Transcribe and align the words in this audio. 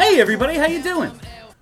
Hey 0.00 0.18
everybody, 0.18 0.54
how 0.56 0.66
you 0.66 0.82
doing? 0.82 1.12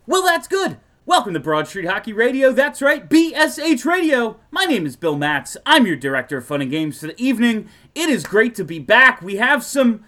Well, 0.06 0.23
that's 0.23 0.47
good. 0.47 0.77
Welcome 1.06 1.34
to 1.34 1.41
Broad 1.41 1.66
Street 1.66 1.87
Hockey 1.87 2.12
Radio. 2.12 2.52
That's 2.52 2.80
right, 2.80 3.09
BSH 3.09 3.84
Radio. 3.84 4.38
My 4.52 4.64
name 4.64 4.87
is 4.87 4.95
Bill 4.95 5.19
Matz. 5.19 5.56
I'm 5.66 5.87
your 5.88 5.97
director 5.97 6.38
of 6.38 6.47
fun 6.47 6.62
and 6.62 6.70
games 6.70 7.01
for 7.01 7.09
the 7.09 7.20
evening. 7.20 7.69
It 7.97 8.09
is 8.09 8.23
great 8.24 8.55
to 8.55 8.64
be 8.64 8.78
back. 8.78 9.20
We 9.23 9.37
have 9.38 9.64
some 9.64 10.05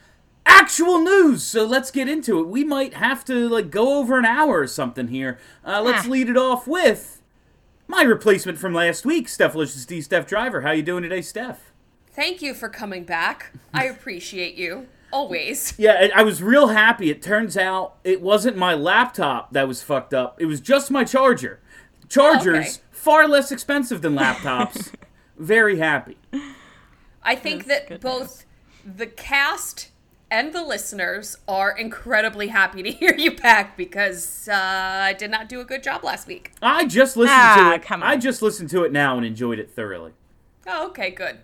actual 0.46 1.00
news, 1.00 1.42
so 1.42 1.64
let's 1.64 1.90
get 1.90 2.08
into 2.08 2.38
it. 2.38 2.46
We 2.46 2.62
might 2.62 2.94
have 2.94 3.24
to 3.24 3.48
like 3.48 3.68
go 3.68 3.98
over 3.98 4.16
an 4.16 4.24
hour 4.24 4.60
or 4.60 4.66
something 4.68 5.08
here. 5.08 5.38
Uh, 5.66 5.82
let's 5.82 6.06
Ah. 6.06 6.10
lead 6.10 6.28
it 6.28 6.36
off 6.36 6.68
with 6.68 7.20
my 7.88 8.02
replacement 8.02 8.58
from 8.58 8.72
last 8.72 9.04
week, 9.04 9.28
Steph 9.28 9.56
Licious 9.56 9.84
D. 9.84 10.00
Steph 10.00 10.28
Driver. 10.28 10.60
How 10.60 10.70
you 10.70 10.82
doing 10.84 11.02
today, 11.02 11.22
Steph? 11.22 11.72
Thank 12.14 12.42
you 12.42 12.54
for 12.54 12.68
coming 12.68 13.02
back. 13.02 13.50
I 13.74 13.86
appreciate 13.86 14.54
you. 14.54 14.86
Always. 15.12 15.74
Yeah, 15.78 16.08
I- 16.14 16.20
I 16.20 16.22
was 16.22 16.42
real 16.42 16.68
happy. 16.68 17.10
It 17.10 17.22
turns 17.22 17.56
out 17.56 17.96
it 18.04 18.20
wasn't 18.20 18.56
my 18.56 18.74
laptop 18.74 19.52
that 19.52 19.66
was 19.68 19.82
fucked 19.82 20.14
up. 20.14 20.40
It 20.40 20.46
was 20.46 20.60
just 20.60 20.90
my 20.90 21.04
charger. 21.04 21.60
Chargers 22.08 22.76
Okay. 22.76 22.84
far 22.90 23.28
less 23.28 23.50
expensive 23.52 24.02
than 24.02 24.14
laptops. 24.16 24.92
Very 25.38 25.78
happy. 25.78 26.16
I 27.22 27.34
think 27.36 27.66
that 27.66 28.00
both 28.00 28.44
the 28.84 29.06
cast 29.06 29.90
and 30.30 30.52
the 30.52 30.62
listeners 30.64 31.36
are 31.48 31.76
incredibly 31.76 32.48
happy 32.48 32.82
to 32.82 32.90
hear 32.90 33.14
you 33.16 33.36
back 33.36 33.76
because 33.76 34.48
uh, 34.48 34.54
I 34.54 35.12
did 35.12 35.30
not 35.30 35.48
do 35.48 35.60
a 35.60 35.64
good 35.64 35.82
job 35.82 36.04
last 36.04 36.26
week. 36.28 36.52
I 36.62 36.86
just 36.86 37.16
listened 37.16 37.36
Ah, 37.36 37.68
to 37.70 37.74
it. 37.76 37.82
come 37.82 38.02
I 38.02 38.16
just 38.16 38.40
listened 38.42 38.70
to 38.70 38.84
it 38.84 38.92
now 38.92 39.16
and 39.16 39.26
enjoyed 39.26 39.58
it 39.58 39.70
thoroughly. 39.70 40.12
Oh, 40.66 40.88
okay, 40.88 41.10
good. 41.10 41.38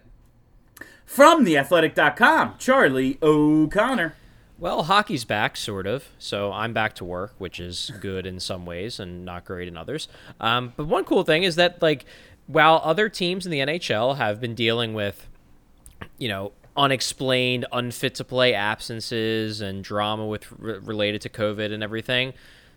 From 1.07 1.47
theathletic.com, 1.47 2.57
Charlie 2.59 3.17
O'Connor. 3.23 4.15
Well, 4.59 4.85
hockey's 4.85 5.25
back, 5.25 5.57
sort 5.57 5.87
of. 5.87 6.09
So 6.19 6.51
I'm 6.53 6.73
back 6.73 6.95
to 6.97 7.05
work, 7.05 7.35
which 7.39 7.61
is 7.61 7.93
good 8.01 8.27
in 8.27 8.41
some 8.41 8.67
ways 8.67 8.99
and 8.99 9.25
not 9.25 9.45
great 9.45 9.69
in 9.69 9.77
others. 9.77 10.09
Um, 10.41 10.73
but 10.77 10.87
one 10.87 11.05
cool 11.05 11.23
thing 11.25 11.43
is 11.43 11.57
that, 11.57 11.81
like, 11.81 12.05
while 12.47 12.81
other 12.83 13.09
teams 13.09 13.45
in 13.47 13.53
the 13.53 13.61
NHL 13.61 14.17
have 14.17 14.41
been 14.41 14.55
dealing 14.55 14.95
with, 14.95 15.29
you 16.19 16.29
know, 16.29 16.53
unexplained, 16.77 17.67
unfit 17.73 18.15
to 18.17 18.25
play 18.25 18.55
absences 18.55 19.61
and 19.61 19.85
drama 19.85 20.27
with 20.27 20.47
r- 20.53 20.81
related 20.81 21.21
to 21.23 21.29
COVID 21.29 21.73
and 21.73 21.83
everything, 21.83 22.33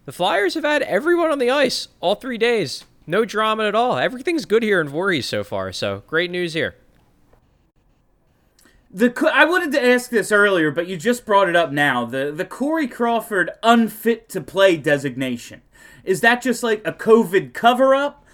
the 0.06 0.12
Flyers 0.12 0.54
have 0.54 0.64
had 0.64 0.82
everyone 0.84 1.32
on 1.32 1.40
the 1.40 1.50
ice 1.50 1.88
all 2.00 2.16
three 2.16 2.38
days. 2.38 2.86
No 3.08 3.26
drama 3.26 3.64
at 3.68 3.76
all. 3.76 3.98
Everything's 3.98 4.46
good 4.46 4.64
here 4.64 4.82
in 4.82 4.90
Voorhees 4.90 5.28
so 5.28 5.44
far. 5.44 5.72
So 5.72 6.04
great 6.08 6.30
news 6.30 6.54
here. 6.54 6.76
The 8.92 9.14
I 9.33 9.45
wanted 9.45 9.72
to 9.73 9.86
ask 9.86 10.10
this 10.10 10.32
earlier, 10.32 10.72
but 10.72 10.88
you 10.88 10.98
just 10.98 11.26
brought 11.26 11.48
it 11.48 11.55
up 11.55 11.72
now. 11.72 12.05
The 12.05 12.32
the 12.32 12.45
Corey 12.45 12.88
Crawford 12.88 13.52
unfit 13.61 14.30
to 14.30 14.42
play 14.42 14.77
designation. 14.77 15.61
Is 16.04 16.22
that 16.22 16.42
just 16.42 16.64
like 16.64 16.82
a 16.86 16.94
COVID 16.94 17.54
cover 17.54 17.94
up? 17.94 18.26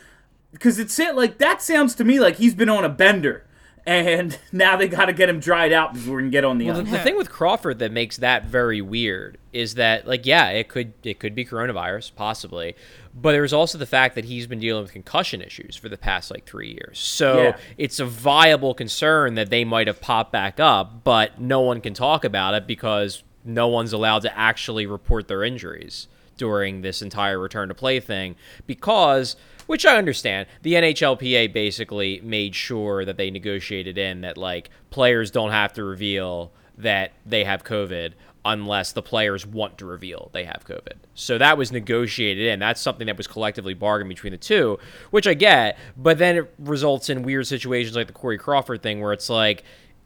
Because 0.54 0.80
it 0.80 1.16
like 1.16 1.40
that 1.40 1.62
sounds 1.62 1.94
to 1.96 2.06
me 2.06 2.20
like 2.20 2.38
he's 2.38 2.56
been 2.56 2.70
on 2.70 2.86
a 2.86 2.90
bender, 2.90 3.46
and 3.86 4.40
now 4.52 4.78
they 4.78 4.88
got 4.88 5.06
to 5.06 5.14
get 5.14 5.28
him 5.28 5.40
dried 5.40 5.74
out 5.74 5.94
before 5.94 6.18
we 6.18 6.24
can 6.24 6.32
get 6.32 6.46
on 6.46 6.58
the 6.58 6.68
Well, 6.68 6.84
the, 6.84 6.92
the 6.92 7.00
thing 7.00 7.18
with 7.18 7.30
Crawford 7.30 7.80
that 7.80 7.92
makes 7.92 8.18
that 8.18 8.46
very 8.46 8.82
weird 8.82 9.38
is 9.52 9.76
that, 9.76 10.08
like, 10.08 10.26
yeah, 10.26 10.50
it 10.50 10.70
could 10.70 10.94
it 11.04 11.20
could 11.20 11.36
be 11.36 11.46
coronavirus, 11.46 12.16
possibly, 12.16 12.76
but 13.16 13.32
there's 13.32 13.54
also 13.54 13.78
the 13.78 13.86
fact 13.86 14.16
that 14.16 14.26
he's 14.26 14.46
been 14.46 14.60
dealing 14.60 14.84
with 14.84 14.92
concussion 14.92 15.42
issues 15.42 15.76
for 15.76 15.88
the 15.90 15.98
past 15.98 16.30
like 16.30 16.46
three 16.46 16.72
years. 16.72 17.00
So 17.00 17.42
Yeah. 17.44 17.58
it's 17.78 18.00
a 18.00 18.06
viable 18.06 18.74
concern 18.74 19.36
that 19.36 19.50
they 19.50 19.64
might 19.64 19.88
have 19.88 20.02
popped 20.02 20.32
back 20.34 20.60
up, 20.60 21.04
but 21.06 21.40
no 21.40 21.62
one 21.62 21.80
can 21.82 21.94
talk 21.94 22.26
about 22.26 22.54
it 22.54 22.68
because 22.68 23.24
no 23.46 23.68
one's 23.68 23.94
allowed 23.94 24.24
to 24.24 24.38
actually 24.38 24.86
report 24.86 25.28
their 25.30 25.44
injuries 25.44 26.08
during 26.38 26.82
this 26.82 27.02
entire 27.02 27.40
return 27.40 27.70
to 27.70 27.74
play 27.74 28.00
thing 28.02 28.36
because 28.68 29.36
which 29.68 29.86
I 29.86 29.98
understand. 29.98 30.48
The 30.62 30.74
NHLPA 30.74 31.52
basically 31.54 32.20
made 32.22 32.54
sure 32.54 33.04
that 33.06 33.18
they 33.18 33.32
negotiated 33.32 33.98
in 33.98 34.22
that 34.22 34.38
like 34.38 34.70
players 34.92 35.32
don't 35.32 35.50
have 35.52 35.74
to 35.74 35.84
reveal 35.84 36.52
that 36.78 37.14
they 37.26 37.46
have 37.46 37.64
COVID 37.64 38.12
unless 38.46 38.92
the 38.92 39.02
players 39.02 39.46
want 39.46 39.80
to 39.80 39.86
reveal 39.86 40.30
they 40.32 40.46
have 40.46 40.64
COVID. 40.66 40.94
So 41.16 41.38
that 41.40 41.58
was 41.58 41.72
negotiated 41.72 42.46
in. 42.46 42.60
That's 42.60 42.80
something 42.80 43.08
that 43.08 43.18
was 43.18 43.26
collectively 43.26 43.74
bargained 43.74 44.10
between 44.10 44.32
the 44.32 44.38
two, 44.38 44.78
which 45.10 45.28
I 45.28 45.34
get, 45.34 45.78
but 45.98 46.20
then 46.20 46.38
it 46.38 46.54
results 46.60 47.10
in 47.10 47.24
weird 47.24 47.48
situations 47.48 47.96
like 47.96 48.08
the 48.08 48.14
Corey 48.14 48.38
Crawford 48.38 48.84
thing 48.84 49.02
where 49.02 49.12
it's 49.12 49.30
like 49.30 49.64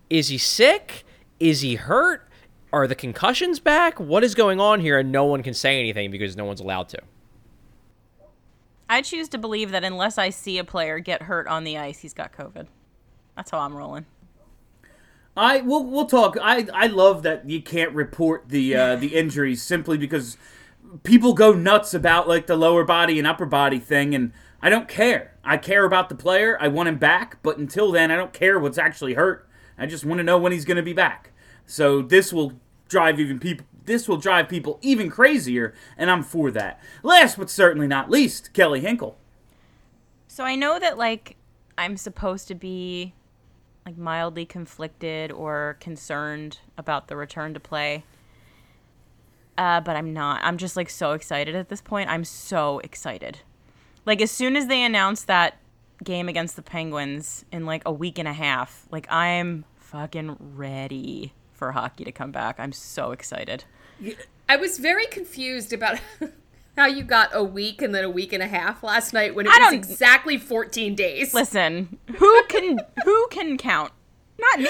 is 0.10 0.30
he 0.30 0.38
sick? 0.40 1.06
Is 1.40 1.62
he 1.62 1.76
hurt? 1.76 2.28
Are 2.74 2.88
the 2.88 2.96
concussions 2.96 3.60
back? 3.60 4.00
What 4.00 4.24
is 4.24 4.34
going 4.34 4.60
on 4.60 4.80
here? 4.80 4.98
And 4.98 5.12
no 5.12 5.26
one 5.26 5.44
can 5.44 5.54
say 5.54 5.80
anything 5.80 6.10
because 6.10 6.36
no 6.36 6.46
one's 6.46 6.60
allowed 6.60 6.90
to. 6.90 7.00
I 8.90 9.04
choose 9.04 9.30
to 9.30 9.38
believe 9.38 9.70
that 9.72 9.84
unless 9.84 10.18
I 10.18 10.32
see 10.32 10.58
a 10.58 10.64
player 10.64 10.98
get 11.00 11.24
hurt 11.24 11.48
on 11.48 11.64
the 11.64 11.78
ice, 11.78 12.00
he's 12.00 12.14
got 12.14 12.34
COVID. 12.34 12.68
That's 13.36 13.52
how 13.52 13.60
I'm 13.60 13.76
rolling. 13.76 14.06
I 15.36 15.62
we'll 15.62 15.86
we'll 15.86 16.06
talk. 16.06 16.38
I 16.42 16.68
I 16.74 16.88
love 16.88 17.24
that 17.24 17.50
you 17.50 17.62
can't 17.62 17.94
report 17.94 18.50
the 18.50 18.76
uh, 18.76 18.96
the 18.96 19.08
injuries 19.16 19.62
simply 19.62 19.98
because 19.98 20.38
people 21.04 21.34
go 21.34 21.54
nuts 21.54 21.94
about 21.94 22.28
like 22.28 22.48
the 22.48 22.56
lower 22.56 22.84
body 22.84 23.18
and 23.18 23.28
upper 23.28 23.46
body 23.46 23.80
thing, 23.80 24.14
and 24.16 24.32
I 24.62 24.70
don't 24.70 24.88
care. 24.88 25.36
I 25.44 25.58
care 25.58 25.86
about 25.86 26.10
the 26.10 26.16
player. 26.16 26.58
I 26.60 26.68
want 26.68 26.90
him 26.90 26.98
back, 26.98 27.42
but 27.42 27.58
until 27.58 27.92
then, 27.92 28.12
I 28.12 28.16
don't 28.16 28.34
care 28.34 28.60
what's 28.60 28.78
actually 28.78 29.14
hurt. 29.14 29.48
I 29.78 29.86
just 29.86 30.06
want 30.06 30.20
to 30.20 30.24
know 30.24 30.38
when 30.38 30.52
he's 30.52 30.66
going 30.66 30.78
to 30.78 30.84
be 30.84 30.94
back. 30.94 31.32
So 31.66 32.02
this 32.02 32.34
will 32.34 32.54
drive 32.88 33.20
even 33.20 33.40
people. 33.40 33.66
This 33.86 34.08
will 34.08 34.18
drive 34.18 34.50
people 34.50 34.78
even 34.82 35.10
crazier, 35.10 35.74
and 35.98 36.12
I'm 36.12 36.24
for 36.24 36.52
that. 36.52 36.80
Last 37.02 37.38
but 37.38 37.50
certainly 37.50 37.88
not 37.88 38.10
least, 38.10 38.54
Kelly 38.54 38.82
Hinkle. 38.82 39.18
So 40.28 40.44
I 40.44 40.56
know 40.56 40.80
that 40.80 40.98
like 40.98 41.38
I'm 41.78 41.98
supposed 41.98 42.48
to 42.50 42.56
be 42.56 43.14
like 43.90 43.98
mildly 43.98 44.46
conflicted 44.46 45.32
or 45.32 45.76
concerned 45.80 46.60
about 46.78 47.08
the 47.08 47.16
return 47.16 47.56
to 47.56 47.60
play. 47.60 48.04
Uh, 49.58 49.82
but 49.82 49.96
I'm 49.96 50.14
not. 50.14 50.42
I'm 50.44 50.58
just 50.58 50.78
like 50.78 50.92
so 50.92 51.14
excited 51.14 51.56
at 51.56 51.70
this 51.70 51.82
point. 51.82 52.08
I'm 52.08 52.24
so 52.24 52.80
excited. 52.80 53.40
Like 54.06 54.22
as 54.22 54.30
soon 54.30 54.56
as 54.56 54.68
they 54.68 54.84
announced 54.84 55.26
that 55.26 55.58
game 56.04 56.30
against 56.30 56.56
the 56.56 56.62
Penguins 56.62 57.46
in 57.52 57.66
like 57.66 57.82
a 57.86 57.92
week 57.92 58.20
and 58.20 58.28
a 58.28 58.34
half, 58.34 58.88
like 58.92 59.12
I'm 59.12 59.66
fucking 59.78 60.38
ready 60.40 61.34
for 61.52 61.72
hockey 61.72 62.04
to 62.04 62.12
come 62.12 62.32
back. 62.32 62.60
I'm 62.60 62.72
so 62.72 63.12
excited. 63.12 63.64
I 64.48 64.56
was 64.56 64.78
very 64.78 65.08
confused 65.08 65.74
about 65.74 66.00
how 66.78 66.86
you 66.86 67.04
got 67.04 67.30
a 67.34 67.44
week 67.44 67.82
and 67.82 67.94
then 67.94 68.04
a 68.04 68.10
week 68.10 68.32
and 68.34 68.42
a 68.42 68.48
half 68.48 68.84
last 68.84 69.14
night 69.14 69.36
when 69.36 69.46
it 69.46 69.52
I 69.52 69.58
was 69.60 69.66
don't- 69.66 69.74
exactly 69.76 70.38
14 70.38 70.96
days. 70.96 71.34
Listen, 71.34 71.98
who 72.18 72.44
can 72.46 72.80
who 73.06 73.28
can 73.30 73.58
count? 73.58 73.92
Not 74.40 74.60
me. 74.60 74.70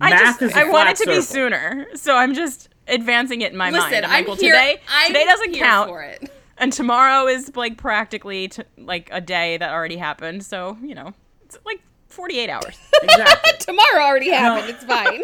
I 0.00 0.10
Math 0.10 0.20
just 0.40 0.42
is 0.42 0.52
a 0.56 0.60
I 0.60 0.64
want 0.64 0.88
it 0.90 0.96
to 1.04 1.06
be 1.06 1.20
sooner, 1.20 1.86
so 1.94 2.16
I'm 2.16 2.34
just 2.34 2.68
advancing 2.88 3.42
it 3.42 3.52
in 3.52 3.58
my 3.58 3.70
mind. 3.70 3.84
Listen, 3.90 4.04
I'm 4.04 4.10
I'm 4.10 4.16
like, 4.20 4.26
well, 4.26 4.36
here. 4.36 4.52
today 4.54 4.80
I'm 4.88 5.06
today 5.08 5.24
doesn't 5.24 5.54
here 5.54 5.64
count, 5.64 5.88
for 5.88 6.02
it. 6.02 6.30
and 6.58 6.72
tomorrow 6.72 7.26
is 7.26 7.54
like 7.56 7.76
practically 7.78 8.48
t- 8.48 8.62
like 8.76 9.08
a 9.12 9.20
day 9.20 9.56
that 9.56 9.70
already 9.70 9.96
happened. 9.96 10.44
So 10.44 10.76
you 10.82 10.94
know, 10.94 11.14
it's 11.44 11.58
like 11.64 11.80
48 12.08 12.48
hours. 12.50 12.78
Exactly. 13.02 13.52
Tomorrow 13.60 14.02
already 14.04 14.30
happened. 14.30 14.70
It's 14.70 14.84
fine. 14.84 15.22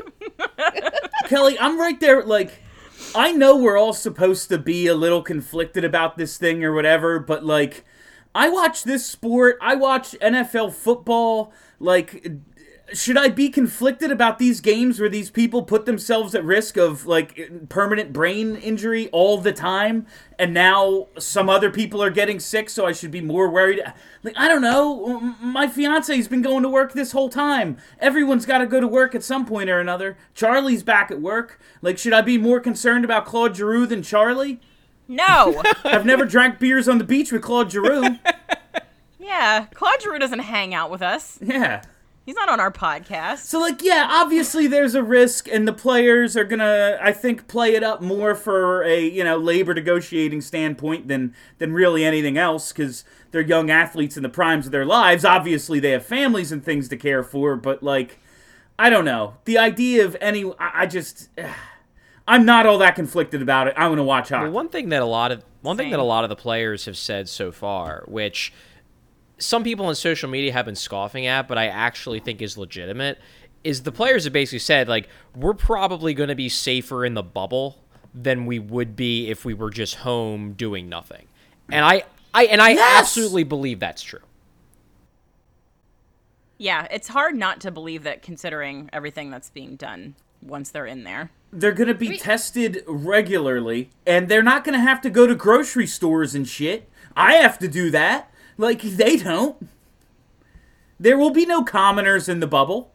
Kelly, 1.28 1.56
I'm 1.58 1.78
right 1.78 1.98
there. 2.00 2.22
Like, 2.24 2.60
I 3.14 3.32
know 3.32 3.56
we're 3.56 3.78
all 3.78 3.92
supposed 3.92 4.48
to 4.50 4.58
be 4.58 4.86
a 4.86 4.94
little 4.94 5.22
conflicted 5.22 5.84
about 5.84 6.16
this 6.16 6.36
thing 6.36 6.64
or 6.64 6.72
whatever, 6.72 7.18
but 7.18 7.44
like, 7.44 7.84
I 8.34 8.48
watch 8.48 8.84
this 8.84 9.04
sport. 9.04 9.58
I 9.60 9.74
watch 9.74 10.12
NFL 10.20 10.72
football. 10.72 11.52
Like, 11.80 12.30
should 12.92 13.16
I 13.16 13.28
be 13.28 13.48
conflicted 13.48 14.10
about 14.10 14.38
these 14.38 14.60
games 14.60 14.98
where 14.98 15.08
these 15.08 15.30
people 15.30 15.62
put 15.62 15.86
themselves 15.86 16.34
at 16.34 16.44
risk 16.44 16.76
of 16.76 17.06
like 17.06 17.68
permanent 17.68 18.12
brain 18.12 18.56
injury 18.56 19.08
all 19.10 19.38
the 19.38 19.52
time 19.52 20.06
and 20.38 20.52
now 20.54 21.08
some 21.18 21.48
other 21.48 21.70
people 21.70 22.02
are 22.02 22.10
getting 22.10 22.40
sick 22.40 22.68
so 22.70 22.86
I 22.86 22.92
should 22.92 23.10
be 23.10 23.20
more 23.20 23.48
worried? 23.48 23.80
Like 24.22 24.34
I 24.36 24.48
don't 24.48 24.62
know. 24.62 25.20
My 25.40 25.68
fiance's 25.68 26.28
been 26.28 26.42
going 26.42 26.62
to 26.62 26.68
work 26.68 26.92
this 26.92 27.12
whole 27.12 27.28
time. 27.28 27.76
Everyone's 27.98 28.46
got 28.46 28.58
to 28.58 28.66
go 28.66 28.80
to 28.80 28.88
work 28.88 29.14
at 29.14 29.22
some 29.24 29.46
point 29.46 29.70
or 29.70 29.80
another. 29.80 30.16
Charlie's 30.34 30.82
back 30.82 31.10
at 31.10 31.20
work. 31.20 31.60
Like 31.82 31.98
should 31.98 32.12
I 32.12 32.20
be 32.22 32.38
more 32.38 32.60
concerned 32.60 33.04
about 33.04 33.26
Claude 33.26 33.56
Giroux 33.56 33.86
than 33.86 34.02
Charlie? 34.02 34.60
No. 35.08 35.62
I've 35.84 36.06
never 36.06 36.24
drank 36.24 36.58
beers 36.58 36.88
on 36.88 36.98
the 36.98 37.04
beach 37.04 37.32
with 37.32 37.42
Claude 37.42 37.70
Giroux. 37.70 38.18
Yeah, 39.22 39.66
Claude 39.74 40.02
Giroux 40.02 40.18
doesn't 40.18 40.40
hang 40.40 40.74
out 40.74 40.90
with 40.90 41.02
us. 41.02 41.38
yeah 41.40 41.82
He's 42.24 42.36
not 42.36 42.48
on 42.48 42.60
our 42.60 42.70
podcast. 42.70 43.38
So 43.38 43.58
like 43.60 43.82
yeah, 43.82 44.06
obviously 44.10 44.66
there's 44.66 44.94
a 44.94 45.02
risk 45.02 45.48
and 45.48 45.66
the 45.66 45.72
players 45.72 46.36
are 46.36 46.44
going 46.44 46.60
to 46.60 46.98
I 47.02 47.12
think 47.12 47.48
play 47.48 47.74
it 47.74 47.82
up 47.82 48.00
more 48.02 48.34
for 48.34 48.82
a, 48.84 49.04
you 49.04 49.24
know, 49.24 49.36
labor 49.36 49.74
negotiating 49.74 50.40
standpoint 50.42 51.08
than 51.08 51.34
than 51.58 51.72
really 51.72 52.04
anything 52.04 52.36
else 52.36 52.72
cuz 52.72 53.04
they're 53.30 53.40
young 53.40 53.70
athletes 53.70 54.16
in 54.16 54.22
the 54.22 54.28
primes 54.28 54.66
of 54.66 54.72
their 54.72 54.84
lives. 54.84 55.24
Obviously 55.24 55.80
they 55.80 55.90
have 55.90 56.04
families 56.04 56.52
and 56.52 56.64
things 56.64 56.88
to 56.88 56.96
care 56.96 57.22
for, 57.22 57.56
but 57.56 57.82
like 57.82 58.18
I 58.78 58.90
don't 58.90 59.04
know. 59.04 59.34
The 59.44 59.58
idea 59.58 60.04
of 60.04 60.16
any 60.20 60.44
I, 60.58 60.82
I 60.82 60.86
just 60.86 61.30
I'm 62.28 62.44
not 62.44 62.64
all 62.64 62.78
that 62.78 62.94
conflicted 62.94 63.42
about 63.42 63.66
it. 63.66 63.74
I'm 63.76 63.88
going 63.88 63.96
to 63.96 64.04
watch 64.04 64.28
hockey. 64.28 64.44
Well, 64.44 64.52
one 64.52 64.68
thing 64.68 64.90
that 64.90 65.02
a 65.02 65.06
lot 65.06 65.32
of 65.32 65.42
one 65.62 65.76
thing 65.76 65.90
that 65.90 65.98
a 65.98 66.04
lot 66.04 66.22
of 66.24 66.30
the 66.30 66.36
players 66.36 66.84
have 66.84 66.96
said 66.96 67.28
so 67.28 67.50
far, 67.50 68.04
which 68.06 68.52
some 69.40 69.64
people 69.64 69.86
on 69.86 69.94
social 69.96 70.28
media 70.30 70.52
have 70.52 70.66
been 70.66 70.76
scoffing 70.76 71.26
at, 71.26 71.48
but 71.48 71.58
I 71.58 71.66
actually 71.66 72.20
think 72.20 72.40
is 72.42 72.56
legitimate, 72.56 73.18
is 73.64 73.82
the 73.82 73.92
players 73.92 74.24
have 74.24 74.32
basically 74.32 74.58
said 74.60 74.88
like 74.88 75.08
we're 75.34 75.54
probably 75.54 76.14
going 76.14 76.28
to 76.28 76.34
be 76.34 76.48
safer 76.48 77.04
in 77.04 77.14
the 77.14 77.22
bubble 77.22 77.78
than 78.14 78.46
we 78.46 78.58
would 78.58 78.96
be 78.96 79.28
if 79.30 79.44
we 79.44 79.54
were 79.54 79.70
just 79.70 79.96
home 79.96 80.52
doing 80.52 80.88
nothing. 80.88 81.26
And 81.70 81.84
I 81.84 82.04
I 82.34 82.44
and 82.44 82.60
I 82.60 82.70
Yes! 82.70 83.00
absolutely 83.00 83.44
believe 83.44 83.80
that's 83.80 84.02
true. 84.02 84.20
Yeah, 86.58 86.86
it's 86.90 87.08
hard 87.08 87.36
not 87.36 87.60
to 87.62 87.70
believe 87.70 88.02
that 88.02 88.22
considering 88.22 88.90
everything 88.92 89.30
that's 89.30 89.50
being 89.50 89.76
done 89.76 90.14
once 90.42 90.70
they're 90.70 90.86
in 90.86 91.04
there. 91.04 91.30
they're 91.52 91.72
going 91.72 91.88
to 91.88 91.94
be 91.94 92.16
tested 92.16 92.82
regularly 92.86 93.90
and 94.06 94.28
they're 94.28 94.42
not 94.42 94.64
going 94.64 94.72
to 94.74 94.80
have 94.80 95.00
to 95.02 95.10
go 95.10 95.26
to 95.26 95.34
grocery 95.34 95.86
stores 95.86 96.34
and 96.34 96.46
shit. 96.48 96.88
I 97.16 97.34
have 97.34 97.58
to 97.58 97.68
do 97.68 97.90
that. 97.90 98.30
Like 98.60 98.82
they 98.82 99.16
don't. 99.16 99.56
There 100.98 101.16
will 101.16 101.30
be 101.30 101.46
no 101.46 101.64
commoners 101.64 102.28
in 102.28 102.40
the 102.40 102.46
bubble. 102.46 102.92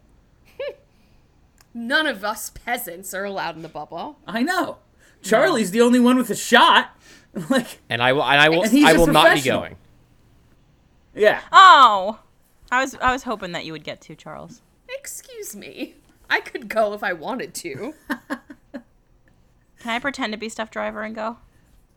None 1.74 2.06
of 2.06 2.24
us 2.24 2.50
peasants 2.50 3.12
are 3.12 3.24
allowed 3.24 3.56
in 3.56 3.62
the 3.62 3.68
bubble. 3.68 4.16
I 4.28 4.44
know. 4.44 4.78
Charlie's 5.22 5.72
the 5.72 5.80
only 5.80 5.98
one 5.98 6.16
with 6.16 6.30
a 6.30 6.36
shot. 6.36 6.90
Like 7.50 7.80
And 7.90 8.02
I 8.02 8.14
will 8.14 8.22
and 8.22 8.40
I 8.40 8.48
will 8.48 8.62
And 8.62 8.72
he's 8.72 8.96
will 8.96 9.08
not 9.08 9.34
be 9.34 9.42
going. 9.42 9.76
yeah. 11.14 11.42
Oh, 11.52 12.20
I 12.72 12.80
was 12.80 12.94
I 12.94 13.12
was 13.12 13.24
hoping 13.24 13.52
that 13.52 13.66
you 13.66 13.72
would 13.72 13.84
get 13.84 14.00
to 14.02 14.14
Charles. 14.14 14.62
Excuse 14.88 15.54
me. 15.54 15.96
I 16.30 16.40
could 16.40 16.68
go 16.68 16.94
if 16.94 17.02
I 17.02 17.12
wanted 17.12 17.52
to. 17.56 17.92
Can 18.70 18.82
I 19.84 19.98
pretend 19.98 20.32
to 20.32 20.38
be 20.38 20.48
Steph 20.48 20.70
Driver 20.70 21.02
and 21.02 21.14
go? 21.14 21.36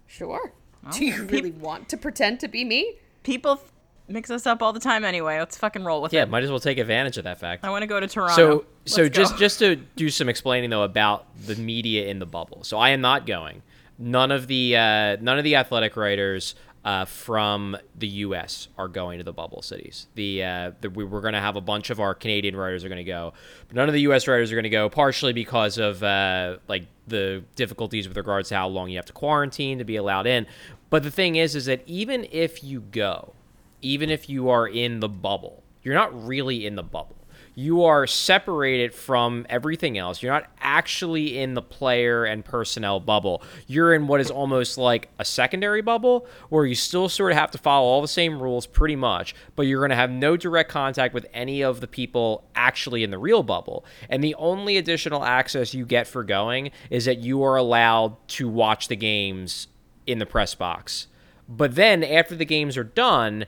Sure. 0.08 0.52
Oh. 0.86 0.92
Do 0.92 1.06
you 1.06 1.24
really 1.24 1.52
want 1.52 1.88
to 1.90 1.98
pretend 1.98 2.42
to 2.42 2.50
be 2.50 2.66
me? 2.66 2.96
People 3.30 3.62
mix 4.08 4.32
us 4.32 4.48
up 4.48 4.64
all 4.64 4.74
the 4.74 4.80
time 4.80 5.06
anyway. 5.06 5.38
Let's 5.38 5.56
fucking 5.56 5.84
roll 5.84 6.02
with 6.02 6.12
Yeah, 6.14 6.22
it. 6.22 6.26
Yeah, 6.26 6.32
might 6.32 6.44
as 6.44 6.50
well 6.50 6.60
take 6.60 6.80
advantage 6.80 7.20
of 7.20 7.26
that 7.26 7.40
fact. 7.40 7.64
I 7.64 7.70
want 7.70 7.84
to 7.84 7.88
go 7.88 8.00
to 8.00 8.08
Toronto. 8.08 8.36
So, 8.36 8.66
so 8.86 9.04
Let's 9.04 9.16
just 9.16 9.34
go. 9.34 9.38
just 9.40 9.60
to 9.60 9.76
do 9.76 10.10
some 10.10 10.30
explaining 10.30 10.72
though 10.72 10.82
about 10.82 11.28
the 11.46 11.56
media 11.56 12.08
in 12.08 12.18
the 12.18 12.26
bubble. 12.26 12.64
So 12.64 12.80
I 12.80 12.90
am 12.90 13.02
not 13.02 13.28
going. 13.28 13.62
None 14.00 14.32
of 14.32 14.48
the 14.48 14.76
uh, 14.76 15.18
none 15.22 15.38
of 15.38 15.44
the 15.44 15.58
athletic 15.58 15.96
writers 15.96 16.56
uh, 16.84 17.06
from 17.06 17.78
the 17.98 18.08
U.S. 18.08 18.70
are 18.78 18.88
going 18.88 19.20
to 19.20 19.24
the 19.24 19.34
bubble 19.34 19.62
cities. 19.62 20.08
The, 20.16 20.44
uh, 20.44 20.72
the 20.82 20.90
we, 20.90 21.04
we're 21.04 21.22
going 21.22 21.34
to 21.34 21.40
have 21.42 21.58
a 21.58 21.62
bunch 21.62 21.90
of 21.92 22.00
our 22.00 22.16
Canadian 22.16 22.56
writers 22.56 22.84
are 22.86 22.90
going 22.90 22.98
to 22.98 23.04
go, 23.04 23.34
but 23.68 23.76
none 23.76 23.90
of 23.90 23.94
the 23.94 24.02
U.S. 24.02 24.28
writers 24.28 24.52
are 24.52 24.56
going 24.56 24.64
to 24.64 24.70
go. 24.70 24.90
Partially 24.90 25.34
because 25.34 25.78
of 25.78 26.02
uh, 26.02 26.58
like 26.68 26.86
the 27.08 27.44
difficulties 27.56 28.08
with 28.08 28.16
regards 28.18 28.50
to 28.50 28.56
how 28.56 28.68
long 28.70 28.90
you 28.90 28.96
have 28.98 29.06
to 29.08 29.14
quarantine 29.14 29.78
to 29.80 29.84
be 29.84 29.98
allowed 29.98 30.26
in. 30.26 30.48
But 30.90 31.04
the 31.04 31.12
thing 31.12 31.36
is, 31.36 31.56
is 31.56 31.66
that 31.66 31.84
even 31.86 32.28
if 32.32 32.64
you 32.64 32.82
go, 32.82 33.34
even 33.82 34.10
if 34.10 34.30
you 34.30 34.50
are 34.50 34.68
in 34.68 35.00
the 35.00 35.10
bubble, 35.10 35.64
you're 35.84 35.96
not 35.96 36.28
really 36.28 36.66
in 36.66 36.76
the 36.76 36.84
bubble. 36.84 37.16
You 37.56 37.84
are 37.84 38.08
separated 38.08 38.94
from 38.94 39.46
everything 39.50 39.98
else. 39.98 40.24
You're 40.24 40.32
not 40.32 40.48
actually 40.62 41.40
in 41.40 41.56
the 41.56 41.62
player 41.62 42.24
and 42.24 42.46
personnel 42.46 43.02
bubble. 43.02 43.44
You're 43.68 43.94
in 43.94 44.08
what 44.08 44.22
is 44.22 44.32
almost 44.32 44.78
like 44.78 45.10
a 45.20 45.26
secondary 45.26 45.82
bubble 45.82 46.26
where 46.48 46.66
you 46.66 46.76
still 46.76 47.10
sort 47.10 47.34
of 47.34 47.38
have 47.38 47.52
to 47.52 47.58
follow 47.58 47.88
all 47.88 48.02
the 48.02 48.08
same 48.08 48.42
rules 48.42 48.66
pretty 48.66 48.96
much, 48.96 49.36
but 49.58 49.64
you're 49.64 49.82
going 49.82 49.90
to 49.90 49.96
have 49.98 50.10
no 50.10 50.38
direct 50.38 50.70
contact 50.70 51.14
with 51.14 51.26
any 51.34 51.62
of 51.62 51.82
the 51.82 51.88
people 51.88 52.46
actually 52.56 53.04
in 53.04 53.12
the 53.12 53.18
real 53.18 53.44
bubble. 53.44 53.84
And 54.10 54.24
the 54.24 54.36
only 54.36 54.78
additional 54.78 55.26
access 55.26 55.74
you 55.74 55.86
get 55.86 56.08
for 56.08 56.24
going 56.24 56.72
is 56.90 57.06
that 57.06 57.20
you 57.20 57.44
are 57.44 57.58
allowed 57.58 58.16
to 58.30 58.48
watch 58.48 58.88
the 58.88 58.96
games 58.96 59.68
in 60.10 60.20
the 60.20 60.26
press 60.26 60.56
box. 60.56 61.08
But 61.48 61.76
then 61.76 62.04
after 62.04 62.36
the 62.36 62.46
games 62.46 62.78
are 62.78 62.84
done, 62.84 63.46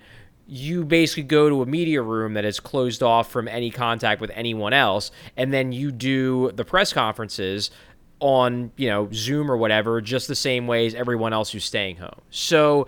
you 0.48 0.84
basically 0.84 1.24
go 1.24 1.50
to 1.50 1.62
a 1.62 1.66
media 1.66 2.02
room 2.02 2.34
that 2.34 2.46
is 2.46 2.60
closed 2.60 3.04
off 3.04 3.31
from 3.31 3.48
any 3.48 3.69
contact 3.69 4.19
with 4.19 4.31
anyone 4.34 4.74
else, 4.74 5.12
and 5.38 5.54
then 5.54 5.72
you 5.72 5.92
do 5.92 6.52
the 6.52 6.66
press 6.66 6.92
conferences 6.92 7.72
on, 8.19 8.72
you 8.75 8.88
know, 8.88 9.10
Zoom 9.13 9.50
or 9.50 9.58
whatever, 9.58 10.02
just 10.02 10.28
the 10.28 10.36
same 10.36 10.68
way 10.68 10.86
as 10.86 10.94
everyone 10.94 11.34
else 11.34 11.52
who's 11.52 11.63
staying 11.63 11.98
home. 11.98 12.22
So, 12.30 12.88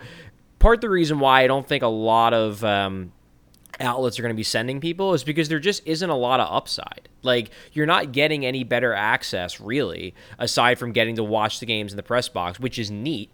part 0.60 0.76
of 0.76 0.81
the 0.81 0.90
reason 0.90 1.19
why 1.19 1.44
I 1.44 1.48
don't 1.48 1.68
think 1.68 1.84
a 1.84 1.88
lot 1.88 2.34
of 2.34 2.64
um, 2.64 3.12
outlets 3.80 4.19
are 4.19 4.22
going 4.22 4.34
to 4.34 4.38
be 4.38 4.44
sending 4.44 4.80
people 4.80 5.14
is 5.14 5.24
because 5.24 5.50
there 5.50 5.60
just 5.60 5.86
isn't 5.86 6.10
a 6.10 6.16
lot 6.16 6.40
of 6.40 6.52
upside. 6.52 7.10
Like 7.22 7.52
you're 7.72 7.86
not 7.86 8.12
getting 8.12 8.46
any 8.46 8.64
better 8.64 8.94
access 8.94 9.60
really, 9.60 10.14
aside 10.38 10.78
from 10.78 10.92
getting 10.92 11.16
to 11.16 11.24
watch 11.24 11.60
the 11.60 11.66
games 11.66 11.92
in 11.92 11.98
the 11.98 12.04
press 12.04 12.30
box, 12.30 12.60
which 12.60 12.78
is 12.78 12.92
neat. 12.92 13.30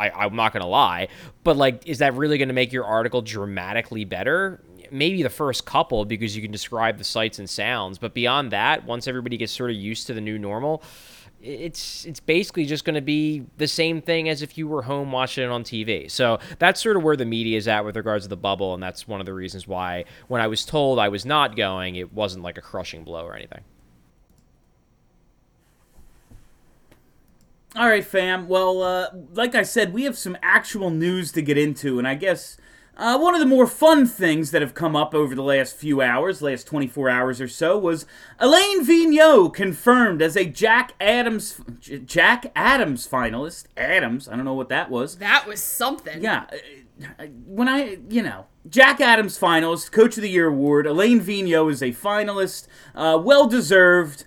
I, 0.00 0.24
I'm 0.24 0.34
not 0.34 0.52
going 0.52 0.62
to 0.62 0.68
lie, 0.68 1.08
but 1.44 1.56
like, 1.56 1.86
is 1.86 1.98
that 1.98 2.14
really 2.14 2.38
going 2.38 2.48
to 2.48 2.54
make 2.54 2.72
your 2.72 2.84
article 2.84 3.20
dramatically 3.20 4.04
better? 4.04 4.62
Maybe 4.90 5.22
the 5.22 5.30
first 5.30 5.66
couple 5.66 6.04
because 6.04 6.34
you 6.34 6.42
can 6.42 6.50
describe 6.50 6.98
the 6.98 7.04
sights 7.04 7.38
and 7.38 7.48
sounds, 7.48 7.98
but 7.98 8.14
beyond 8.14 8.50
that, 8.50 8.86
once 8.86 9.06
everybody 9.06 9.36
gets 9.36 9.52
sort 9.52 9.70
of 9.70 9.76
used 9.76 10.06
to 10.06 10.14
the 10.14 10.20
new 10.20 10.38
normal, 10.38 10.82
it's 11.42 12.04
it's 12.04 12.20
basically 12.20 12.66
just 12.66 12.84
going 12.84 12.94
to 12.94 13.00
be 13.00 13.44
the 13.56 13.66
same 13.66 14.02
thing 14.02 14.28
as 14.28 14.42
if 14.42 14.58
you 14.58 14.68
were 14.68 14.82
home 14.82 15.10
watching 15.12 15.44
it 15.44 15.50
on 15.50 15.64
TV. 15.64 16.10
So 16.10 16.38
that's 16.58 16.82
sort 16.82 16.96
of 16.96 17.02
where 17.02 17.16
the 17.16 17.24
media 17.24 17.56
is 17.56 17.68
at 17.68 17.84
with 17.84 17.96
regards 17.96 18.24
to 18.24 18.28
the 18.28 18.36
bubble, 18.36 18.74
and 18.74 18.82
that's 18.82 19.08
one 19.08 19.20
of 19.20 19.26
the 19.26 19.32
reasons 19.34 19.66
why 19.66 20.04
when 20.28 20.40
I 20.40 20.46
was 20.48 20.64
told 20.64 20.98
I 20.98 21.08
was 21.08 21.24
not 21.24 21.56
going, 21.56 21.96
it 21.96 22.12
wasn't 22.12 22.44
like 22.44 22.58
a 22.58 22.62
crushing 22.62 23.04
blow 23.04 23.24
or 23.24 23.34
anything. 23.34 23.62
All 27.76 27.88
right, 27.88 28.04
fam. 28.04 28.48
Well, 28.48 28.82
uh, 28.82 29.08
like 29.32 29.54
I 29.54 29.62
said, 29.62 29.92
we 29.92 30.02
have 30.04 30.18
some 30.18 30.36
actual 30.42 30.90
news 30.90 31.30
to 31.32 31.42
get 31.42 31.56
into, 31.56 31.98
and 31.98 32.08
I 32.08 32.16
guess 32.16 32.56
uh, 32.96 33.16
one 33.16 33.32
of 33.34 33.40
the 33.40 33.46
more 33.46 33.66
fun 33.66 34.06
things 34.06 34.50
that 34.50 34.60
have 34.60 34.74
come 34.74 34.96
up 34.96 35.14
over 35.14 35.34
the 35.34 35.42
last 35.42 35.76
few 35.76 36.02
hours, 36.02 36.42
last 36.42 36.66
24 36.66 37.08
hours 37.08 37.40
or 37.40 37.48
so, 37.48 37.78
was 37.78 38.04
Alain 38.38 38.84
Vigneault 38.84 39.54
confirmed 39.54 40.20
as 40.20 40.36
a 40.36 40.44
Jack 40.44 40.92
Adams 41.00 41.60
Jack 41.80 42.52
Adams 42.54 43.08
finalist. 43.08 43.66
Adams, 43.76 44.28
I 44.28 44.36
don't 44.36 44.44
know 44.44 44.54
what 44.54 44.68
that 44.68 44.90
was. 44.90 45.16
That 45.16 45.46
was 45.46 45.62
something. 45.62 46.20
Yeah, 46.22 46.46
uh, 47.18 47.24
when 47.46 47.68
I, 47.68 47.98
you 48.08 48.22
know, 48.22 48.46
Jack 48.68 49.00
Adams 49.00 49.38
finalist, 49.38 49.92
Coach 49.92 50.16
of 50.18 50.22
the 50.22 50.28
Year 50.28 50.48
award. 50.48 50.86
Alain 50.86 51.20
Vigneault 51.20 51.70
is 51.70 51.82
a 51.82 51.92
finalist, 51.92 52.66
uh, 52.94 53.18
well 53.22 53.46
deserved. 53.46 54.24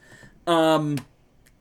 Um, 0.47 0.97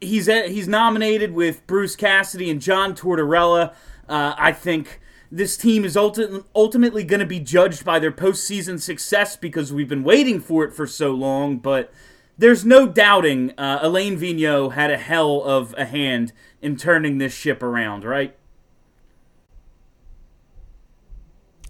he's 0.02 0.26
he's 0.26 0.68
nominated 0.68 1.32
with 1.32 1.66
Bruce 1.66 1.96
Cassidy 1.96 2.50
and 2.50 2.60
John 2.60 2.94
Tortorella. 2.94 3.74
Uh, 4.08 4.34
I 4.36 4.52
think 4.52 5.00
this 5.30 5.56
team 5.56 5.84
is 5.84 5.96
ulti- 5.96 6.44
ultimately 6.54 7.04
going 7.04 7.20
to 7.20 7.26
be 7.26 7.40
judged 7.40 7.84
by 7.84 7.98
their 7.98 8.12
postseason 8.12 8.80
success 8.80 9.36
because 9.36 9.72
we've 9.72 9.88
been 9.88 10.04
waiting 10.04 10.40
for 10.40 10.64
it 10.64 10.72
for 10.74 10.86
so 10.86 11.12
long. 11.12 11.56
But 11.58 11.92
there's 12.36 12.64
no 12.64 12.86
doubting 12.86 13.52
uh, 13.56 13.78
Alain 13.82 14.18
Vigneault 14.18 14.72
had 14.72 14.90
a 14.90 14.98
hell 14.98 15.42
of 15.42 15.74
a 15.78 15.84
hand 15.86 16.32
in 16.60 16.76
turning 16.76 17.18
this 17.18 17.34
ship 17.34 17.62
around, 17.62 18.04
right? 18.04 18.36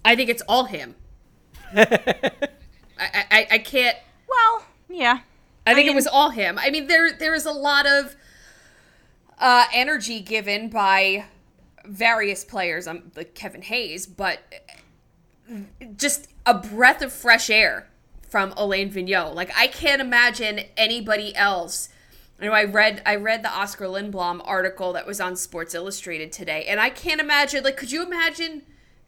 I 0.05 0.15
think 0.15 0.29
it's 0.29 0.43
all 0.47 0.65
him. 0.65 0.95
I, 1.75 2.31
I, 2.99 3.47
I 3.51 3.57
can't. 3.59 3.97
well, 4.27 4.65
yeah. 4.89 5.19
I 5.65 5.73
think 5.73 5.85
mean- 5.87 5.93
it 5.93 5.95
was 5.95 6.07
all 6.07 6.29
him. 6.29 6.59
I 6.59 6.69
mean, 6.69 6.87
there 6.87 7.13
there 7.13 7.33
is 7.33 7.45
a 7.45 7.51
lot 7.51 7.85
of 7.85 8.15
uh, 9.39 9.65
energy 9.73 10.19
given 10.21 10.69
by 10.69 11.25
various 11.85 12.43
players, 12.43 12.87
um, 12.87 13.11
like 13.15 13.35
Kevin 13.35 13.61
Hayes, 13.63 14.07
but 14.07 14.39
just 15.97 16.27
a 16.45 16.53
breath 16.53 17.01
of 17.01 17.11
fresh 17.11 17.49
air 17.49 17.87
from 18.29 18.53
Alain 18.57 18.91
Vigneault. 18.91 19.35
Like 19.35 19.51
I 19.55 19.67
can't 19.67 20.01
imagine 20.01 20.61
anybody 20.77 21.35
else. 21.35 21.89
I 22.41 22.45
know 22.45 22.51
I 22.51 22.63
read 22.63 23.01
I 23.05 23.15
read 23.15 23.43
the 23.43 23.55
Oskar 23.55 23.85
Lindblom 23.85 24.41
article 24.43 24.93
that 24.93 25.05
was 25.05 25.21
on 25.21 25.35
Sports 25.35 25.75
Illustrated 25.75 26.31
today, 26.31 26.65
and 26.65 26.79
I 26.79 26.89
can't 26.89 27.21
imagine 27.21 27.63
like 27.63 27.77
could 27.77 27.91
you 27.91 28.03
imagine 28.03 28.63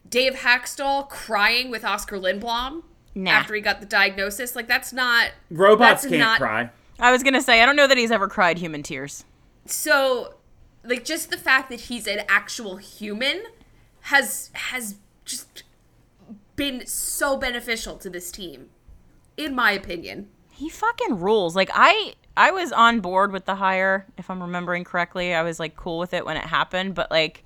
Dave 0.08 0.34
Hakstol 0.34 1.08
crying 1.08 1.70
with 1.70 1.84
Oskar 1.84 2.18
Lindblom 2.18 2.82
Nah. 3.14 3.30
after 3.30 3.54
he 3.54 3.60
got 3.62 3.80
the 3.80 3.86
diagnosis? 3.86 4.54
Like 4.54 4.68
that's 4.68 4.92
not 4.92 5.30
Robots 5.50 6.02
that's 6.02 6.06
can't 6.06 6.20
not, 6.20 6.38
cry. 6.38 6.70
I 7.00 7.10
was 7.10 7.22
gonna 7.22 7.42
say 7.42 7.62
I 7.62 7.66
don't 7.66 7.76
know 7.76 7.86
that 7.86 7.98
he's 7.98 8.10
ever 8.10 8.28
cried 8.28 8.58
human 8.58 8.82
tears. 8.82 9.24
So 9.66 10.34
like 10.84 11.04
just 11.04 11.30
the 11.30 11.38
fact 11.38 11.70
that 11.70 11.82
he's 11.82 12.06
an 12.06 12.20
actual 12.28 12.76
human 12.76 13.42
has 14.02 14.50
has 14.54 14.96
just 15.24 15.64
been 16.54 16.86
so 16.86 17.36
beneficial 17.36 17.96
to 17.96 18.08
this 18.08 18.30
team 18.30 18.70
in 19.36 19.54
my 19.54 19.72
opinion. 19.72 20.28
He 20.50 20.68
fucking 20.68 21.20
rules. 21.20 21.54
Like 21.54 21.70
I 21.72 22.14
I 22.36 22.50
was 22.50 22.72
on 22.72 23.00
board 23.00 23.32
with 23.32 23.44
the 23.44 23.56
hire, 23.56 24.06
if 24.16 24.30
I'm 24.30 24.40
remembering 24.40 24.84
correctly. 24.84 25.34
I 25.34 25.42
was 25.42 25.58
like 25.58 25.76
cool 25.76 25.98
with 25.98 26.14
it 26.14 26.24
when 26.24 26.36
it 26.36 26.44
happened, 26.44 26.94
but 26.94 27.10
like 27.10 27.44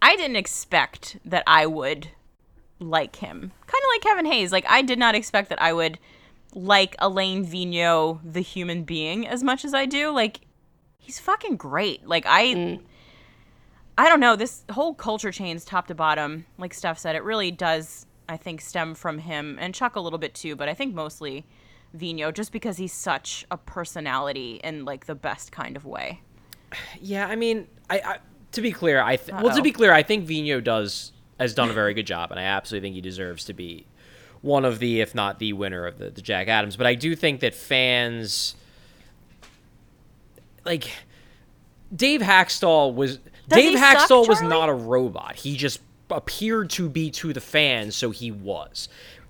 I 0.00 0.16
didn't 0.16 0.36
expect 0.36 1.18
that 1.24 1.44
I 1.46 1.66
would 1.66 2.08
like 2.80 3.16
him. 3.16 3.52
Kind 3.66 3.82
of 3.82 3.88
like 3.94 4.02
Kevin 4.02 4.26
Hayes. 4.26 4.52
Like 4.52 4.66
I 4.68 4.82
did 4.82 4.98
not 4.98 5.14
expect 5.14 5.48
that 5.50 5.60
I 5.60 5.72
would 5.72 5.98
like 6.54 6.96
Alain 6.98 7.44
Vigneault, 7.44 8.20
the 8.24 8.40
human 8.40 8.84
being, 8.84 9.26
as 9.26 9.42
much 9.42 9.64
as 9.64 9.74
I 9.74 9.86
do. 9.86 10.10
Like 10.10 10.40
he's 11.08 11.18
fucking 11.18 11.56
great. 11.56 12.06
Like 12.06 12.26
I 12.26 12.44
mm. 12.48 12.80
I 13.96 14.08
don't 14.08 14.20
know, 14.20 14.36
this 14.36 14.62
whole 14.70 14.94
culture 14.94 15.32
change 15.32 15.64
top 15.64 15.88
to 15.88 15.94
bottom, 15.94 16.44
like 16.58 16.72
Steph 16.72 16.98
said, 16.98 17.16
it 17.16 17.24
really 17.24 17.50
does 17.50 18.06
I 18.28 18.36
think 18.36 18.60
stem 18.60 18.94
from 18.94 19.18
him 19.18 19.56
and 19.58 19.74
Chuck 19.74 19.96
a 19.96 20.00
little 20.00 20.18
bit 20.18 20.34
too, 20.34 20.54
but 20.54 20.68
I 20.68 20.74
think 20.74 20.94
mostly 20.94 21.46
Vino 21.94 22.30
just 22.30 22.52
because 22.52 22.76
he's 22.76 22.92
such 22.92 23.46
a 23.50 23.56
personality 23.56 24.60
in 24.62 24.84
like 24.84 25.06
the 25.06 25.14
best 25.14 25.50
kind 25.50 25.76
of 25.76 25.86
way. 25.86 26.20
Yeah, 27.00 27.26
I 27.26 27.36
mean, 27.36 27.66
I, 27.88 28.00
I 28.00 28.18
to 28.52 28.60
be 28.60 28.70
clear, 28.70 29.00
I 29.00 29.16
th- 29.16 29.32
well 29.42 29.56
to 29.56 29.62
be 29.62 29.72
clear, 29.72 29.92
I 29.92 30.02
think 30.02 30.26
Vino 30.26 30.60
does 30.60 31.12
has 31.40 31.54
done 31.54 31.70
a 31.70 31.72
very 31.72 31.94
good 31.94 32.06
job, 32.06 32.30
and 32.30 32.38
I 32.38 32.42
absolutely 32.42 32.86
think 32.86 32.96
he 32.96 33.00
deserves 33.00 33.46
to 33.46 33.54
be 33.54 33.86
one 34.42 34.66
of 34.66 34.78
the, 34.78 35.00
if 35.00 35.14
not 35.14 35.38
the 35.38 35.54
winner 35.54 35.86
of 35.86 35.98
the, 35.98 36.10
the 36.10 36.20
Jack 36.20 36.48
Adams. 36.48 36.76
But 36.76 36.86
I 36.86 36.94
do 36.94 37.16
think 37.16 37.40
that 37.40 37.54
fans 37.54 38.54
like 40.64 40.90
Dave 41.94 42.20
Hakstol 42.20 42.94
was 42.94 43.18
Does 43.18 43.58
Dave 43.58 43.70
he 43.72 43.76
suck, 43.76 44.08
Hakstol 44.08 44.28
was 44.28 44.42
not 44.42 44.68
a 44.68 44.74
robot. 44.74 45.36
He 45.36 45.56
just 45.56 45.80
appeared 46.10 46.70
to 46.70 46.88
be 46.88 47.10
to 47.10 47.32
the 47.32 47.40
fans, 47.40 47.94
so 47.96 48.10
he 48.10 48.30
was. 48.30 48.88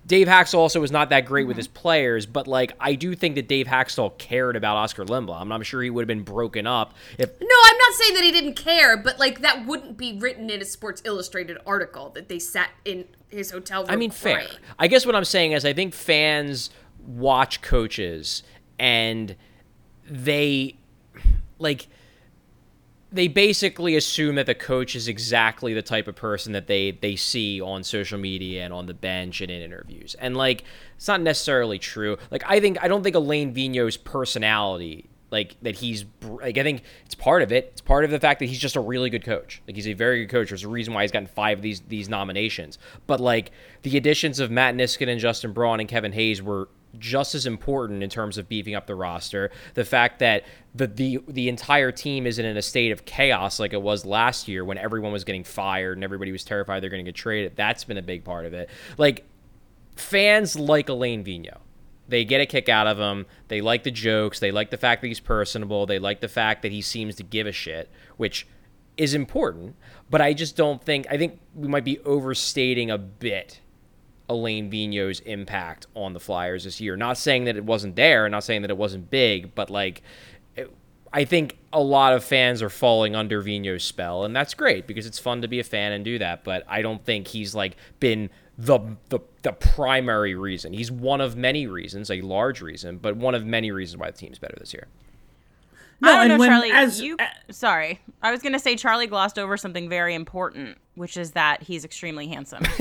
Dave 0.09 0.27
Hakstol 0.27 0.55
also 0.55 0.81
was 0.81 0.91
not 0.91 1.11
that 1.11 1.25
great 1.25 1.45
with 1.45 1.53
mm-hmm. 1.53 1.59
his 1.59 1.67
players, 1.67 2.25
but 2.25 2.47
like 2.47 2.71
I 2.79 2.95
do 2.95 3.15
think 3.15 3.35
that 3.35 3.47
Dave 3.47 3.67
Hakstol 3.67 4.17
cared 4.17 4.55
about 4.55 4.75
Oskar 4.77 5.05
Lindblom. 5.05 5.39
I'm 5.39 5.47
not 5.47 5.63
sure 5.65 5.83
he 5.83 5.91
would 5.91 6.01
have 6.01 6.07
been 6.07 6.23
broken 6.23 6.65
up 6.65 6.95
if 7.19 7.29
No, 7.39 7.57
I'm 7.63 7.77
not 7.77 7.93
saying 7.93 8.15
that 8.15 8.23
he 8.23 8.31
didn't 8.31 8.55
care, 8.55 8.97
but 8.97 9.19
like 9.19 9.41
that 9.41 9.67
wouldn't 9.67 9.97
be 9.97 10.17
written 10.17 10.49
in 10.49 10.61
a 10.61 10.65
Sports 10.65 11.03
Illustrated 11.05 11.59
article 11.65 12.09
that 12.15 12.27
they 12.27 12.39
sat 12.39 12.71
in 12.85 13.05
his 13.29 13.51
hotel 13.51 13.83
room. 13.83 13.91
I 13.91 13.97
mean, 13.97 14.09
fair. 14.09 14.47
I 14.79 14.87
guess 14.87 15.05
what 15.05 15.15
I'm 15.15 15.25
saying 15.25 15.51
is 15.51 15.63
I 15.63 15.73
think 15.73 15.93
fans 15.93 16.71
watch 17.05 17.61
coaches 17.61 18.41
and 18.79 19.35
they 20.09 20.78
like 21.59 21.87
they 23.11 23.27
basically 23.27 23.95
assume 23.95 24.35
that 24.35 24.45
the 24.45 24.55
coach 24.55 24.95
is 24.95 25.07
exactly 25.07 25.73
the 25.73 25.81
type 25.81 26.07
of 26.07 26.15
person 26.15 26.53
that 26.53 26.67
they 26.67 26.91
they 26.91 27.15
see 27.15 27.59
on 27.59 27.83
social 27.83 28.19
media 28.19 28.63
and 28.63 28.73
on 28.73 28.85
the 28.85 28.93
bench 28.93 29.41
and 29.41 29.49
in 29.49 29.61
interviews. 29.61 30.15
And 30.19 30.37
like 30.37 30.63
it's 30.95 31.07
not 31.07 31.21
necessarily 31.21 31.79
true. 31.79 32.17
Like 32.29 32.43
I 32.45 32.59
think 32.59 32.77
I 32.81 32.87
don't 32.87 33.03
think 33.03 33.15
Alain 33.15 33.53
Vino's 33.53 33.97
personality 33.97 35.09
like 35.31 35.55
that 35.61 35.75
he's 35.75 36.05
like 36.21 36.57
I 36.57 36.63
think 36.63 36.83
it's 37.05 37.15
part 37.15 37.41
of 37.41 37.51
it. 37.51 37.69
It's 37.71 37.81
part 37.81 38.05
of 38.05 38.11
the 38.11 38.19
fact 38.19 38.39
that 38.39 38.45
he's 38.45 38.59
just 38.59 38.75
a 38.75 38.81
really 38.81 39.09
good 39.09 39.25
coach. 39.25 39.61
Like 39.67 39.75
he's 39.75 39.87
a 39.87 39.93
very 39.93 40.25
good 40.25 40.31
coach. 40.31 40.49
There's 40.49 40.63
a 40.63 40.69
reason 40.69 40.93
why 40.93 41.01
he's 41.03 41.11
gotten 41.11 41.27
five 41.27 41.59
of 41.59 41.61
these 41.63 41.81
these 41.81 42.09
nominations. 42.09 42.77
But 43.07 43.19
like 43.19 43.51
the 43.81 43.97
additions 43.97 44.39
of 44.39 44.51
Matt 44.51 44.75
Niskanen 44.75 45.09
and 45.09 45.19
Justin 45.19 45.53
Braun 45.53 45.79
and 45.79 45.89
Kevin 45.89 46.11
Hayes 46.11 46.43
were 46.43 46.69
just 46.97 47.35
as 47.35 47.45
important 47.45 48.01
in 48.01 48.09
terms 48.09 48.37
of 48.37 48.49
beefing 48.49 48.75
up 48.75 48.87
the 48.87 48.95
roster. 48.95 49.51
The 49.75 49.85
fact 49.85 50.19
that 50.19 50.43
the 50.73 50.87
the 50.87 51.19
the 51.27 51.49
entire 51.49 51.91
team 51.91 52.25
isn't 52.25 52.43
in 52.43 52.57
a 52.57 52.61
state 52.61 52.91
of 52.91 53.05
chaos 53.05 53.59
like 53.59 53.73
it 53.73 53.81
was 53.81 54.05
last 54.05 54.47
year 54.47 54.65
when 54.65 54.77
everyone 54.77 55.11
was 55.11 55.23
getting 55.23 55.43
fired 55.43 55.97
and 55.97 56.03
everybody 56.03 56.31
was 56.31 56.43
terrified 56.43 56.81
they're 56.81 56.89
going 56.89 57.03
to 57.03 57.11
get 57.11 57.15
traded. 57.15 57.55
That's 57.55 57.83
been 57.83 57.97
a 57.97 58.01
big 58.01 58.23
part 58.23 58.45
of 58.45 58.53
it. 58.53 58.69
Like 58.97 59.25
fans 59.95 60.57
like 60.57 60.89
Alain 60.89 61.23
Vino. 61.23 61.59
They 62.07 62.25
get 62.25 62.41
a 62.41 62.47
kick 62.47 62.69
out 62.69 62.87
of 62.87 62.97
him. 62.97 63.27
They 63.49 63.61
like 63.61 63.83
the 63.83 63.91
jokes. 63.91 64.39
They 64.39 64.51
like 64.51 64.71
the 64.71 64.77
fact 64.77 65.01
that 65.01 65.07
he's 65.07 65.19
personable. 65.19 65.85
They 65.85 65.99
like 65.99 66.21
the 66.21 66.27
fact 66.27 66.63
that 66.63 66.71
he 66.71 66.81
seems 66.81 67.15
to 67.17 67.23
give 67.23 67.45
a 67.45 67.51
shit, 67.51 67.87
which 68.17 68.47
is 68.97 69.13
important. 69.13 69.75
But 70.09 70.19
I 70.19 70.33
just 70.33 70.57
don't 70.57 70.83
think, 70.83 71.05
I 71.11 71.17
think 71.17 71.39
we 71.53 71.67
might 71.67 71.85
be 71.85 71.99
overstating 71.99 72.89
a 72.89 72.97
bit 72.97 73.59
Alain 74.29 74.69
Vigneault's 74.69 75.19
impact 75.21 75.87
on 75.95 76.13
the 76.13 76.19
Flyers 76.19 76.63
this 76.63 76.79
year. 76.79 76.95
Not 76.95 77.17
saying 77.17 77.45
that 77.45 77.57
it 77.57 77.65
wasn't 77.65 77.95
there, 77.95 78.29
not 78.29 78.43
saying 78.43 78.61
that 78.61 78.69
it 78.71 78.77
wasn't 78.77 79.09
big, 79.09 79.53
but 79.55 79.69
like, 79.69 80.01
it, 80.55 80.71
I 81.11 81.25
think 81.25 81.57
a 81.73 81.81
lot 81.81 82.13
of 82.13 82.23
fans 82.23 82.61
are 82.61 82.69
falling 82.69 83.15
under 83.15 83.41
Vigneault's 83.41 83.83
spell, 83.83 84.23
and 84.25 84.35
that's 84.35 84.53
great 84.53 84.85
because 84.87 85.05
it's 85.07 85.17
fun 85.19 85.41
to 85.41 85.47
be 85.47 85.59
a 85.59 85.63
fan 85.63 85.91
and 85.91 86.05
do 86.05 86.19
that. 86.19 86.43
But 86.43 86.63
I 86.67 86.81
don't 86.83 87.03
think 87.03 87.27
he's 87.27 87.55
like 87.55 87.75
been 87.99 88.29
the 88.57 88.79
the 89.09 89.19
the 89.41 89.53
primary 89.53 90.35
reason. 90.35 90.73
He's 90.73 90.91
one 90.91 91.21
of 91.21 91.35
many 91.35 91.65
reasons, 91.65 92.11
a 92.11 92.21
large 92.21 92.61
reason, 92.61 92.97
but 92.97 93.15
one 93.17 93.33
of 93.33 93.45
many 93.45 93.71
reasons 93.71 93.97
why 93.97 94.11
the 94.11 94.17
team's 94.17 94.37
better 94.37 94.55
this 94.59 94.73
year. 94.73 94.87
No, 96.01 96.11
I 96.11 96.13
don't 96.13 96.21
and 96.21 96.29
know, 96.33 96.39
when- 96.39 96.49
Charlie. 96.49 96.71
as- 96.71 97.01
you, 97.01 97.17
a- 97.19 97.53
sorry, 97.53 97.99
I 98.21 98.31
was 98.31 98.41
gonna 98.41 98.59
say 98.59 98.75
Charlie 98.75 99.07
glossed 99.07 99.39
over 99.39 99.57
something 99.57 99.89
very 99.89 100.13
important, 100.13 100.77
which 100.95 101.17
is 101.17 101.31
that 101.31 101.63
he's 101.63 101.83
extremely 101.83 102.27
handsome. 102.27 102.63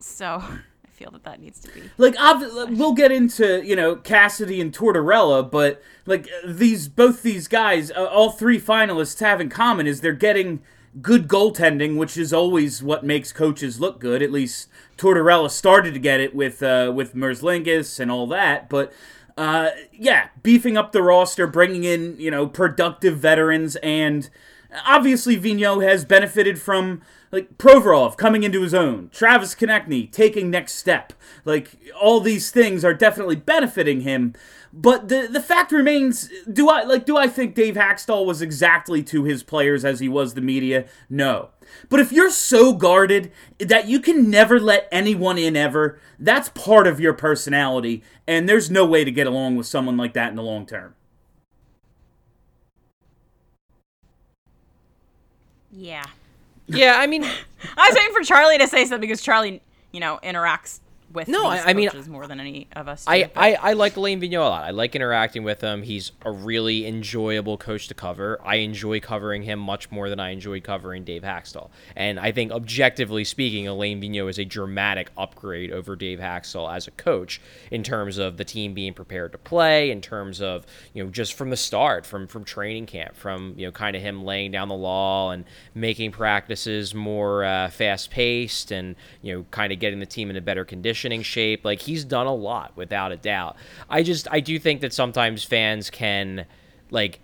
so 0.00 0.42
I 0.84 0.88
feel 0.88 1.10
that 1.12 1.24
that 1.24 1.40
needs 1.40 1.60
to 1.60 1.70
be. 1.72 1.82
like 1.98 2.14
ob- 2.20 2.70
we'll 2.70 2.92
get 2.92 3.10
into 3.12 3.64
you 3.64 3.76
know 3.76 3.96
Cassidy 3.96 4.60
and 4.60 4.72
Tortorella, 4.72 5.48
but 5.50 5.82
like 6.06 6.28
these 6.46 6.88
both 6.88 7.22
these 7.22 7.48
guys, 7.48 7.90
uh, 7.90 8.04
all 8.04 8.30
three 8.30 8.60
finalists 8.60 9.20
have 9.20 9.40
in 9.40 9.48
common 9.48 9.86
is 9.86 10.00
they're 10.00 10.12
getting 10.12 10.60
good 11.00 11.28
goaltending, 11.28 11.96
which 11.96 12.16
is 12.16 12.32
always 12.32 12.82
what 12.82 13.04
makes 13.04 13.32
coaches 13.32 13.80
look 13.80 14.00
good. 14.00 14.22
At 14.22 14.32
least 14.32 14.68
Tortorella 14.98 15.50
started 15.50 15.94
to 15.94 16.00
get 16.00 16.20
it 16.20 16.34
with 16.34 16.62
uh, 16.62 16.92
with 16.94 17.14
Merzlikins 17.14 17.98
and 18.00 18.10
all 18.10 18.26
that, 18.28 18.68
but. 18.68 18.92
Uh, 19.38 19.70
yeah, 19.92 20.28
beefing 20.42 20.76
up 20.76 20.92
the 20.92 21.02
roster, 21.02 21.46
bringing 21.46 21.84
in 21.84 22.14
you 22.18 22.30
know 22.30 22.46
productive 22.46 23.16
veterans, 23.16 23.74
and 23.76 24.28
obviously 24.84 25.40
Vigneault 25.40 25.82
has 25.82 26.04
benefited 26.04 26.60
from 26.60 27.00
like 27.32 27.58
Provorov 27.58 28.16
coming 28.16 28.42
into 28.42 28.62
his 28.62 28.74
own, 28.74 29.08
Travis 29.12 29.54
Konecny 29.54 30.10
taking 30.10 30.50
next 30.50 30.74
step. 30.74 31.12
Like 31.44 31.78
all 32.00 32.20
these 32.20 32.50
things 32.50 32.84
are 32.84 32.94
definitely 32.94 33.36
benefiting 33.36 34.00
him. 34.00 34.34
But 34.72 35.08
the 35.08 35.28
the 35.30 35.40
fact 35.40 35.72
remains, 35.72 36.30
do 36.50 36.68
I 36.68 36.82
like 36.82 37.04
do 37.04 37.16
I 37.16 37.28
think 37.28 37.54
Dave 37.54 37.74
Hakstol 37.74 38.26
was 38.26 38.42
exactly 38.42 39.02
to 39.04 39.24
his 39.24 39.42
players 39.42 39.84
as 39.84 40.00
he 40.00 40.08
was 40.08 40.34
the 40.34 40.40
media? 40.40 40.86
No. 41.08 41.50
But 41.88 42.00
if 42.00 42.10
you're 42.12 42.30
so 42.30 42.72
guarded 42.72 43.30
that 43.58 43.86
you 43.86 44.00
can 44.00 44.28
never 44.28 44.58
let 44.58 44.88
anyone 44.90 45.38
in 45.38 45.56
ever, 45.56 46.00
that's 46.18 46.48
part 46.48 46.86
of 46.88 46.98
your 46.98 47.12
personality, 47.12 48.02
and 48.26 48.48
there's 48.48 48.70
no 48.70 48.84
way 48.84 49.04
to 49.04 49.10
get 49.12 49.28
along 49.28 49.56
with 49.56 49.66
someone 49.66 49.96
like 49.96 50.14
that 50.14 50.30
in 50.30 50.36
the 50.36 50.42
long 50.42 50.66
term. 50.66 50.94
Yeah. 55.72 56.06
Yeah, 56.76 56.96
I 56.98 57.06
mean, 57.06 57.24
I 57.76 57.88
was 57.88 57.96
waiting 57.96 58.12
for 58.14 58.22
Charlie 58.22 58.58
to 58.58 58.66
say 58.66 58.84
something 58.84 59.00
because 59.00 59.22
Charlie, 59.22 59.62
you 59.92 60.00
know, 60.00 60.18
interacts 60.22 60.80
with 61.12 61.28
No, 61.28 61.46
I- 61.46 61.62
I 61.66 61.72
mean, 61.72 61.90
more 62.08 62.26
than 62.26 62.40
any 62.40 62.68
of 62.76 62.88
us. 62.88 63.04
do, 63.04 63.10
I, 63.10 63.24
but- 63.24 63.32
I, 63.36 63.54
I 63.54 63.72
like 63.74 63.96
Alain 63.96 64.20
Vigneault 64.20 64.46
a 64.46 64.48
lot. 64.48 64.64
I 64.64 64.70
like 64.70 64.94
interacting 64.94 65.42
with 65.42 65.60
him. 65.60 65.82
He's 65.82 66.12
a 66.24 66.30
really 66.30 66.86
enjoyable 66.86 67.56
coach 67.58 67.88
to 67.88 67.94
cover. 67.94 68.40
I 68.44 68.56
enjoy 68.56 69.00
covering 69.00 69.42
him 69.42 69.58
much 69.58 69.90
more 69.90 70.08
than 70.08 70.20
I 70.20 70.30
enjoyed 70.30 70.62
covering 70.64 71.04
Dave 71.04 71.22
Hakstol. 71.22 71.70
And 71.96 72.18
I 72.20 72.32
think, 72.32 72.52
objectively 72.52 73.24
speaking, 73.24 73.66
Alain 73.66 74.00
Vigneault 74.00 74.30
is 74.30 74.38
a 74.38 74.44
dramatic 74.44 75.10
upgrade 75.16 75.72
over 75.72 75.96
Dave 75.96 76.18
Hakstol 76.18 76.72
as 76.74 76.86
a 76.86 76.90
coach 76.92 77.40
in 77.70 77.82
terms 77.82 78.18
of 78.18 78.36
the 78.36 78.44
team 78.44 78.74
being 78.74 78.94
prepared 78.94 79.32
to 79.32 79.38
play, 79.38 79.90
in 79.90 80.00
terms 80.00 80.40
of, 80.40 80.64
you 80.94 81.02
know, 81.02 81.10
just 81.10 81.34
from 81.34 81.50
the 81.50 81.56
start, 81.56 82.06
from, 82.06 82.26
from 82.26 82.44
training 82.44 82.86
camp, 82.86 83.16
from, 83.16 83.54
you 83.56 83.66
know, 83.66 83.72
kind 83.72 83.96
of 83.96 84.02
him 84.02 84.24
laying 84.24 84.50
down 84.50 84.68
the 84.68 84.74
law 84.74 85.30
and 85.30 85.44
making 85.74 86.12
practices 86.12 86.94
more 86.94 87.44
uh, 87.44 87.68
fast 87.70 88.10
paced 88.10 88.70
and, 88.70 88.94
you 89.22 89.34
know, 89.34 89.44
kind 89.50 89.72
of 89.72 89.78
getting 89.78 89.98
the 90.00 90.06
team 90.06 90.30
in 90.30 90.36
a 90.36 90.40
better 90.40 90.64
shape. 91.22 91.64
Like 91.64 91.80
he's 91.80 92.04
done 92.04 92.26
a 92.26 92.34
lot 92.34 92.76
without 92.76 93.12
a 93.12 93.16
doubt. 93.16 93.56
I 93.88 94.02
just 94.02 94.28
I 94.30 94.40
do 94.40 94.58
think 94.58 94.80
that 94.80 94.92
sometimes 94.92 95.44
fans 95.44 95.90
can 95.90 96.46
like 96.90 97.20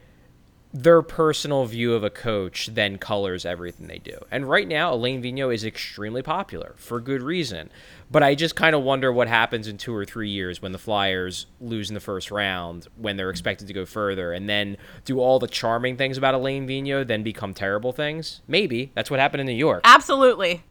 their 0.82 1.00
personal 1.00 1.64
view 1.64 1.94
of 1.94 2.04
a 2.04 2.10
coach 2.10 2.68
then 2.72 2.98
colors 2.98 3.46
everything 3.46 3.86
they 3.86 3.98
do. 3.98 4.18
And 4.30 4.48
right 4.48 4.68
now, 4.68 4.92
Alain 4.92 5.22
Vigneault 5.22 5.54
is 5.54 5.64
extremely 5.64 6.22
popular 6.22 6.74
for 6.76 7.00
good 7.00 7.22
reason. 7.22 7.70
But 8.10 8.22
I 8.22 8.34
just 8.34 8.54
kind 8.54 8.76
of 8.76 8.82
wonder 8.82 9.12
what 9.12 9.26
happens 9.26 9.66
in 9.66 9.78
two 9.78 9.94
or 9.94 10.04
three 10.04 10.28
years 10.28 10.60
when 10.60 10.72
the 10.72 10.78
Flyers 10.78 11.46
lose 11.60 11.88
in 11.88 11.94
the 11.94 12.00
first 12.00 12.30
round, 12.30 12.86
when 12.96 13.16
they're 13.16 13.30
expected 13.30 13.68
to 13.68 13.72
go 13.72 13.86
further, 13.86 14.32
and 14.32 14.48
then 14.48 14.76
do 15.04 15.18
all 15.18 15.38
the 15.38 15.48
charming 15.48 15.96
things 15.96 16.18
about 16.18 16.34
Alain 16.34 16.66
Vigneault 16.66 17.06
then 17.06 17.22
become 17.22 17.54
terrible 17.54 17.92
things? 17.92 18.42
Maybe. 18.46 18.92
That's 18.94 19.10
what 19.10 19.18
happened 19.18 19.40
in 19.40 19.46
New 19.46 19.54
York. 19.54 19.80
Absolutely. 19.84 20.62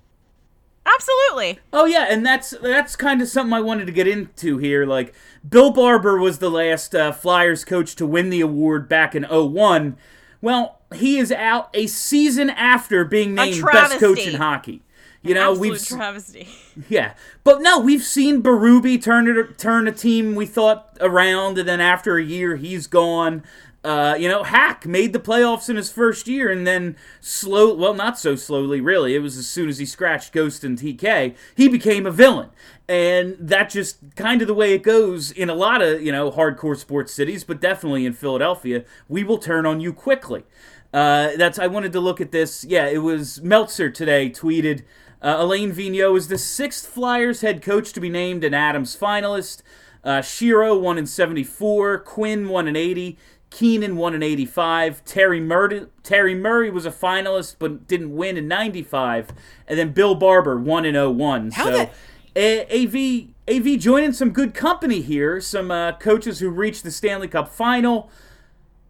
Absolutely. 0.85 1.59
Oh 1.73 1.85
yeah, 1.85 2.07
and 2.09 2.25
that's 2.25 2.51
that's 2.61 2.95
kind 2.95 3.21
of 3.21 3.27
something 3.27 3.53
I 3.53 3.61
wanted 3.61 3.85
to 3.85 3.91
get 3.91 4.07
into 4.07 4.57
here. 4.57 4.85
Like 4.85 5.13
Bill 5.47 5.71
Barber 5.71 6.17
was 6.17 6.37
the 6.37 6.51
last 6.51 6.93
uh, 6.93 7.11
Flyers 7.11 7.65
coach 7.65 7.95
to 7.95 8.05
win 8.05 8.29
the 8.29 8.41
award 8.41 8.87
back 8.87 9.15
in 9.15 9.23
01. 9.23 9.97
Well, 10.41 10.81
he 10.93 11.17
is 11.17 11.31
out 11.31 11.69
a 11.73 11.87
season 11.87 12.49
after 12.51 13.03
being 13.03 13.33
named 13.33 13.63
best 13.63 13.99
coach 13.99 14.27
in 14.27 14.35
hockey. 14.35 14.83
You 15.23 15.33
know, 15.33 15.51
Absolute 15.53 15.71
we've 15.71 15.87
travesty. 15.87 16.47
yeah, 16.87 17.13
but 17.43 17.61
no, 17.61 17.79
we've 17.79 18.03
seen 18.03 18.43
Berube 18.43 19.01
turn 19.01 19.27
it 19.27 19.57
turn 19.57 19.87
a 19.87 19.91
team 19.91 20.35
we 20.35 20.45
thought 20.45 20.95
around, 21.01 21.57
and 21.57 21.67
then 21.67 21.81
after 21.81 22.17
a 22.17 22.23
year, 22.23 22.57
he's 22.57 22.85
gone. 22.85 23.43
Uh, 23.85 24.15
you 24.15 24.27
know, 24.27 24.41
Hack 24.41 24.87
made 24.87 25.13
the 25.13 25.19
playoffs 25.19 25.69
in 25.69 25.75
his 25.75 25.91
first 25.91 26.27
year, 26.27 26.51
and 26.51 26.65
then 26.65 26.95
slow, 27.21 27.71
well, 27.75 27.93
not 27.93 28.17
so 28.17 28.35
slowly, 28.35 28.81
really. 28.81 29.13
It 29.13 29.19
was 29.19 29.37
as 29.37 29.47
soon 29.47 29.69
as 29.69 29.77
he 29.77 29.85
scratched 29.85 30.33
Ghost 30.33 30.63
and 30.63 30.75
TK, 30.75 31.35
he 31.55 31.67
became 31.67 32.07
a 32.07 32.11
villain, 32.11 32.49
and 32.89 33.37
that's 33.39 33.75
just 33.75 33.99
kind 34.15 34.41
of 34.41 34.47
the 34.47 34.55
way 34.55 34.73
it 34.73 34.81
goes 34.81 35.29
in 35.29 35.51
a 35.51 35.53
lot 35.53 35.83
of 35.83 36.01
you 36.01 36.11
know 36.11 36.31
hardcore 36.31 36.75
sports 36.75 37.13
cities, 37.13 37.43
but 37.43 37.61
definitely 37.61 38.07
in 38.07 38.13
Philadelphia, 38.13 38.83
we 39.07 39.23
will 39.23 39.37
turn 39.37 39.67
on 39.67 39.79
you 39.79 39.93
quickly. 39.93 40.45
Uh, 40.91 41.35
that's 41.37 41.59
I 41.59 41.67
wanted 41.67 41.93
to 41.93 41.99
look 41.99 42.19
at 42.19 42.31
this. 42.31 42.65
Yeah, 42.65 42.87
it 42.87 43.03
was 43.03 43.39
Meltzer 43.43 43.91
today 43.91 44.31
tweeted. 44.31 44.81
Uh, 45.21 45.35
Alain 45.37 45.71
Vigneault 45.71 46.17
is 46.17 46.27
the 46.27 46.39
sixth 46.39 46.87
Flyers 46.87 47.41
head 47.41 47.61
coach 47.61 47.93
to 47.93 47.99
be 47.99 48.09
named 48.09 48.43
an 48.43 48.55
Adams 48.55 48.97
finalist. 48.97 49.61
Uh, 50.05 50.21
Shero 50.21 50.79
won 50.79 50.99
in 50.99 51.07
74. 51.07 51.99
Quinn 51.99 52.47
won 52.47 52.67
in 52.67 52.75
80. 52.75 53.17
Keenan 53.55 53.95
won 53.95 54.13
in 54.13 54.21
85. 54.21 55.05
Terry 55.05 55.39
Murray, 55.39 55.87
Terry 56.03 56.35
Murray 56.35 56.69
was 56.69 56.85
a 56.85 56.91
finalist 56.91 57.55
but 57.57 57.87
didn't 57.87 58.13
win 58.13 58.35
in 58.35 58.49
95. 58.49 59.29
And 59.65 59.79
then 59.79 59.93
Bill 59.93 60.13
Barber 60.13 60.59
won 60.59 60.83
in 60.83 60.93
01. 60.95 61.51
How 61.51 61.63
so 61.63 61.71
the- 61.71 61.89
A- 62.35 62.83
AV, 62.83 63.29
AV 63.47 63.79
joining 63.79 64.11
some 64.11 64.31
good 64.31 64.53
company 64.53 64.99
here. 64.99 65.39
Some 65.39 65.71
uh, 65.71 65.93
coaches 65.93 66.39
who 66.39 66.49
reached 66.49 66.83
the 66.83 66.91
Stanley 66.91 67.29
Cup 67.29 67.47
final. 67.47 68.09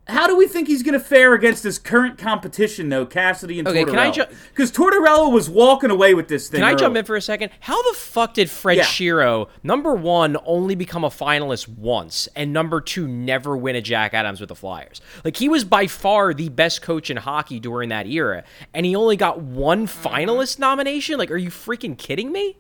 How 0.07 0.27
do 0.27 0.37
we 0.37 0.47
think 0.47 0.67
he's 0.67 0.83
going 0.83 0.93
to 0.93 0.99
fare 0.99 1.33
against 1.33 1.63
his 1.63 1.79
current 1.79 2.19
competition, 2.19 2.89
though, 2.89 3.07
Cassidy 3.07 3.57
and 3.57 3.67
Okay, 3.67 3.85
can 3.85 3.97
I 3.97 4.11
Tortorella? 4.11 4.13
ju- 4.29 4.35
Because 4.53 4.71
Tortorella 4.71 5.31
was 5.31 5.49
walking 5.49 5.89
away 5.89 6.13
with 6.13 6.27
this 6.27 6.47
thing. 6.47 6.59
Can 6.61 6.69
I 6.69 6.75
jump 6.75 6.95
in 6.95 7.05
for 7.05 7.15
a 7.15 7.21
second? 7.21 7.49
How 7.61 7.81
the 7.91 7.97
fuck 7.97 8.35
did 8.35 8.47
Fred 8.47 8.77
Yeah. 8.77 8.83
Shero, 8.83 9.49
number 9.63 9.95
one, 9.95 10.37
only 10.45 10.75
become 10.75 11.03
a 11.03 11.09
finalist 11.09 11.67
once, 11.67 12.27
and 12.35 12.53
number 12.53 12.81
two, 12.81 13.07
never 13.07 13.57
win 13.57 13.75
a 13.75 13.81
Jack 13.81 14.13
Adams 14.13 14.39
with 14.39 14.49
the 14.49 14.55
Flyers? 14.55 15.01
Like, 15.23 15.37
he 15.37 15.49
was 15.49 15.63
by 15.63 15.87
far 15.87 16.35
the 16.35 16.49
best 16.49 16.83
coach 16.83 17.09
in 17.09 17.17
hockey 17.17 17.59
during 17.59 17.89
that 17.89 18.05
era, 18.05 18.43
and 18.75 18.85
he 18.85 18.95
only 18.95 19.17
got 19.17 19.41
one 19.41 19.87
finalist 19.87 20.59
nomination? 20.59 21.17
Like, 21.17 21.31
are 21.31 21.37
you 21.37 21.49
freaking 21.49 21.97
kidding 21.97 22.31
me? 22.31 22.57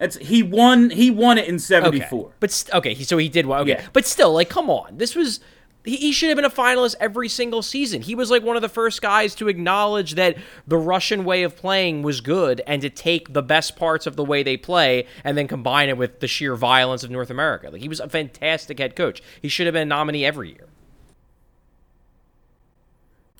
It's, 0.00 0.16
he 0.18 0.44
won. 0.44 0.90
He 0.90 1.10
won 1.10 1.38
it 1.38 1.48
in 1.48 1.56
Okay. 1.56 1.62
'74. 1.64 2.30
But, 2.38 2.52
st- 2.52 2.72
okay, 2.76 2.94
so 2.94 3.18
he 3.18 3.28
did. 3.28 3.44
Okay. 3.46 3.70
Yeah. 3.70 3.86
But 3.92 4.06
still, 4.06 4.32
like, 4.32 4.48
come 4.48 4.70
on. 4.70 4.98
This 4.98 5.16
was. 5.16 5.40
He, 5.88 5.96
he 5.96 6.12
should 6.12 6.28
have 6.28 6.36
been 6.36 6.44
a 6.44 6.50
finalist 6.50 6.94
every 7.00 7.28
single 7.28 7.62
season. 7.62 8.02
He 8.02 8.14
was 8.14 8.30
like 8.30 8.42
one 8.42 8.56
of 8.56 8.62
the 8.62 8.68
first 8.68 9.00
guys 9.02 9.34
to 9.36 9.48
acknowledge 9.48 10.14
that 10.14 10.36
the 10.66 10.76
Russian 10.76 11.24
way 11.24 11.42
of 11.42 11.56
playing 11.56 12.02
was 12.02 12.20
good 12.20 12.60
and 12.66 12.82
to 12.82 12.90
take 12.90 13.32
the 13.32 13.42
best 13.42 13.76
parts 13.76 14.06
of 14.06 14.14
the 14.16 14.24
way 14.24 14.42
they 14.42 14.56
play 14.56 15.06
and 15.24 15.36
then 15.36 15.48
combine 15.48 15.88
it 15.88 15.96
with 15.96 16.20
the 16.20 16.28
sheer 16.28 16.54
violence 16.56 17.02
of 17.02 17.10
North 17.10 17.30
America. 17.30 17.70
Like 17.70 17.80
he 17.82 17.88
was 17.88 18.00
a 18.00 18.08
fantastic 18.08 18.78
head 18.78 18.94
coach. 18.96 19.22
He 19.40 19.48
should 19.48 19.66
have 19.66 19.72
been 19.74 19.82
a 19.82 19.86
nominee 19.86 20.24
every 20.24 20.50
year. 20.50 20.66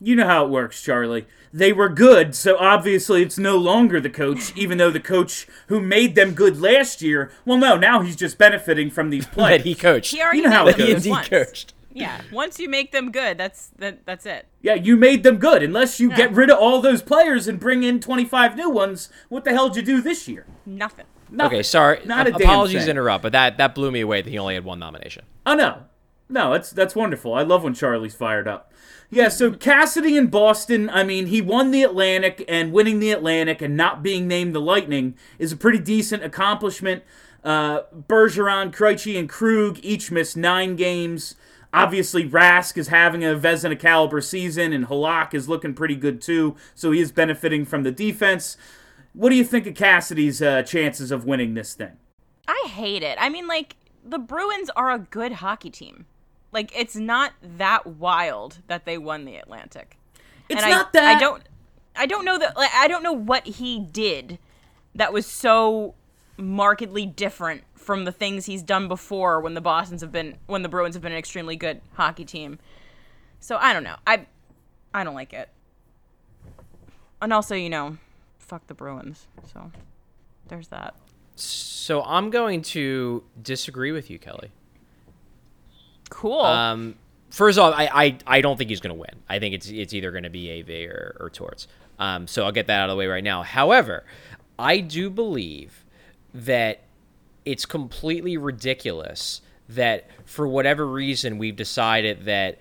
You 0.01 0.15
know 0.15 0.27
how 0.27 0.45
it 0.45 0.51
works, 0.51 0.81
Charlie. 0.81 1.27
They 1.53 1.73
were 1.73 1.89
good, 1.89 2.35
so 2.37 2.57
obviously 2.59 3.23
it's 3.23 3.37
no 3.39 3.57
longer 3.57 4.01
the 4.01 4.11
coach, 4.11 4.53
even 4.57 4.79
though 4.79 4.91
the 4.93 5.01
coach 5.01 5.49
who 5.67 5.81
made 5.81 6.15
them 6.15 6.35
good 6.35 6.61
last 6.61 7.03
year. 7.03 7.33
Well, 7.45 7.59
no, 7.59 7.77
now 7.77 8.03
he's 8.03 8.15
just 8.15 8.39
benefiting 8.39 8.91
from 8.91 9.11
these 9.11 9.27
plays. 9.27 9.49
That 9.59 9.67
he 9.67 9.75
coached. 9.75 10.13
He 10.13 10.21
already 10.23 10.39
You 10.39 10.45
know 10.45 10.51
how 10.51 10.65
made 10.67 10.79
it 10.79 10.93
goes. 10.95 11.05
he 11.05 11.11
once. 11.11 11.29
coached. 11.29 11.75
Yeah. 12.01 12.21
Once 12.33 12.59
you 12.59 12.69
make 12.69 12.93
them 12.93 13.11
good, 13.11 13.39
that's 13.39 13.69
that, 13.79 14.05
that's 14.07 14.27
it. 14.27 14.47
yeah, 14.63 14.75
you 14.75 14.97
made 14.97 15.23
them 15.23 15.37
good. 15.39 15.63
Unless 15.63 16.01
you 16.01 16.11
Yeah. 16.11 16.17
get 16.17 16.33
rid 16.33 16.51
of 16.51 16.59
all 16.59 16.81
those 16.81 17.03
players 17.03 17.49
and 17.49 17.59
bring 17.61 17.83
in 17.83 18.01
25 18.01 18.57
new 18.57 18.71
ones, 18.71 19.09
what 19.29 19.45
the 19.45 19.53
hell 19.53 19.69
did 19.69 19.87
you 19.89 19.97
do 19.97 20.03
this 20.03 20.29
year? 20.29 20.47
Nothing. 20.67 21.07
Nothing. 21.31 21.57
Okay, 21.59 21.63
sorry. 21.63 22.01
Not 22.07 22.27
a 22.27 22.31
damn 22.33 22.41
Apologies 22.43 22.85
to 22.87 22.91
interrupt, 22.91 23.23
but 23.23 23.33
that, 23.33 23.59
that 23.59 23.75
blew 23.75 23.91
me 23.91 24.01
away 24.01 24.23
that 24.23 24.31
he 24.31 24.39
only 24.39 24.55
had 24.55 24.65
one 24.65 24.79
nomination. 24.79 25.25
Oh 25.45 25.55
no, 25.55 25.83
no, 26.29 26.53
that's 26.53 26.71
that's 26.71 26.95
wonderful. 26.95 27.35
I 27.35 27.43
love 27.43 27.63
when 27.65 27.75
Charlie's 27.75 28.15
fired 28.15 28.49
up. 28.49 28.73
Yeah, 29.11 29.29
so 29.29 29.53
Cassidy 29.53 30.17
in 30.17 30.27
Boston. 30.27 30.91
I 30.91 31.03
mean, 31.03 31.27
he 31.27 31.41
won 31.41 31.71
the 31.71 31.83
Atlantic, 31.83 32.45
and 32.49 32.73
winning 32.73 32.99
the 33.01 33.11
Atlantic 33.11 33.63
and 33.63 33.77
not 33.77 34.03
being 34.03 34.29
named 34.29 34.55
the 34.55 34.61
Lightning 34.61 35.15
is 35.39 35.53
a 35.53 35.57
pretty 35.57 35.79
decent 35.79 36.23
accomplishment. 36.23 37.03
Uh, 37.45 37.83
Bergeron, 38.09 38.71
Krejci, 38.75 39.19
and 39.19 39.29
Krug 39.29 39.79
each 39.83 40.11
missed 40.11 40.37
nine 40.37 40.77
games. 40.77 41.35
Obviously, 41.73 42.29
Rask 42.29 42.79
is 42.79 42.89
having 42.89 43.23
a 43.23 43.35
Vezina 43.35 43.79
caliber 43.79 44.21
season, 44.21 44.73
and 44.73 44.87
Halak 44.87 45.35
is 45.35 45.49
looking 45.49 45.75
pretty 45.75 45.97
good 45.97 46.21
too. 46.21 46.57
So 46.75 46.93
he 46.93 47.01
is 47.01 47.13
benefiting 47.13 47.65
from 47.65 47.83
the 47.83 47.93
defense. 47.93 48.57
What 49.13 49.31
do 49.31 49.37
you 49.37 49.45
think 49.45 49.67
of 49.67 49.75
Cassidy's 49.75 50.41
uh, 50.41 50.63
chances 50.63 51.11
of 51.11 51.25
winning 51.25 51.55
this 51.55 51.75
thing? 51.75 51.99
I 52.47 52.69
hate 52.69 53.03
it. 53.03 53.19
I 53.21 53.29
mean, 53.29 53.47
like 53.47 53.77
the 54.05 54.19
Bruins 54.19 54.71
are 54.77 54.91
a 54.91 54.99
good 54.99 55.33
hockey 55.33 55.71
team. 55.71 56.07
Like 56.53 56.73
it's 56.75 56.97
not 56.97 57.33
that 57.43 57.87
wild 57.87 58.59
that 58.69 58.85
they 58.87 58.97
won 58.97 59.25
the 59.25 59.37
Atlantic. 59.37 59.99
It's 60.49 60.63
and 60.63 60.71
not 60.71 60.87
I, 60.87 60.91
that 60.95 61.17
I 61.17 61.21
don't 61.21 61.43
I 61.95 62.07
don't 62.07 62.25
know 62.25 62.39
that 62.39 62.57
like 62.57 62.71
I 62.75 62.89
don't 62.89 63.03
know 63.03 63.13
what 63.13 63.47
he 63.47 63.79
did 63.81 64.39
that 64.95 65.13
was 65.13 65.27
so 65.27 65.95
markedly 66.39 67.05
different 67.05 67.65
from 67.89 68.05
the 68.05 68.13
things 68.13 68.45
he's 68.45 68.63
done 68.63 68.87
before 68.87 69.41
when 69.41 69.55
the 69.55 69.63
Boston's 69.63 70.03
have 70.03 70.13
been 70.13 70.37
when 70.47 70.61
the 70.61 70.69
Bruins 70.69 70.95
have 70.95 71.01
been 71.01 71.13
an 71.13 71.17
extremely 71.17 71.57
good 71.57 71.81
hockey 71.95 72.27
team. 72.27 72.59
So 73.41 73.57
I 73.57 73.73
don't 73.73 73.83
know. 73.83 73.97
I 74.07 74.27
I 74.93 75.05
don't 75.05 75.15
like 75.15 75.33
it. 75.33 75.49
And 77.23 77.33
also, 77.33 77.55
you 77.55 77.71
know, 77.71 77.97
fuck 78.39 78.67
the 78.67 78.75
Bruins. 78.75 79.27
So 79.55 79.73
there's 80.49 80.69
that. 80.69 80.97
So 81.37 82.03
I'm 82.03 82.29
going 82.29 82.61
to 82.75 83.25
disagree 83.43 83.91
with 83.91 84.11
you, 84.11 84.19
Kelly. 84.19 84.51
Cool. 86.11 86.43
Um, 86.43 86.95
first 87.31 87.59
off, 87.59 87.73
I, 87.75 87.87
I, 87.87 88.19
I 88.27 88.41
don't 88.43 88.59
think 88.59 88.69
he's 88.69 88.81
going 88.81 88.95
to 88.95 89.01
win. 89.01 89.23
I 89.31 89.39
think 89.39 89.55
it's 89.55 89.67
it's 89.67 89.95
either 89.95 90.11
going 90.11 90.25
to 90.25 90.31
be 90.31 90.61
AV 90.61 90.91
or, 90.91 91.17
or 91.21 91.31
Torts. 91.31 91.69
Um, 91.99 92.27
so 92.27 92.45
I'll 92.45 92.53
get 92.53 92.67
that 92.67 92.81
out 92.81 92.91
of 92.91 92.93
the 92.93 92.99
way 92.99 93.07
right 93.07 93.25
now. 93.25 93.43
However, 93.45 94.05
I 94.59 94.81
do 94.81 95.09
believe 95.09 95.87
that 96.35 96.83
it's 97.49 97.65
completely 97.65 98.37
ridiculous 98.37 99.41
that 99.71 100.07
for 100.27 100.47
whatever 100.47 100.87
reason 100.87 101.39
we've 101.39 101.57
decided 101.57 102.27
that 102.27 102.59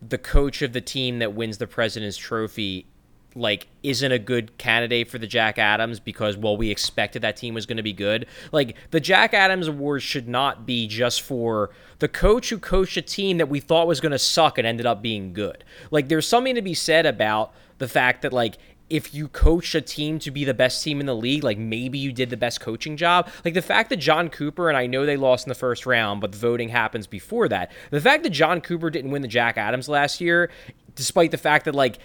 the 0.00 0.18
coach 0.18 0.62
of 0.62 0.72
the 0.72 0.80
team 0.80 1.18
that 1.18 1.34
wins 1.34 1.58
the 1.58 1.66
President's 1.66 2.16
Trophy 2.16 2.86
like 3.34 3.66
isn't 3.82 4.12
a 4.12 4.18
good 4.20 4.56
candidate 4.56 5.10
for 5.10 5.18
the 5.18 5.26
Jack 5.26 5.58
Adams 5.58 5.98
because 5.98 6.36
well 6.36 6.56
we 6.56 6.70
expected 6.70 7.22
that 7.22 7.36
team 7.36 7.54
was 7.54 7.66
going 7.66 7.76
to 7.76 7.82
be 7.82 7.92
good. 7.92 8.26
Like 8.52 8.76
the 8.92 9.00
Jack 9.00 9.34
Adams 9.34 9.66
award 9.66 10.02
should 10.02 10.28
not 10.28 10.64
be 10.64 10.86
just 10.86 11.20
for 11.20 11.70
the 11.98 12.06
coach 12.06 12.50
who 12.50 12.58
coached 12.58 12.96
a 12.96 13.02
team 13.02 13.38
that 13.38 13.48
we 13.48 13.58
thought 13.58 13.88
was 13.88 14.00
going 14.00 14.12
to 14.12 14.18
suck 14.18 14.58
and 14.58 14.66
ended 14.66 14.86
up 14.86 15.02
being 15.02 15.32
good. 15.32 15.64
Like 15.90 16.06
there's 16.06 16.28
something 16.28 16.54
to 16.54 16.62
be 16.62 16.74
said 16.74 17.04
about 17.04 17.52
the 17.78 17.88
fact 17.88 18.22
that 18.22 18.32
like 18.32 18.58
if 18.90 19.14
you 19.14 19.28
coach 19.28 19.74
a 19.74 19.80
team 19.80 20.18
to 20.20 20.30
be 20.30 20.44
the 20.44 20.54
best 20.54 20.82
team 20.82 21.00
in 21.00 21.06
the 21.06 21.16
league, 21.16 21.42
like 21.42 21.58
maybe 21.58 21.98
you 21.98 22.12
did 22.12 22.30
the 22.30 22.36
best 22.36 22.60
coaching 22.60 22.96
job. 22.96 23.28
Like 23.44 23.54
the 23.54 23.62
fact 23.62 23.90
that 23.90 23.96
Jon 23.96 24.28
Cooper, 24.28 24.68
and 24.68 24.76
I 24.76 24.86
know 24.86 25.06
they 25.06 25.16
lost 25.16 25.46
in 25.46 25.48
the 25.48 25.54
first 25.54 25.86
round, 25.86 26.20
but 26.20 26.32
the 26.32 26.38
voting 26.38 26.68
happens 26.68 27.06
before 27.06 27.48
that. 27.48 27.72
The 27.90 28.00
fact 28.00 28.22
that 28.24 28.30
Jon 28.30 28.60
Cooper 28.60 28.90
didn't 28.90 29.10
win 29.10 29.22
the 29.22 29.28
Jack 29.28 29.56
Adams 29.56 29.88
last 29.88 30.20
year, 30.20 30.50
despite 30.94 31.30
the 31.30 31.38
fact 31.38 31.64
that 31.64 31.74
like 31.74 31.98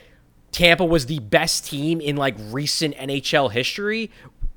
Tampa 0.51 0.85
was 0.85 1.05
the 1.05 1.19
best 1.19 1.65
team 1.65 1.99
in 1.99 2.15
like 2.15 2.35
recent 2.49 2.95
NHL 2.95 3.51
history, 3.51 4.09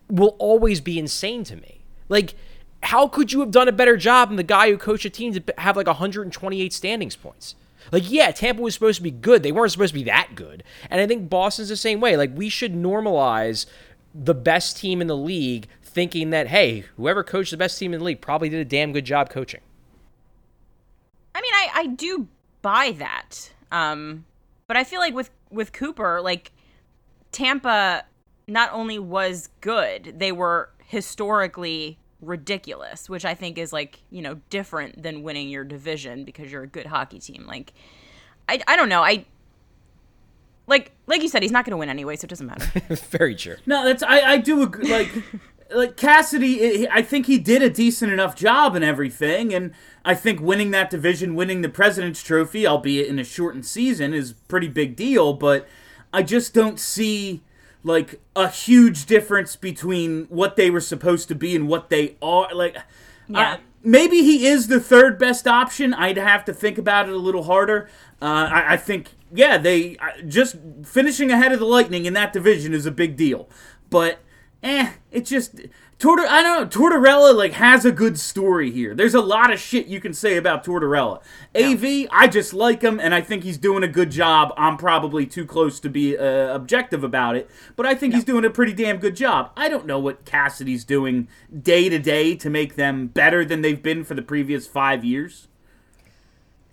will 0.09 0.37
always 0.39 0.81
be 0.81 0.99
insane 0.99 1.43
to 1.45 1.57
me. 1.57 1.85
Like, 2.09 2.35
how 2.83 3.09
could 3.09 3.33
you 3.33 3.41
have 3.41 3.51
done 3.51 3.69
a 3.69 3.73
better 3.73 3.97
job 3.97 4.29
than 4.29 4.37
the 4.37 4.43
guy 4.43 4.71
who 4.71 4.77
coached 4.77 5.05
a 5.05 5.11
team 5.11 5.33
to 5.33 5.43
have 5.59 5.77
like 5.77 5.87
128 5.87 6.73
standings 6.73 7.17
points? 7.17 7.57
Like, 7.92 8.11
yeah, 8.11 8.31
Tampa 8.31 8.62
was 8.62 8.74
supposed 8.74 8.96
to 8.96 9.02
be 9.02 9.11
good. 9.11 9.42
They 9.42 9.52
weren't 9.52 9.70
supposed 9.70 9.92
to 9.92 10.00
be 10.00 10.05
that 10.05 10.31
good. 10.35 10.64
And 10.90 11.00
I 11.00 11.07
think 11.07 11.28
Boston's 11.28 11.68
the 11.68 11.76
same 11.76 12.00
way. 12.00 12.16
Like, 12.16 12.35
we 12.35 12.48
should 12.48 12.72
normalize 12.74 13.66
the 14.14 14.35
best 14.35 14.78
team 14.78 15.00
in 15.00 15.07
the 15.07 15.16
league 15.16 15.68
thinking 15.83 16.31
that, 16.31 16.48
hey, 16.48 16.87
whoever 16.96 17.22
coached 17.22 17.50
the 17.50 17.57
best 17.59 17.78
team 17.78 17.92
in 17.92 18.00
the 18.00 18.05
league 18.05 18.22
probably 18.22 18.48
did 18.48 18.61
a 18.61 18.64
damn 18.64 18.92
good 18.92 19.05
job 19.05 19.28
coaching. 19.28 19.61
I 21.35 21.42
mean, 21.42 21.52
I, 21.52 21.70
I 21.74 21.87
do 21.88 22.28
buy 22.62 22.94
that. 22.98 23.52
Um, 23.70 24.24
but 24.66 24.76
I 24.76 24.85
feel 24.85 25.00
like 25.00 25.14
with 25.14 25.31
with 25.50 25.72
Cooper, 25.72 26.20
like 26.22 26.50
Tampa 27.31 28.05
not 28.46 28.72
only 28.72 28.98
was 28.98 29.50
good, 29.61 30.14
they 30.18 30.33
were 30.33 30.70
historically 30.87 31.98
ridiculous, 32.23 33.11
which 33.11 33.25
I 33.25 33.35
think 33.35 33.59
is 33.59 33.73
like, 33.73 34.01
you 34.11 34.23
know, 34.23 34.41
different 34.49 35.03
than 35.03 35.23
winning 35.23 35.49
your 35.49 35.65
division 35.65 36.25
because 36.25 36.51
you're 36.51 36.63
a 36.63 36.69
good 36.69 36.87
hockey 36.87 37.19
team. 37.19 37.45
Like 37.47 37.75
I 38.49 38.61
I 38.67 38.77
don't 38.77 38.89
know. 38.89 39.03
I 39.03 39.27
like 40.67 40.93
like 41.07 41.23
you 41.23 41.29
said, 41.29 41.43
he's 41.43 41.53
not 41.53 41.65
going 41.65 41.73
to 41.73 41.77
win 41.77 41.89
anyway, 41.89 42.17
so 42.17 42.25
it 42.25 42.29
doesn't 42.29 42.47
matter. 42.47 42.67
Very 43.11 43.35
true. 43.35 43.57
No, 43.67 43.85
that's 43.85 44.03
I, 44.03 44.33
I 44.33 44.39
do 44.39 44.63
agree. 44.63 44.91
Like, 44.91 45.11
like 45.75 45.97
Cassidy, 45.97 46.89
I 46.89 46.99
I 46.99 47.03
think 47.03 47.27
he 47.27 47.39
did 47.39 47.63
a 47.63 47.71
decent 47.71 48.13
enough 48.13 48.37
job 48.37 48.75
and 48.77 48.85
everything, 48.85 49.53
and 49.53 49.73
I 50.05 50.15
think 50.15 50.41
winning 50.41 50.71
that 50.71 50.91
division, 50.91 51.35
winning 51.35 51.63
the 51.63 51.69
President's 51.69 52.23
Trophy, 52.23 52.67
albeit 52.67 53.09
in 53.09 53.19
a 53.19 53.25
shortened 53.25 53.67
season, 53.67 54.15
is 54.15 54.33
pretty 54.49 54.69
big 54.69 54.97
deal. 54.97 55.35
But 55.35 55.67
I 56.13 56.23
just 56.23 56.55
don't 56.55 56.79
see 56.79 57.43
like 57.85 58.21
a 58.37 58.49
huge 58.49 59.07
difference 59.07 59.57
between 59.57 60.25
what 60.27 60.57
they 60.57 60.71
were 60.71 60.81
supposed 60.81 61.29
to 61.29 61.35
be 61.35 61.57
and 61.57 61.68
what 61.68 61.90
they 61.90 62.16
are. 62.23 62.53
Like, 62.55 62.77
Yeah. 63.29 63.38
I- 63.55 63.59
maybe 63.83 64.23
he 64.23 64.47
is 64.47 64.68
the 64.68 64.79
third 64.81 65.18
best 65.18 65.47
option. 65.49 65.92
I'd 65.95 66.16
have 66.16 66.45
to 66.47 66.53
think 66.55 66.79
about 66.79 67.09
it 67.09 67.14
a 67.14 67.18
little 67.18 67.42
harder. 67.45 67.88
Uh, 68.21 68.49
I, 68.53 68.75
I 68.75 68.77
think, 68.77 69.11
yeah, 69.35 69.59
they 69.59 69.97
just 70.29 70.57
finishing 70.85 71.31
ahead 71.33 71.51
of 71.53 71.59
the 71.59 71.66
Lightning 71.66 72.07
in 72.07 72.12
that 72.12 72.33
division 72.33 72.73
is 72.73 72.87
a 72.87 72.92
big 72.92 73.16
deal. 73.16 73.49
But, 73.90 74.21
eh, 74.62 74.92
it 75.11 75.25
just 75.27 75.57
Tortor. 76.03 76.27
I 76.29 76.43
don't 76.43 76.62
know. 76.62 76.67
Tortorella 76.67 77.33
like 77.33 77.53
has 77.53 77.85
a 77.85 77.93
good 77.93 78.19
story 78.19 78.73
here. 78.73 78.93
There's 78.93 79.15
a 79.15 79.21
lot 79.21 79.53
of 79.53 79.61
shit 79.61 79.87
you 79.87 80.01
can 80.01 80.12
say 80.12 80.37
about 80.37 80.65
Tortorella. 80.65 81.21
Av, 81.55 82.09
I 82.11 82.27
just 82.27 82.53
like 82.53 82.83
him, 82.83 82.99
and 82.99 83.15
I 83.15 83.21
think 83.21 83.45
he's 83.45 83.57
doing 83.57 83.85
a 83.85 83.88
good 83.88 84.11
job. 84.11 84.53
I'm 84.57 84.77
probably 84.77 85.27
too 85.27 85.47
close 85.47 85.79
to 85.79 85.88
be 85.88 86.19
uh, 86.19 86.53
objective 86.57 87.05
about 87.05 87.37
it, 87.37 87.49
but 87.77 87.87
I 87.87 87.95
think 87.95 88.15
he's 88.15 88.25
doing 88.25 88.45
a 88.45 88.51
pretty 88.51 88.73
damn 88.73 88.97
good 88.97 89.15
job. 89.15 89.53
I 89.57 89.69
don't 89.69 89.87
know 89.87 90.01
what 90.01 90.25
Cassidy's 90.25 90.83
doing 90.83 91.29
day 91.62 91.88
to 91.88 92.01
day 92.01 92.35
to 92.35 92.51
make 92.51 92.75
them 92.75 93.07
better 93.07 93.45
than 93.45 93.62
they've 93.62 93.81
been 93.81 94.03
for 94.03 94.15
the 94.15 94.23
previous 94.23 94.67
five 94.67 95.05
years. 95.05 95.47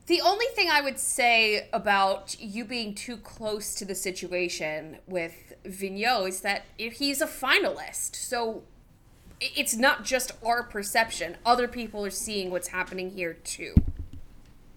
The 0.07 0.21
only 0.21 0.47
thing 0.55 0.71
I 0.71 0.81
would 0.81 0.97
say 0.97 1.69
about 1.71 2.35
you 2.39 2.65
being 2.65 2.95
too 2.95 3.17
close 3.17 3.75
to 3.75 3.85
the 3.85 3.93
situation 3.93 4.97
with 5.05 5.53
Vigneault 5.65 6.29
is 6.29 6.41
that 6.41 6.63
he's 6.77 7.21
a 7.21 7.27
finalist. 7.27 8.15
So 8.15 8.63
it's 9.41 9.75
not 9.75 10.03
just 10.03 10.31
our 10.45 10.63
perception. 10.63 11.37
Other 11.45 11.67
people 11.67 12.05
are 12.05 12.09
seeing 12.09 12.51
what's 12.51 12.69
happening 12.69 13.11
here 13.11 13.33
too. 13.33 13.73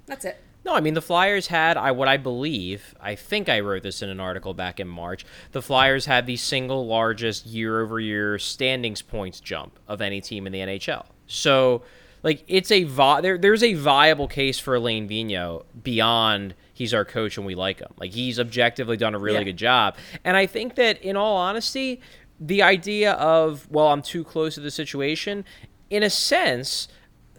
That's 0.06 0.24
it. 0.24 0.40
No, 0.64 0.74
I 0.74 0.80
mean 0.80 0.94
the 0.94 1.02
Flyers 1.02 1.48
had 1.48 1.76
I 1.76 1.90
what 1.90 2.06
I 2.08 2.16
believe. 2.16 2.94
I 3.00 3.14
think 3.16 3.48
I 3.48 3.58
wrote 3.60 3.82
this 3.82 4.00
in 4.02 4.08
an 4.08 4.20
article 4.20 4.54
back 4.54 4.78
in 4.78 4.86
March. 4.86 5.24
The 5.50 5.62
Flyers 5.62 6.06
had 6.06 6.26
the 6.26 6.36
single 6.36 6.86
largest 6.86 7.46
year-over-year 7.46 8.38
standings 8.38 9.02
points 9.02 9.40
jump 9.40 9.78
of 9.88 10.00
any 10.00 10.20
team 10.20 10.46
in 10.46 10.52
the 10.52 10.60
NHL. 10.60 11.06
So, 11.26 11.82
like, 12.22 12.44
it's 12.46 12.70
a 12.70 12.84
vi- 12.84 13.20
there, 13.22 13.38
there's 13.38 13.64
a 13.64 13.74
viable 13.74 14.28
case 14.28 14.60
for 14.60 14.76
Alain 14.76 15.08
Vigneault 15.08 15.64
beyond 15.82 16.54
he's 16.72 16.94
our 16.94 17.04
coach 17.04 17.36
and 17.36 17.44
we 17.44 17.56
like 17.56 17.80
him. 17.80 17.92
Like, 17.96 18.12
he's 18.12 18.38
objectively 18.38 18.96
done 18.96 19.16
a 19.16 19.18
really 19.18 19.38
Yeah. 19.38 19.44
good 19.44 19.56
job, 19.56 19.96
and 20.22 20.36
I 20.36 20.46
think 20.46 20.76
that 20.76 21.02
in 21.02 21.16
all 21.16 21.36
honesty, 21.36 22.00
the 22.42 22.62
idea 22.62 23.12
of 23.12 23.70
well, 23.70 23.88
I'm 23.88 24.02
too 24.02 24.24
close 24.24 24.54
to 24.54 24.60
the 24.60 24.70
situation, 24.70 25.44
in 25.90 26.02
a 26.02 26.10
sense, 26.10 26.88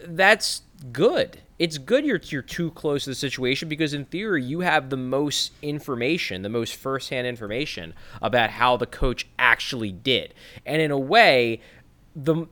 that's 0.01 0.61
good. 0.91 1.39
It's 1.59 1.77
good 1.77 2.05
you're 2.05 2.19
you're 2.23 2.41
too 2.41 2.71
close 2.71 3.03
to 3.03 3.11
the 3.11 3.15
situation 3.15 3.69
because 3.69 3.93
in 3.93 4.05
theory 4.05 4.43
you 4.43 4.61
have 4.61 4.89
the 4.89 4.97
most 4.97 5.51
information, 5.61 6.41
the 6.41 6.49
most 6.49 6.75
firsthand 6.75 7.27
information 7.27 7.93
about 8.21 8.49
how 8.49 8.77
the 8.77 8.87
coach 8.87 9.27
actually 9.37 9.91
did. 9.91 10.33
And 10.65 10.81
in 10.81 10.89
a 10.89 10.97
way, 10.97 11.61
the 12.15 12.47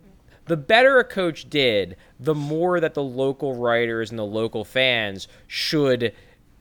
the 0.46 0.58
better 0.58 1.00
a 1.00 1.04
coach 1.04 1.50
did, 1.50 1.96
the 2.20 2.36
more 2.36 2.80
that 2.80 2.94
the 2.94 3.04
local 3.04 3.56
writers 3.56 4.10
and 4.10 4.20
the 4.20 4.26
local 4.26 4.66
fans 4.66 5.28
should 5.48 6.14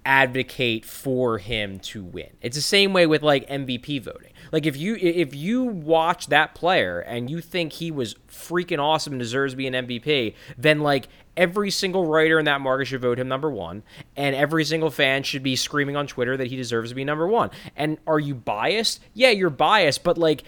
advocate 0.05 0.85
for 0.85 1.39
him 1.39 1.79
to 1.79 2.03
win. 2.03 2.31
It's 2.41 2.57
the 2.57 2.63
same 2.63 2.93
way 2.93 3.07
with 3.07 3.23
like 3.23 3.49
MVP 3.49 4.03
voting. 4.03 4.33
Like 4.53 4.67
if 4.67 4.77
you 4.77 4.97
if 4.97 5.35
you 5.35 5.65
watch 5.65 6.27
that 6.27 6.55
player 6.55 7.01
and 7.01 7.31
you 7.31 7.41
think 7.41 7.75
he 7.75 7.91
was 7.91 8.15
freaking 8.29 8.79
awesome 8.79 9.13
and 9.13 9.21
deserves 9.21 9.53
to 9.53 9.57
be 9.57 9.67
an 9.67 9.75
MVP, 9.75 10.35
then 10.59 10.81
like 10.81 11.09
every 11.37 11.71
single 11.71 12.07
writer 12.07 12.39
in 12.39 12.45
that 12.45 12.61
market 12.61 12.87
should 12.87 13.01
vote 13.01 13.19
him 13.19 13.29
number 13.29 13.51
1 13.51 13.83
and 14.17 14.37
every 14.37 14.65
single 14.65 14.91
fan 14.91 15.23
should 15.23 15.43
be 15.43 15.57
screaming 15.57 15.97
on 15.97 16.07
Twitter 16.07 16.37
that 16.37 16.49
he 16.49 16.57
deserves 16.57 16.91
to 16.91 16.95
be 16.95 17.05
number 17.05 17.27
1. 17.27 17.51
And 17.77 17.99
are 18.07 18.19
you 18.19 18.35
biased? 18.35 19.01
Yeah, 19.15 19.31
you're 19.31 19.51
biased, 19.51 20.03
but 20.03 20.19
like 20.19 20.43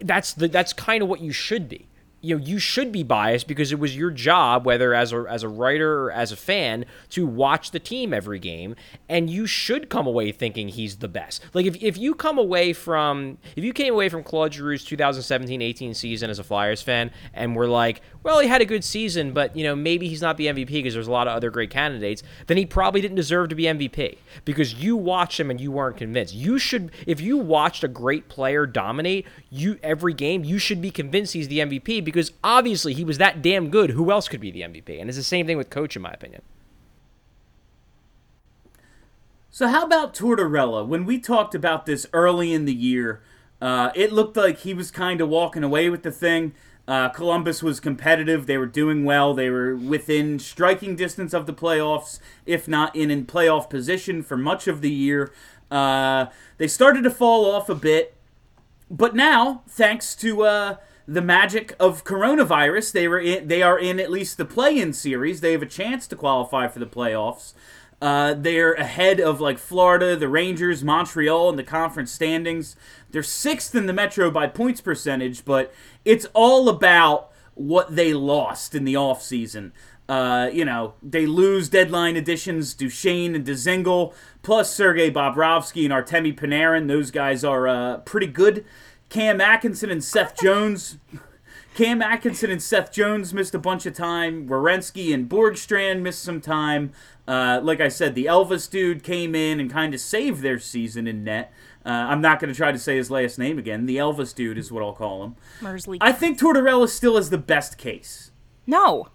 that's 0.00 0.34
the 0.34 0.48
that's 0.48 0.72
kind 0.72 1.02
of 1.02 1.08
what 1.08 1.20
you 1.20 1.32
should 1.32 1.68
be. 1.68 1.87
You 2.20 2.36
know, 2.36 2.44
you 2.44 2.58
should 2.58 2.90
be 2.90 3.02
biased 3.02 3.46
because 3.46 3.70
it 3.70 3.78
was 3.78 3.96
your 3.96 4.10
job, 4.10 4.66
whether 4.66 4.92
as 4.92 5.12
a 5.12 5.24
as 5.28 5.42
a 5.42 5.48
writer 5.48 6.04
or 6.04 6.12
as 6.12 6.32
a 6.32 6.36
fan, 6.36 6.84
to 7.10 7.26
watch 7.26 7.70
the 7.70 7.78
team 7.78 8.12
every 8.12 8.38
game, 8.38 8.74
and 9.08 9.30
you 9.30 9.46
should 9.46 9.88
come 9.88 10.06
away 10.06 10.32
thinking 10.32 10.68
he's 10.68 10.96
the 10.96 11.08
best. 11.08 11.44
Like 11.54 11.66
if, 11.66 11.82
if 11.82 11.96
you 11.96 12.14
come 12.14 12.38
away 12.38 12.72
from 12.72 13.38
if 13.54 13.62
you 13.62 13.72
came 13.72 13.94
away 13.94 14.08
from 14.08 14.24
Claude 14.24 14.52
Giroux's 14.52 14.84
2017-18 14.86 15.94
season 15.94 16.30
as 16.30 16.38
a 16.38 16.44
Flyers 16.44 16.82
fan 16.82 17.10
and 17.32 17.54
were 17.54 17.68
like, 17.68 18.02
well, 18.22 18.40
he 18.40 18.48
had 18.48 18.60
a 18.60 18.66
good 18.66 18.84
season, 18.84 19.32
but 19.32 19.56
you 19.56 19.64
know 19.64 19.76
maybe 19.76 20.08
he's 20.08 20.22
not 20.22 20.36
the 20.36 20.46
MVP 20.46 20.68
because 20.68 20.94
there's 20.94 21.08
a 21.08 21.12
lot 21.12 21.28
of 21.28 21.36
other 21.36 21.50
great 21.50 21.70
candidates, 21.70 22.22
then 22.48 22.56
he 22.56 22.66
probably 22.66 23.00
didn't 23.00 23.16
deserve 23.16 23.48
to 23.50 23.54
be 23.54 23.64
MVP 23.64 24.18
because 24.44 24.74
you 24.74 24.96
watched 24.96 25.38
him 25.38 25.50
and 25.50 25.60
you 25.60 25.70
weren't 25.70 25.96
convinced. 25.96 26.34
You 26.34 26.58
should 26.58 26.90
if 27.06 27.20
you 27.20 27.38
watched 27.38 27.84
a 27.84 27.88
great 27.88 28.28
player 28.28 28.66
dominate 28.66 29.26
you 29.50 29.78
every 29.82 30.14
game, 30.14 30.44
you 30.44 30.58
should 30.58 30.80
be 30.82 30.90
convinced 30.90 31.32
he's 31.32 31.48
the 31.48 31.58
MVP 31.58 32.04
because 32.08 32.32
obviously 32.42 32.94
he 32.94 33.04
was 33.04 33.18
that 33.18 33.42
damn 33.42 33.70
good. 33.70 33.90
Who 33.90 34.10
else 34.10 34.28
could 34.28 34.40
be 34.40 34.50
the 34.50 34.62
MVP? 34.62 35.00
And 35.00 35.08
it's 35.08 35.18
the 35.18 35.24
same 35.24 35.46
thing 35.46 35.56
with 35.56 35.70
coach 35.70 35.96
in 35.96 36.02
my 36.02 36.10
opinion. 36.10 36.42
So 39.50 39.66
how 39.68 39.84
about 39.84 40.14
Tortorella? 40.14 40.86
When 40.86 41.04
we 41.04 41.18
talked 41.18 41.54
about 41.54 41.86
this 41.86 42.06
early 42.12 42.52
in 42.52 42.64
the 42.64 42.74
year, 42.74 43.22
uh, 43.60 43.90
it 43.94 44.12
looked 44.12 44.36
like 44.36 44.58
he 44.58 44.74
was 44.74 44.90
kind 44.90 45.20
of 45.20 45.28
walking 45.28 45.64
away 45.64 45.90
with 45.90 46.02
the 46.02 46.12
thing. 46.12 46.54
Uh, 46.86 47.08
Columbus 47.10 47.62
was 47.62 47.80
competitive. 47.80 48.46
They 48.46 48.56
were 48.56 48.66
doing 48.66 49.04
well. 49.04 49.34
They 49.34 49.50
were 49.50 49.76
within 49.76 50.38
striking 50.38 50.96
distance 50.96 51.34
of 51.34 51.46
the 51.46 51.52
playoffs, 51.52 52.18
if 52.46 52.66
not 52.66 52.94
in 52.96 53.10
in 53.10 53.26
playoff 53.26 53.68
position 53.68 54.22
for 54.22 54.36
much 54.36 54.66
of 54.68 54.80
the 54.80 54.90
year. 54.90 55.32
Uh, 55.70 56.26
they 56.56 56.66
started 56.66 57.04
to 57.04 57.10
fall 57.10 57.50
off 57.50 57.68
a 57.68 57.74
bit, 57.74 58.14
but 58.90 59.14
now, 59.14 59.62
thanks 59.68 60.14
to 60.16 60.44
uh, 60.44 60.76
the 61.08 61.22
magic 61.22 61.74
of 61.80 62.04
coronavirus, 62.04 62.92
they 62.92 63.08
were 63.08 63.18
in, 63.18 63.48
they 63.48 63.62
are 63.62 63.78
in 63.78 63.98
at 63.98 64.10
least 64.10 64.36
the 64.36 64.44
play-in 64.44 64.92
series. 64.92 65.40
They 65.40 65.52
have 65.52 65.62
a 65.62 65.66
chance 65.66 66.06
to 66.08 66.16
qualify 66.16 66.68
for 66.68 66.80
the 66.80 66.86
playoffs. 66.86 67.54
Uh, 68.00 68.34
they're 68.34 68.74
ahead 68.74 69.18
of 69.18 69.40
like 69.40 69.58
Florida, 69.58 70.14
the 70.14 70.28
Rangers, 70.28 70.84
Montreal 70.84 71.48
in 71.48 71.56
the 71.56 71.64
conference 71.64 72.12
standings. 72.12 72.76
They're 73.10 73.22
sixth 73.22 73.74
in 73.74 73.86
the 73.86 73.94
Metro 73.94 74.30
by 74.30 74.48
points 74.48 74.82
percentage, 74.82 75.46
but 75.46 75.72
it's 76.04 76.26
all 76.34 76.68
about 76.68 77.32
what 77.54 77.96
they 77.96 78.12
lost 78.12 78.74
in 78.74 78.84
the 78.84 78.94
offseason. 78.94 79.72
Uh, 80.10 80.48
you 80.52 80.64
know, 80.64 80.94
they 81.02 81.26
lose 81.26 81.68
deadline 81.68 82.16
additions 82.16 82.72
Duchene 82.74 83.34
and 83.34 83.46
Dzingel, 83.46 84.14
plus 84.42 84.74
Sergei 84.74 85.10
Bobrovsky 85.10 85.84
and 85.84 85.92
Artemi 85.92 86.38
Panarin. 86.38 86.86
Those 86.86 87.10
guys 87.10 87.44
are 87.44 87.66
uh, 87.66 87.96
pretty 87.98 88.26
good. 88.26 88.64
Cam 89.08 89.40
Atkinson 89.40 89.90
and 89.90 90.02
Seth 90.02 90.38
Jones. 90.40 90.98
Cam 91.74 92.02
Atkinson 92.02 92.50
and 92.50 92.62
Seth 92.62 92.92
Jones 92.92 93.32
missed 93.32 93.54
a 93.54 93.58
bunch 93.58 93.86
of 93.86 93.94
time. 93.94 94.48
Werenski 94.48 95.14
and 95.14 95.28
Bjorkstrand 95.28 96.00
missed 96.00 96.22
some 96.22 96.40
time. 96.40 96.92
Uh, 97.26 97.60
like 97.62 97.80
I 97.80 97.88
said, 97.88 98.14
the 98.14 98.24
Elvis 98.24 98.68
dude 98.68 99.02
came 99.02 99.34
in 99.34 99.60
and 99.60 99.70
kind 99.70 99.94
of 99.94 100.00
saved 100.00 100.42
their 100.42 100.58
season 100.58 101.06
in 101.06 101.24
net. 101.24 101.52
Uh, 101.86 101.90
I'm 101.90 102.20
not 102.20 102.40
going 102.40 102.52
to 102.52 102.56
try 102.56 102.72
to 102.72 102.78
say 102.78 102.96
his 102.96 103.10
last 103.10 103.38
name 103.38 103.58
again. 103.58 103.86
The 103.86 103.96
Elvis 103.96 104.34
dude 104.34 104.58
is 104.58 104.72
what 104.72 104.82
I'll 104.82 104.92
call 104.92 105.24
him. 105.24 105.36
Mersley. 105.60 105.98
I 106.00 106.12
think 106.12 106.38
Tortorella 106.38 106.88
still 106.88 107.16
is 107.16 107.30
the 107.30 107.38
best 107.38 107.78
case. 107.78 108.30
No. 108.66 109.08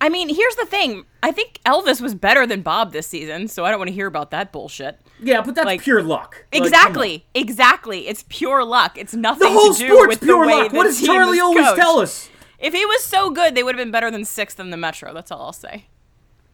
I 0.00 0.08
mean, 0.08 0.32
here's 0.32 0.54
the 0.54 0.64
thing. 0.64 1.04
I 1.22 1.32
think 1.32 1.60
Elvis 1.66 2.00
was 2.00 2.14
better 2.14 2.46
than 2.46 2.62
Bob 2.62 2.92
this 2.92 3.08
season, 3.08 3.48
so 3.48 3.64
I 3.64 3.70
don't 3.70 3.80
want 3.80 3.88
to 3.88 3.94
hear 3.94 4.06
about 4.06 4.30
that 4.30 4.52
bullshit. 4.52 5.00
Yeah, 5.20 5.40
but 5.42 5.54
that's 5.54 5.66
Like- 5.66 5.82
pure 5.82 6.02
luck. 6.02 6.44
Like. 6.52 6.62
Exactly. 6.62 7.26
exactly. 7.34 8.06
It's 8.08 8.24
pure 8.28 8.64
luck. 8.64 8.96
It's 8.96 9.14
nothing 9.14 9.48
the 9.52 9.58
whole 9.58 9.72
to 9.74 9.78
do 9.80 9.86
sport's 9.88 10.08
with 10.08 10.20
pure 10.22 10.44
the 10.44 10.48
way 10.52 10.62
luck. 10.62 10.72
What 10.72 10.84
does 10.84 11.00
Charlie 11.04 11.40
always 11.40 11.64
coached. 11.66 11.76
tell 11.80 11.98
us? 12.00 12.28
If 12.58 12.74
he 12.74 12.84
was 12.86 13.04
so 13.04 13.30
good, 13.30 13.54
they 13.54 13.62
would 13.62 13.74
have 13.76 13.84
been 13.84 13.90
better 13.92 14.10
than 14.10 14.24
sixth 14.24 14.58
in 14.60 14.70
the 14.70 14.76
Metro. 14.76 15.12
That's 15.14 15.30
all 15.30 15.42
I'll 15.42 15.52
say. 15.52 15.86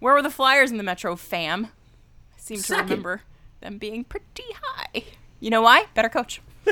Where 0.00 0.14
were 0.14 0.22
the 0.22 0.31
Flyers 0.31 0.70
in 0.70 0.77
the 0.77 0.83
Metro, 0.83 1.16
fam? 1.16 1.66
I 1.66 2.38
seem 2.40 2.59
Second. 2.59 2.87
to 2.88 2.92
remember 2.94 3.22
them 3.61 3.79
being 3.79 4.05
pretty 4.05 4.44
high. 4.62 5.05
You 5.40 5.50
know 5.50 5.62
why? 5.62 5.87
Better 5.94 6.09
coach. 6.09 6.40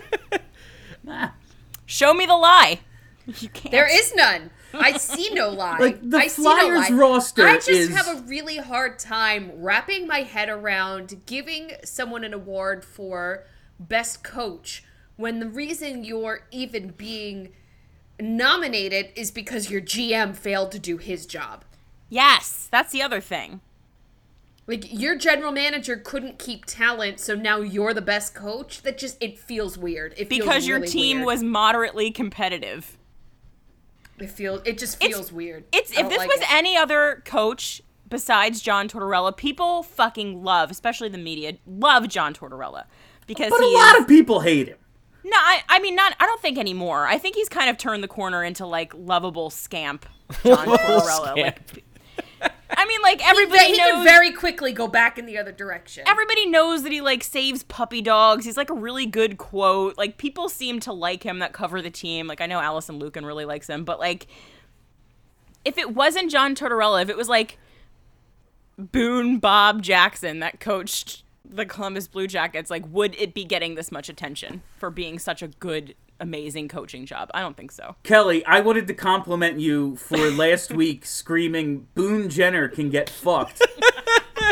Ah. 1.08 1.34
Show 1.86 2.14
me 2.14 2.26
the 2.26 2.36
lie. 2.36 2.80
You 3.40 3.48
can't. 3.48 3.70
There 3.72 3.88
is 3.90 4.14
none. 4.14 4.50
I 4.74 4.96
see 4.96 5.30
no 5.32 5.50
lie. 5.50 5.78
Like, 5.78 6.08
the 6.08 6.16
I 6.18 6.26
see 6.28 6.42
Flyers 6.42 6.90
no 6.90 6.96
lie. 6.96 7.00
roster 7.02 7.46
I 7.46 7.54
just 7.56 7.68
is- 7.68 7.88
have 7.90 8.08
a 8.08 8.22
really 8.22 8.56
hard 8.58 8.98
time 8.98 9.50
wrapping 9.56 10.06
my 10.06 10.20
head 10.22 10.48
around 10.48 11.22
giving 11.26 11.72
someone 11.84 12.24
an 12.24 12.32
award 12.34 12.84
for 12.84 13.44
best 13.78 14.22
coach 14.24 14.84
when 15.16 15.40
the 15.40 15.46
reason 15.48 16.04
you're 16.04 16.46
even 16.50 16.88
being 16.96 17.52
nominated 18.20 19.10
is 19.16 19.30
because 19.30 19.70
your 19.70 19.80
GM 19.80 20.34
failed 20.36 20.72
to 20.72 20.78
do 20.78 20.96
his 20.98 21.26
job. 21.26 21.64
Yes, 22.08 22.68
that's 22.70 22.92
the 22.92 23.02
other 23.02 23.20
thing. 23.20 23.60
Like 24.66 24.92
your 24.92 25.16
general 25.16 25.50
manager 25.50 25.96
couldn't 25.96 26.38
keep 26.38 26.64
talent, 26.66 27.18
so 27.18 27.34
now 27.34 27.60
you're 27.60 27.92
the 27.92 28.00
best 28.02 28.34
coach. 28.34 28.82
That 28.82 28.96
just 28.96 29.16
it 29.20 29.38
feels 29.38 29.76
weird. 29.76 30.12
It 30.16 30.28
feels 30.28 30.40
Because 30.44 30.66
your 30.68 30.78
really 30.78 30.92
team 30.92 31.16
weird. 31.18 31.26
was 31.26 31.42
moderately 31.42 32.10
competitive. 32.12 32.96
It 34.22 34.30
feels. 34.30 34.60
It 34.64 34.78
just 34.78 34.96
It's- 35.02 35.12
feels 35.14 35.32
weird. 35.32 35.64
It's 35.72 35.90
if 35.92 36.08
this 36.08 36.18
like 36.18 36.28
was 36.28 36.40
it. 36.40 36.52
any 36.52 36.76
other 36.76 37.22
coach 37.24 37.82
besides 38.08 38.60
John 38.60 38.88
Tortorella, 38.88 39.36
people 39.36 39.82
fucking 39.82 40.42
love, 40.44 40.70
especially 40.70 41.08
the 41.08 41.18
media, 41.18 41.54
love 41.66 42.08
John 42.08 42.34
Tortorella 42.34 42.84
because 43.26 43.50
But 43.50 43.60
he 43.60 43.66
a 43.66 43.68
is, 43.68 43.74
lot 43.74 44.00
of 44.00 44.06
people 44.08 44.40
hate 44.40 44.68
him. 44.68 44.76
No, 45.24 45.36
I, 45.36 45.62
I 45.68 45.78
mean 45.78 45.94
not. 45.94 46.14
I 46.20 46.26
don't 46.26 46.40
think 46.40 46.58
anymore. 46.58 47.06
I 47.06 47.16
think 47.18 47.36
he's 47.36 47.48
kind 47.48 47.70
of 47.70 47.78
turned 47.78 48.02
the 48.02 48.08
corner 48.08 48.42
into 48.44 48.66
like 48.66 48.92
lovable 48.94 49.50
scamp 49.50 50.06
John 50.44 50.66
Tortorella. 50.66 51.36
Like, 51.36 51.84
I 52.82 52.86
mean, 52.86 53.00
like 53.00 53.24
everybody 53.24 53.66
he 53.66 53.76
knows. 53.76 53.92
could 53.92 54.04
very 54.04 54.32
quickly 54.32 54.72
go 54.72 54.88
back 54.88 55.16
in 55.16 55.26
the 55.26 55.38
other 55.38 55.52
direction. 55.52 56.02
everybody 56.08 56.46
knows 56.46 56.82
that 56.82 56.90
he 56.90 57.00
like 57.00 57.22
saves 57.22 57.62
puppy 57.62 58.02
dogs. 58.02 58.44
He's 58.44 58.56
like 58.56 58.70
a 58.70 58.74
really 58.74 59.06
good 59.06 59.38
quote. 59.38 59.96
Like 59.96 60.18
people 60.18 60.48
seem 60.48 60.80
to 60.80 60.92
like 60.92 61.22
him 61.22 61.38
that 61.38 61.52
cover 61.52 61.80
the 61.80 61.90
team. 61.90 62.26
Like 62.26 62.40
I 62.40 62.46
know 62.46 62.58
Alison 62.58 63.00
Lukan 63.00 63.24
really 63.24 63.44
likes 63.44 63.68
him, 63.68 63.84
but 63.84 64.00
like 64.00 64.26
if 65.64 65.78
it 65.78 65.94
wasn't 65.94 66.28
John 66.28 66.56
Tortorella, 66.56 67.02
if 67.02 67.08
it 67.08 67.16
was 67.16 67.28
like 67.28 67.56
Boone 68.76 69.38
Bob 69.38 69.80
Jackson 69.80 70.40
that 70.40 70.58
coached 70.58 71.22
the 71.48 71.64
Columbus 71.64 72.08
Blue 72.08 72.26
Jackets, 72.26 72.68
like 72.68 72.84
would 72.90 73.14
it 73.14 73.32
be 73.32 73.44
getting 73.44 73.76
this 73.76 73.92
much 73.92 74.08
attention 74.08 74.62
for 74.76 74.90
being 74.90 75.20
such 75.20 75.40
a 75.40 75.46
good, 75.46 75.94
amazing 76.22 76.68
coaching 76.68 77.04
job? 77.04 77.30
I 77.34 77.40
don't 77.40 77.56
think 77.56 77.72
so. 77.72 77.96
Kelly, 78.02 78.44
I 78.46 78.60
wanted 78.60 78.86
to 78.86 78.94
compliment 78.94 79.60
you 79.60 79.96
for 79.96 80.16
last 80.30 80.72
week 80.74 81.04
screaming 81.04 81.88
Boone 81.94 82.30
Jenner 82.30 82.68
can 82.68 82.88
get 82.88 83.10
fucked. 83.10 83.60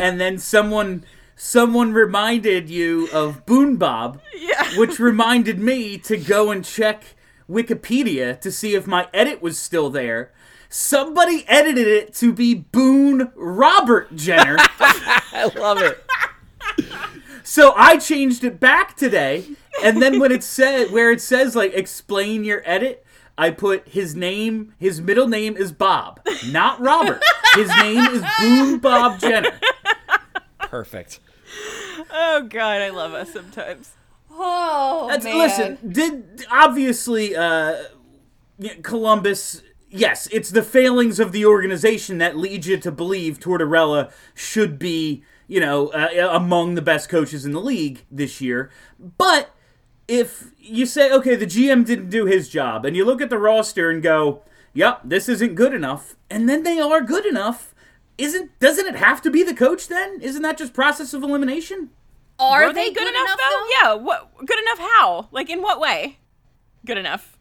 and 0.01 0.21
then 0.21 0.37
someone 0.39 1.05
someone 1.37 1.93
reminded 1.95 2.69
you 2.69 3.09
of 3.15 3.47
Boone 3.47 3.77
Bob, 3.77 4.21
Yeah. 4.37 4.77
which 4.79 4.99
reminded 4.99 5.59
me 5.59 5.97
to 5.99 6.19
go 6.19 6.51
and 6.51 6.63
check 6.63 7.03
Wikipedia 7.49 8.39
to 8.43 8.53
see 8.53 8.75
if 8.75 8.87
my 8.87 9.09
edit 9.15 9.41
was 9.41 9.59
still 9.59 9.89
there. 9.89 10.33
Somebody 10.69 11.45
edited 11.49 11.87
it 11.89 12.15
to 12.17 12.33
be 12.33 12.55
Boone 12.55 13.33
Robert 13.35 14.15
Jenner. 14.15 14.57
I 14.79 15.51
love 15.57 15.79
it. 15.79 16.05
So 17.43 17.73
I 17.77 17.97
changed 17.97 18.45
it 18.45 18.61
back 18.61 18.97
today, 18.97 19.47
and 19.83 20.01
then 20.03 20.19
when 20.19 20.33
it 20.33 20.43
said 20.43 20.91
where 20.91 21.11
it 21.11 21.21
says 21.21 21.55
like 21.57 21.73
explain 21.75 22.45
your 22.45 22.63
edit, 22.65 23.05
I 23.37 23.51
put 23.51 23.89
his 23.89 24.15
name, 24.15 24.75
his 24.79 25.01
middle 25.01 25.27
name 25.29 25.57
is 25.57 25.73
Bob, 25.73 26.21
not 26.49 26.81
Robert. 26.81 27.23
His 27.55 27.69
name 27.81 28.05
is 28.07 28.23
Boone 28.39 28.79
Bob 28.79 29.19
Jenner. 29.19 29.59
Perfect. 30.59 31.21
Oh 32.11 32.47
God, 32.49 32.83
I 32.83 32.91
love 32.91 33.13
us 33.15 33.33
sometimes. 33.33 33.93
oh 34.31 35.09
That's, 35.09 35.25
man. 35.25 35.39
listen, 35.39 35.79
did 35.91 36.47
obviously 36.51 37.35
uh, 37.35 37.77
Columbus. 38.83 39.63
Yes, 39.89 40.29
it's 40.31 40.51
the 40.51 40.63
failings 40.63 41.19
of 41.19 41.33
the 41.33 41.45
organization 41.45 42.19
that 42.19 42.37
lead 42.37 42.67
you 42.67 42.77
to 42.77 42.93
believe 42.93 43.41
Tortorella 43.41 44.13
should 44.35 44.79
be, 44.79 45.25
you 45.49 45.59
know, 45.59 45.89
uh, 45.89 46.29
among 46.31 46.77
the 46.77 46.83
best 46.83 47.09
coaches 47.09 47.45
in 47.45 47.51
the 47.51 47.61
league 47.61 48.05
this 48.09 48.41
year. 48.41 48.71
But 49.01 49.53
if 50.11 50.51
you 50.59 50.87
say, 50.87 51.13
okay, 51.13 51.37
the 51.37 51.47
GM 51.47 51.87
didn't 51.87 52.11
do 52.11 52.27
his 52.27 52.49
job, 52.49 52.85
and 52.85 52.97
you 52.97 53.05
look 53.05 53.23
at 53.23 53.31
the 53.31 53.39
roster 53.39 53.91
and 53.91 54.03
go, 54.03 54.43
yep, 54.75 55.01
this 55.05 55.29
isn't 55.29 55.55
good 55.55 55.73
enough, 55.73 56.17
and 56.29 56.49
then 56.49 56.65
they 56.65 56.81
are 56.81 57.01
good 57.01 57.25
enough, 57.25 57.75
isn't 58.19 58.59
doesn't 58.59 58.87
it 58.87 58.97
have 58.97 59.23
to 59.23 59.31
be 59.31 59.43
the 59.45 59.55
coach 59.55 59.87
then? 59.89 60.21
Isn't 60.21 60.43
that 60.43 60.59
just 60.59 60.75
process 60.75 61.15
of 61.15 61.23
elimination? 61.23 61.91
Are 62.41 62.67
Were 62.67 62.73
they, 62.73 62.91
good, 62.93 63.07
enough, 63.09 63.39
though? 63.39 63.67
Yeah. 63.81 63.95
What? 63.95 64.31
Good 64.45 64.59
enough? 64.59 64.79
How? 64.79 65.29
Like 65.31 65.49
in 65.49 65.63
what 65.63 65.79
way? 65.79 66.19
Good 66.85 66.99
enough. 66.99 67.39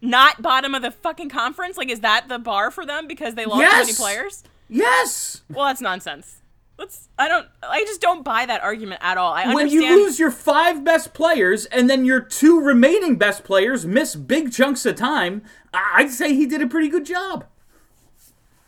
Not 0.00 0.40
bottom 0.42 0.74
of 0.74 0.82
the 0.82 0.90
fucking 0.90 1.30
conference. 1.30 1.76
Like, 1.78 1.88
is 1.90 2.00
that 2.00 2.28
the 2.28 2.38
bar 2.38 2.70
for 2.70 2.84
them 2.86 3.06
because 3.06 3.34
they 3.34 3.46
lost 3.46 3.62
so 3.62 3.70
many 3.76 3.86
Yes! 3.88 3.98
players? 3.98 4.44
Yes. 4.68 5.42
Well, 5.50 5.66
that's 5.66 5.80
nonsense. 5.80 6.42
Let's. 6.78 7.08
I 7.18 7.28
don't. 7.28 7.46
I 7.62 7.80
just 7.82 8.00
don't 8.00 8.24
buy 8.24 8.46
that 8.46 8.62
argument 8.62 9.00
at 9.02 9.16
all. 9.16 9.32
I 9.32 9.54
when 9.54 9.68
you 9.68 9.96
lose 9.96 10.18
your 10.18 10.30
five 10.32 10.82
best 10.84 11.14
players 11.14 11.66
and 11.66 11.88
then 11.88 12.04
your 12.04 12.20
two 12.20 12.60
remaining 12.60 13.16
best 13.16 13.44
players 13.44 13.86
miss 13.86 14.16
big 14.16 14.52
chunks 14.52 14.84
of 14.84 14.96
time, 14.96 15.42
I- 15.72 15.92
I'd 15.96 16.10
say 16.10 16.34
he 16.34 16.46
did 16.46 16.60
a 16.62 16.66
pretty 16.66 16.88
good 16.88 17.06
job. 17.06 17.44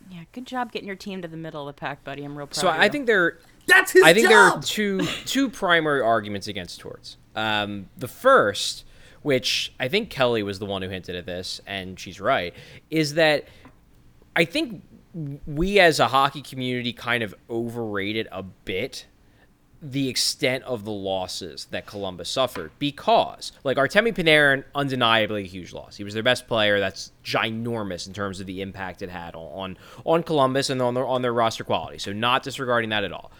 yeah. 0.09 0.23
Good 0.31 0.45
job 0.45 0.71
getting 0.71 0.87
your 0.87 0.95
team 0.95 1.21
to 1.21 1.27
the 1.27 1.35
middle 1.37 1.67
of 1.67 1.75
the 1.75 1.79
pack, 1.79 2.03
buddy. 2.03 2.23
I'm 2.23 2.37
real 2.37 2.47
proud. 2.47 2.55
So 2.55 2.67
of 2.69 2.75
I 2.75 2.85
you. 2.85 2.91
think 2.91 3.07
there 3.07 3.39
That's 3.67 3.91
his 3.91 4.03
I 4.03 4.13
think 4.13 4.29
there 4.29 4.39
are 4.39 4.61
two 4.61 5.05
two 5.25 5.49
primary 5.49 6.01
arguments 6.01 6.47
against 6.47 6.79
Torts. 6.79 7.17
Um, 7.35 7.89
the 7.97 8.07
first, 8.07 8.85
which 9.21 9.73
I 9.79 9.89
think 9.89 10.09
Kelly 10.09 10.43
was 10.43 10.59
the 10.59 10.65
one 10.65 10.81
who 10.81 10.87
hinted 10.89 11.15
at 11.15 11.25
this, 11.25 11.59
and 11.67 11.99
she's 11.99 12.21
right, 12.21 12.53
is 12.89 13.15
that 13.15 13.47
I 14.35 14.45
think 14.45 14.81
we 15.45 15.79
as 15.79 15.99
a 15.99 16.07
hockey 16.09 16.41
community 16.41 16.93
kind 16.93 17.23
of 17.23 17.33
overrated 17.49 18.27
a 18.31 18.43
bit 18.43 19.07
the 19.81 20.09
extent 20.09 20.63
of 20.63 20.85
the 20.85 20.91
losses 20.91 21.65
that 21.69 21.85
Columbus 21.85 22.29
suffered 22.29 22.71
because, 22.79 23.51
like, 23.63 23.77
Artemi 23.77 24.13
Panarin, 24.13 24.63
undeniably 24.73 25.43
a 25.43 25.47
huge 25.47 25.71
loss. 25.71 25.97
He 25.97 26.03
was 26.03 26.13
their 26.13 26.23
best 26.23 26.47
player. 26.47 26.79
That's 26.79 27.11
ginormous 27.23 28.07
in 28.07 28.13
terms 28.13 28.39
of 28.39 28.47
the 28.47 28.61
impact 28.61 29.01
it 29.01 29.09
had 29.09 29.35
on 29.35 29.77
on 30.05 30.23
Columbus 30.23 30.69
and 30.69 30.81
on 30.81 30.93
their 30.93 31.05
on 31.05 31.21
their 31.21 31.33
roster 31.33 31.63
quality. 31.63 31.99
So, 31.99 32.11
not 32.13 32.43
disregarding 32.43 32.89
that 32.89 33.03
at 33.03 33.11
all. 33.11 33.31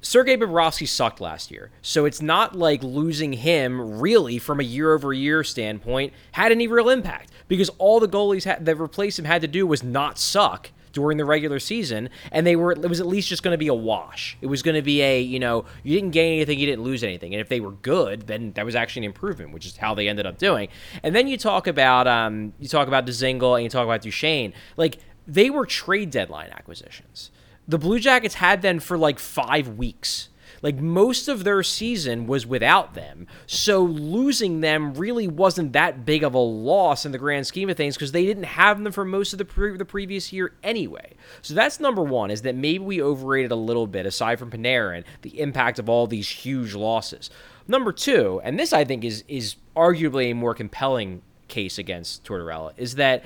Sergei 0.00 0.36
Bobrovsky 0.36 0.86
sucked 0.86 1.20
last 1.20 1.50
year, 1.50 1.70
so 1.82 2.04
it's 2.04 2.22
not 2.22 2.56
like 2.56 2.82
losing 2.84 3.32
him 3.32 4.00
really 4.00 4.38
from 4.38 4.60
a 4.60 4.62
year-over-year 4.62 5.42
standpoint 5.42 6.12
had 6.30 6.52
any 6.52 6.68
real 6.68 6.88
impact 6.88 7.32
because 7.48 7.68
all 7.78 7.98
the 7.98 8.06
goalies 8.06 8.44
had, 8.44 8.64
that 8.64 8.76
replaced 8.76 9.18
him 9.18 9.24
had 9.24 9.42
to 9.42 9.48
do 9.48 9.66
was 9.66 9.82
not 9.82 10.16
suck 10.16 10.70
during 10.98 11.16
the 11.16 11.24
regular 11.24 11.58
season, 11.58 12.10
and 12.32 12.46
they 12.46 12.56
were 12.56 12.72
it 12.72 12.88
was 12.88 13.00
at 13.00 13.06
least 13.06 13.28
just 13.28 13.42
going 13.42 13.54
to 13.54 13.58
be 13.58 13.68
a 13.68 13.74
wash. 13.74 14.36
It 14.40 14.46
was 14.46 14.62
going 14.62 14.74
to 14.74 14.82
be 14.82 15.00
a 15.02 15.20
you 15.20 15.38
know 15.38 15.64
you 15.82 15.94
didn't 15.94 16.10
gain 16.10 16.34
anything, 16.34 16.58
you 16.58 16.66
didn't 16.66 16.84
lose 16.84 17.04
anything, 17.04 17.34
and 17.34 17.40
if 17.40 17.48
they 17.48 17.60
were 17.60 17.72
good, 17.72 18.26
then 18.26 18.52
that 18.52 18.64
was 18.64 18.74
actually 18.74 19.06
an 19.06 19.12
improvement, 19.12 19.52
which 19.52 19.66
is 19.66 19.76
how 19.76 19.94
they 19.94 20.08
ended 20.08 20.26
up 20.26 20.38
doing. 20.38 20.68
And 21.02 21.14
then 21.14 21.28
you 21.28 21.38
talk 21.38 21.66
about 21.66 22.06
um 22.06 22.52
you 22.58 22.68
talk 22.68 22.88
about 22.88 23.06
Dzingel 23.06 23.54
and 23.54 23.64
you 23.64 23.70
talk 23.70 23.84
about 23.84 24.02
Duchene, 24.02 24.52
like 24.76 24.98
they 25.26 25.50
were 25.50 25.66
trade 25.66 26.10
deadline 26.10 26.50
acquisitions 26.50 27.30
the 27.68 27.78
Blue 27.78 28.00
Jackets 28.00 28.36
had 28.36 28.62
them 28.62 28.80
for 28.80 28.96
like 28.96 29.18
five 29.18 29.76
weeks. 29.76 30.30
Like 30.62 30.76
most 30.76 31.28
of 31.28 31.44
their 31.44 31.62
season 31.62 32.26
was 32.26 32.46
without 32.46 32.94
them. 32.94 33.26
So 33.46 33.82
losing 33.82 34.60
them 34.60 34.94
really 34.94 35.28
wasn't 35.28 35.72
that 35.72 36.04
big 36.04 36.24
of 36.24 36.34
a 36.34 36.38
loss 36.38 37.06
in 37.06 37.12
the 37.12 37.18
grand 37.18 37.46
scheme 37.46 37.70
of 37.70 37.76
things 37.76 37.94
because 37.94 38.12
they 38.12 38.26
didn't 38.26 38.44
have 38.44 38.82
them 38.82 38.92
for 38.92 39.04
most 39.04 39.32
of 39.32 39.38
the, 39.38 39.44
pre- 39.44 39.76
the 39.76 39.84
previous 39.84 40.32
year 40.32 40.52
anyway. 40.62 41.14
So 41.42 41.54
that's 41.54 41.80
number 41.80 42.02
one 42.02 42.30
is 42.30 42.42
that 42.42 42.54
maybe 42.54 42.78
we 42.84 43.02
overrated 43.02 43.50
a 43.50 43.56
little 43.56 43.86
bit, 43.86 44.06
aside 44.06 44.38
from 44.38 44.50
Panarin, 44.50 45.04
the 45.22 45.40
impact 45.40 45.78
of 45.78 45.88
all 45.88 46.06
these 46.06 46.28
huge 46.28 46.74
losses. 46.74 47.30
Number 47.66 47.92
two, 47.92 48.40
and 48.42 48.58
this 48.58 48.72
I 48.72 48.84
think 48.84 49.04
is 49.04 49.24
is 49.28 49.56
arguably 49.76 50.30
a 50.30 50.34
more 50.34 50.54
compelling 50.54 51.22
case 51.48 51.78
against 51.78 52.24
Tortorella, 52.24 52.72
is 52.76 52.94
that 52.94 53.24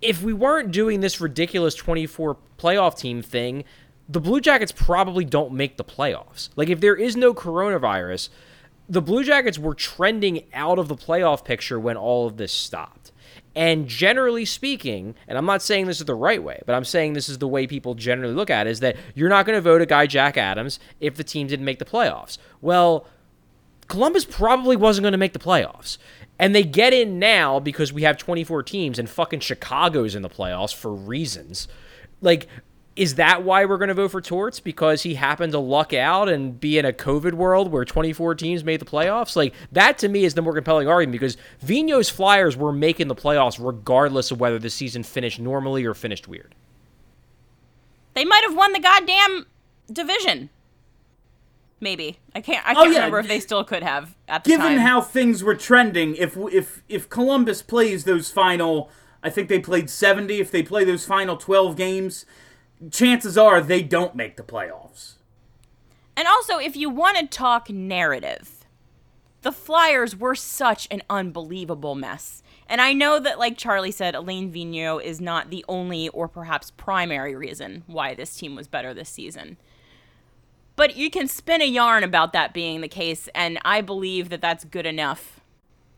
if 0.00 0.22
we 0.22 0.32
weren't 0.32 0.72
doing 0.72 1.00
this 1.00 1.20
ridiculous 1.20 1.74
24 1.74 2.36
playoff 2.58 2.98
team 2.98 3.22
thing, 3.22 3.64
the 4.12 4.20
Blue 4.20 4.40
Jackets 4.40 4.72
probably 4.72 5.24
don't 5.24 5.52
make 5.52 5.76
the 5.76 5.84
playoffs. 5.84 6.50
Like, 6.54 6.68
if 6.68 6.80
there 6.80 6.96
is 6.96 7.16
no 7.16 7.32
coronavirus, 7.32 8.28
the 8.88 9.00
Blue 9.00 9.24
Jackets 9.24 9.58
were 9.58 9.74
trending 9.74 10.44
out 10.52 10.78
of 10.78 10.88
the 10.88 10.96
playoff 10.96 11.44
picture 11.44 11.80
when 11.80 11.96
all 11.96 12.26
of 12.26 12.36
this 12.36 12.52
stopped. 12.52 13.12
And 13.54 13.86
generally 13.86 14.44
speaking, 14.44 15.14
and 15.26 15.38
I'm 15.38 15.46
not 15.46 15.62
saying 15.62 15.86
this 15.86 16.00
is 16.00 16.06
the 16.06 16.14
right 16.14 16.42
way, 16.42 16.60
but 16.66 16.74
I'm 16.74 16.84
saying 16.84 17.12
this 17.12 17.28
is 17.28 17.38
the 17.38 17.48
way 17.48 17.66
people 17.66 17.94
generally 17.94 18.34
look 18.34 18.50
at 18.50 18.66
it, 18.66 18.70
is 18.70 18.80
that 18.80 18.96
you're 19.14 19.28
not 19.28 19.46
going 19.46 19.56
to 19.56 19.62
vote 19.62 19.80
a 19.80 19.86
guy 19.86 20.06
Jack 20.06 20.36
Adams 20.36 20.78
if 21.00 21.16
the 21.16 21.24
team 21.24 21.46
didn't 21.46 21.64
make 21.64 21.78
the 21.78 21.84
playoffs. 21.84 22.38
Well, 22.60 23.06
Columbus 23.88 24.24
probably 24.24 24.76
wasn't 24.76 25.04
going 25.04 25.12
to 25.12 25.18
make 25.18 25.32
the 25.32 25.38
playoffs. 25.38 25.96
And 26.38 26.54
they 26.54 26.64
get 26.64 26.92
in 26.92 27.18
now 27.18 27.60
because 27.60 27.92
we 27.92 28.02
have 28.02 28.16
24 28.16 28.62
teams 28.64 28.98
and 28.98 29.08
fucking 29.08 29.40
Chicago's 29.40 30.14
in 30.14 30.22
the 30.22 30.30
playoffs 30.30 30.74
for 30.74 30.92
reasons. 30.92 31.68
Like, 32.20 32.48
is 32.94 33.14
that 33.14 33.42
why 33.42 33.64
we're 33.64 33.78
going 33.78 33.88
to 33.88 33.94
vote 33.94 34.10
for 34.10 34.20
Torts? 34.20 34.60
Because 34.60 35.02
he 35.02 35.14
happened 35.14 35.52
to 35.52 35.58
luck 35.58 35.94
out 35.94 36.28
and 36.28 36.60
be 36.60 36.78
in 36.78 36.84
a 36.84 36.92
COVID 36.92 37.32
world 37.32 37.72
where 37.72 37.84
24 37.84 38.34
teams 38.34 38.64
made 38.64 38.80
the 38.80 38.84
playoffs? 38.84 39.34
Like, 39.34 39.54
that 39.72 39.96
to 39.98 40.08
me 40.08 40.24
is 40.24 40.34
the 40.34 40.42
more 40.42 40.52
compelling 40.54 40.88
argument 40.88 41.12
because 41.12 41.36
Vino's 41.60 42.10
Flyers 42.10 42.56
were 42.56 42.72
making 42.72 43.08
the 43.08 43.14
playoffs 43.14 43.58
regardless 43.64 44.30
of 44.30 44.40
whether 44.40 44.58
the 44.58 44.68
season 44.70 45.02
finished 45.02 45.40
normally 45.40 45.84
or 45.86 45.94
finished 45.94 46.28
weird. 46.28 46.54
They 48.14 48.24
might 48.26 48.42
have 48.44 48.54
won 48.54 48.72
the 48.72 48.80
goddamn 48.80 49.46
division. 49.90 50.50
Maybe 51.80 52.18
I 52.34 52.40
can't. 52.40 52.64
I 52.66 52.72
Oh, 52.72 52.82
can't 52.82 52.92
yeah. 52.92 52.98
remember 52.98 53.18
if 53.20 53.28
they 53.28 53.40
still 53.40 53.64
could 53.64 53.82
have 53.82 54.14
at 54.28 54.44
the 54.44 54.50
Given 54.50 54.66
time. 54.66 54.78
how 54.78 55.00
things 55.00 55.42
were 55.42 55.56
trending, 55.56 56.14
if 56.14 56.36
if 56.52 56.82
if 56.88 57.08
Columbus 57.08 57.60
plays 57.62 58.04
those 58.04 58.30
final, 58.30 58.88
I 59.22 59.30
think 59.30 59.48
they 59.48 59.58
played 59.58 59.90
70. 59.90 60.38
If 60.38 60.50
they 60.52 60.62
play 60.62 60.84
those 60.84 61.04
final 61.06 61.36
12 61.36 61.74
games, 61.74 62.24
chances 62.90 63.38
are 63.38 63.60
they 63.60 63.82
don't 63.82 64.14
make 64.14 64.36
the 64.36 64.42
playoffs. 64.42 65.14
And 66.16 66.28
also, 66.28 66.58
if 66.58 66.76
you 66.76 66.90
want 66.90 67.18
to 67.18 67.26
talk 67.26 67.70
narrative, 67.70 68.64
the 69.42 69.52
Flyers 69.52 70.16
were 70.16 70.34
such 70.34 70.86
an 70.90 71.02
unbelievable 71.10 71.94
mess. 71.94 72.42
And 72.68 72.80
I 72.80 72.92
know 72.92 73.18
that, 73.18 73.38
like 73.38 73.58
Charlie 73.58 73.90
said, 73.90 74.14
Alain 74.14 74.52
Vigneault 74.52 75.02
is 75.02 75.20
not 75.20 75.50
the 75.50 75.64
only 75.68 76.08
or 76.10 76.28
perhaps 76.28 76.70
primary 76.70 77.34
reason 77.34 77.82
why 77.86 78.14
this 78.14 78.36
team 78.36 78.54
was 78.54 78.68
better 78.68 78.94
this 78.94 79.08
season. 79.08 79.56
But 80.76 80.96
you 80.96 81.10
can 81.10 81.28
spin 81.28 81.60
a 81.60 81.66
yarn 81.66 82.02
about 82.02 82.32
that 82.32 82.54
being 82.54 82.80
the 82.80 82.88
case, 82.88 83.28
and 83.34 83.58
I 83.64 83.82
believe 83.82 84.30
that 84.30 84.40
that's 84.40 84.64
good 84.64 84.86
enough. 84.86 85.40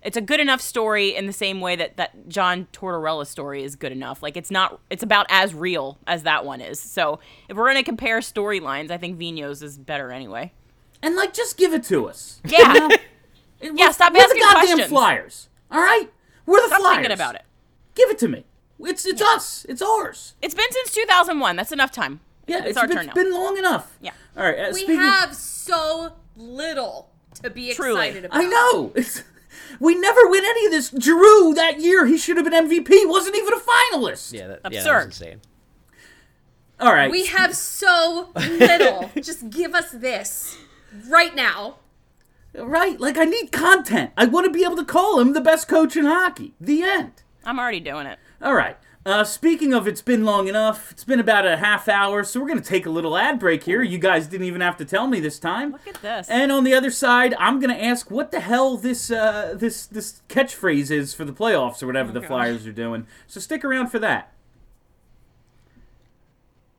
It's 0.04 0.16
a 0.18 0.20
good 0.20 0.38
enough 0.38 0.60
story 0.60 1.16
in 1.16 1.26
the 1.26 1.32
same 1.32 1.60
way 1.60 1.76
that 1.76 1.96
that 1.96 2.28
John 2.28 2.66
Tortorella's 2.72 3.30
story 3.30 3.64
is 3.64 3.74
good 3.74 3.90
enough. 3.90 4.22
Like 4.22 4.36
it's 4.36 4.50
not, 4.50 4.80
it's 4.90 5.02
about 5.02 5.26
as 5.30 5.54
real 5.54 5.98
as 6.06 6.24
that 6.24 6.44
one 6.44 6.60
is. 6.60 6.78
So 6.78 7.20
if 7.48 7.56
we're 7.56 7.66
gonna 7.68 7.82
compare 7.82 8.20
storylines, 8.20 8.90
I 8.90 8.98
think 8.98 9.16
Vino's 9.18 9.62
is 9.62 9.78
better 9.78 10.12
anyway. 10.12 10.52
And 11.02 11.16
like, 11.16 11.32
just 11.34 11.56
give 11.56 11.72
it 11.74 11.84
to 11.84 12.06
us. 12.08 12.40
Yeah. 12.46 12.88
yeah, 13.62 13.90
stop 13.90 14.12
we're 14.12 14.20
asking 14.20 14.40
the 14.40 14.44
goddamn 14.44 14.66
questions. 14.66 14.88
Flyers. 14.88 15.48
All 15.70 15.80
right, 15.80 16.10
we're 16.46 16.60
the 16.60 16.68
Stop 16.68 16.80
Flyers. 16.80 16.96
thinking 16.96 17.12
about 17.12 17.34
it. 17.34 17.42
Give 17.94 18.10
it 18.10 18.18
to 18.18 18.28
me. 18.28 18.44
It's 18.80 19.06
it's 19.06 19.22
us. 19.22 19.64
It's 19.68 19.80
ours. 19.80 20.34
It's 20.42 20.54
been 20.54 20.70
since 20.70 20.92
2001. 20.92 21.56
That's 21.56 21.72
enough 21.72 21.90
time. 21.92 22.20
Yeah, 22.46 22.58
it's, 22.58 22.68
it's 22.68 22.78
our 22.78 22.86
been, 22.86 22.96
turn 22.98 23.06
now. 23.06 23.12
It's 23.12 23.22
been 23.22 23.32
long 23.32 23.56
enough. 23.56 23.96
Yeah. 24.02 24.10
All 24.36 24.42
right. 24.44 24.58
Uh, 24.58 24.70
We 24.72 24.80
speaking, 24.80 24.96
have 24.96 25.34
so 25.34 26.12
little 26.36 27.10
to 27.42 27.50
be 27.50 27.72
Truly. 27.72 28.08
excited 28.08 28.24
about. 28.26 28.38
I 28.40 28.44
know. 28.44 28.92
It's, 28.94 29.22
we 29.80 29.94
never 29.94 30.28
win 30.28 30.44
any 30.44 30.66
of 30.66 30.72
this. 30.72 30.90
Giroux 30.98 31.54
that 31.54 31.80
year, 31.80 32.06
he 32.06 32.16
should 32.18 32.36
have 32.36 32.44
been 32.48 32.68
MVP. 32.68 33.08
Wasn't 33.08 33.36
even 33.36 33.54
a 33.54 33.58
finalist. 33.58 34.32
Yeah, 34.32 34.48
that, 34.48 34.60
yeah, 34.64 34.70
that 34.70 34.74
Absurd. 34.78 35.06
was 35.06 35.20
insane. 35.20 35.40
All 36.80 36.92
right. 36.92 37.10
We 37.10 37.26
have 37.26 37.54
so 37.54 38.30
little. 38.36 39.10
Just 39.22 39.50
give 39.50 39.74
us 39.74 39.90
this 39.92 40.56
right 41.08 41.34
now. 41.34 41.76
right. 42.54 42.98
Like 43.00 43.16
I 43.16 43.24
need 43.24 43.52
content. 43.52 44.10
I 44.16 44.24
want 44.26 44.46
to 44.46 44.50
be 44.52 44.64
able 44.64 44.76
to 44.76 44.84
call 44.84 45.20
him 45.20 45.32
the 45.32 45.40
best 45.40 45.68
coach 45.68 45.96
in 45.96 46.04
hockey. 46.04 46.54
The 46.60 46.82
end. 46.82 47.12
I'm 47.44 47.58
already 47.58 47.80
doing 47.80 48.06
it. 48.06 48.18
All 48.42 48.54
right. 48.54 48.76
Uh, 49.06 49.22
speaking 49.22 49.74
of, 49.74 49.86
it's 49.86 50.00
been 50.00 50.24
long 50.24 50.48
enough. 50.48 50.90
It's 50.90 51.04
been 51.04 51.20
about 51.20 51.46
a 51.46 51.58
half 51.58 51.88
hour, 51.88 52.24
so 52.24 52.40
we're 52.40 52.48
gonna 52.48 52.62
take 52.62 52.86
a 52.86 52.90
little 52.90 53.18
ad 53.18 53.38
break 53.38 53.64
here. 53.64 53.82
You 53.82 53.98
guys 53.98 54.26
didn't 54.26 54.46
even 54.46 54.62
have 54.62 54.78
to 54.78 54.84
tell 54.86 55.06
me 55.06 55.20
this 55.20 55.38
time. 55.38 55.72
Look 55.72 55.86
at 55.86 56.00
this. 56.00 56.26
And 56.30 56.50
on 56.50 56.64
the 56.64 56.72
other 56.72 56.90
side, 56.90 57.34
I'm 57.38 57.60
gonna 57.60 57.74
ask 57.74 58.10
what 58.10 58.30
the 58.30 58.40
hell 58.40 58.78
this 58.78 59.10
uh, 59.10 59.54
this 59.58 59.84
this 59.84 60.22
catchphrase 60.30 60.90
is 60.90 61.12
for 61.12 61.26
the 61.26 61.34
playoffs 61.34 61.82
or 61.82 61.86
whatever 61.86 62.12
the 62.12 62.22
Flyers 62.22 62.66
are 62.66 62.72
doing. 62.72 63.06
So 63.26 63.40
stick 63.40 63.62
around 63.62 63.88
for 63.88 63.98
that. 63.98 64.32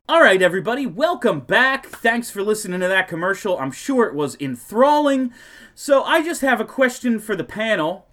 All 0.08 0.20
right, 0.20 0.42
everybody, 0.42 0.84
welcome 0.84 1.40
back. 1.40 1.86
Thanks 1.86 2.28
for 2.28 2.42
listening 2.42 2.80
to 2.80 2.88
that 2.88 3.06
commercial. 3.06 3.56
I'm 3.56 3.72
sure 3.72 4.04
it 4.06 4.14
was 4.14 4.36
enthralling. 4.40 5.32
So 5.76 6.02
I 6.02 6.22
just 6.24 6.40
have 6.40 6.60
a 6.60 6.64
question 6.64 7.20
for 7.20 7.36
the 7.36 7.44
panel. 7.44 8.06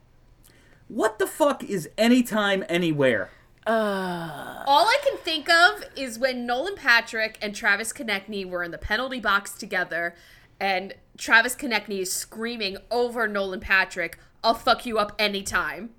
What 0.88 1.18
the 1.18 1.26
fuck 1.26 1.64
is 1.64 1.90
anytime, 1.98 2.64
anywhere? 2.70 3.32
All 3.68 4.86
I 4.88 4.98
can 5.08 5.18
think 5.18 5.50
of 5.50 5.84
is 5.96 6.18
when 6.20 6.46
Nolan 6.46 6.76
Patrick 6.76 7.38
and 7.42 7.56
Travis 7.56 7.94
Konecny 7.94 8.46
were 8.48 8.64
in 8.64 8.72
the 8.72 8.78
penalty 8.78 9.20
box 9.20 9.54
together, 9.54 10.16
and 10.60 10.94
Travis 11.18 11.56
Konecny 11.56 12.00
is 12.00 12.12
screaming 12.12 12.78
over 12.92 13.28
Nolan 13.28 13.60
Patrick, 13.60 14.20
"I'll 14.44 14.54
fuck 14.54 14.86
you 14.86 14.98
up 14.98 15.14
anytime, 15.20 15.92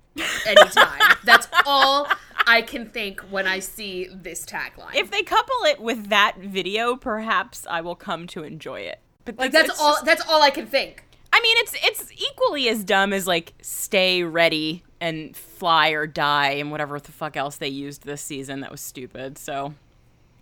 anytime." 0.45 1.01
That's 1.23 1.47
all 1.65 2.07
I 2.47 2.61
can 2.61 2.87
think 2.89 3.21
when 3.21 3.47
I 3.47 3.59
see 3.59 4.07
this 4.11 4.45
tagline. 4.45 4.95
if 4.95 5.09
they 5.11 5.23
couple 5.23 5.55
it 5.65 5.79
with 5.79 6.09
that 6.09 6.37
video, 6.39 6.95
perhaps 6.95 7.65
I 7.69 7.81
will 7.81 7.95
come 7.95 8.27
to 8.27 8.43
enjoy 8.43 8.81
it. 8.81 8.99
But 9.25 9.37
like 9.39 9.51
that's 9.51 9.69
it's 9.69 9.79
all. 9.81 9.93
just- 9.93 10.05
That's 10.05 10.21
all 10.29 10.43
I 10.43 10.51
can 10.51 10.67
think. 10.67 11.03
I 11.37 11.41
mean, 11.41 11.57
it's 11.57 11.75
it's 11.83 12.11
equally 12.13 12.69
as 12.69 12.85
dumb 12.85 13.11
as 13.11 13.27
like 13.27 13.53
stay 13.61 14.23
ready 14.23 14.83
and 15.01 15.35
fly 15.35 15.89
or 15.89 16.07
die 16.07 16.51
and 16.51 16.71
whatever 16.71 16.97
the 16.97 17.11
fuck 17.11 17.35
else 17.35 17.57
they 17.57 17.67
used 17.67 18.03
this 18.03 18.21
season 18.21 18.61
that 18.61 18.71
was 18.71 18.79
stupid. 18.79 19.37
So, 19.37 19.73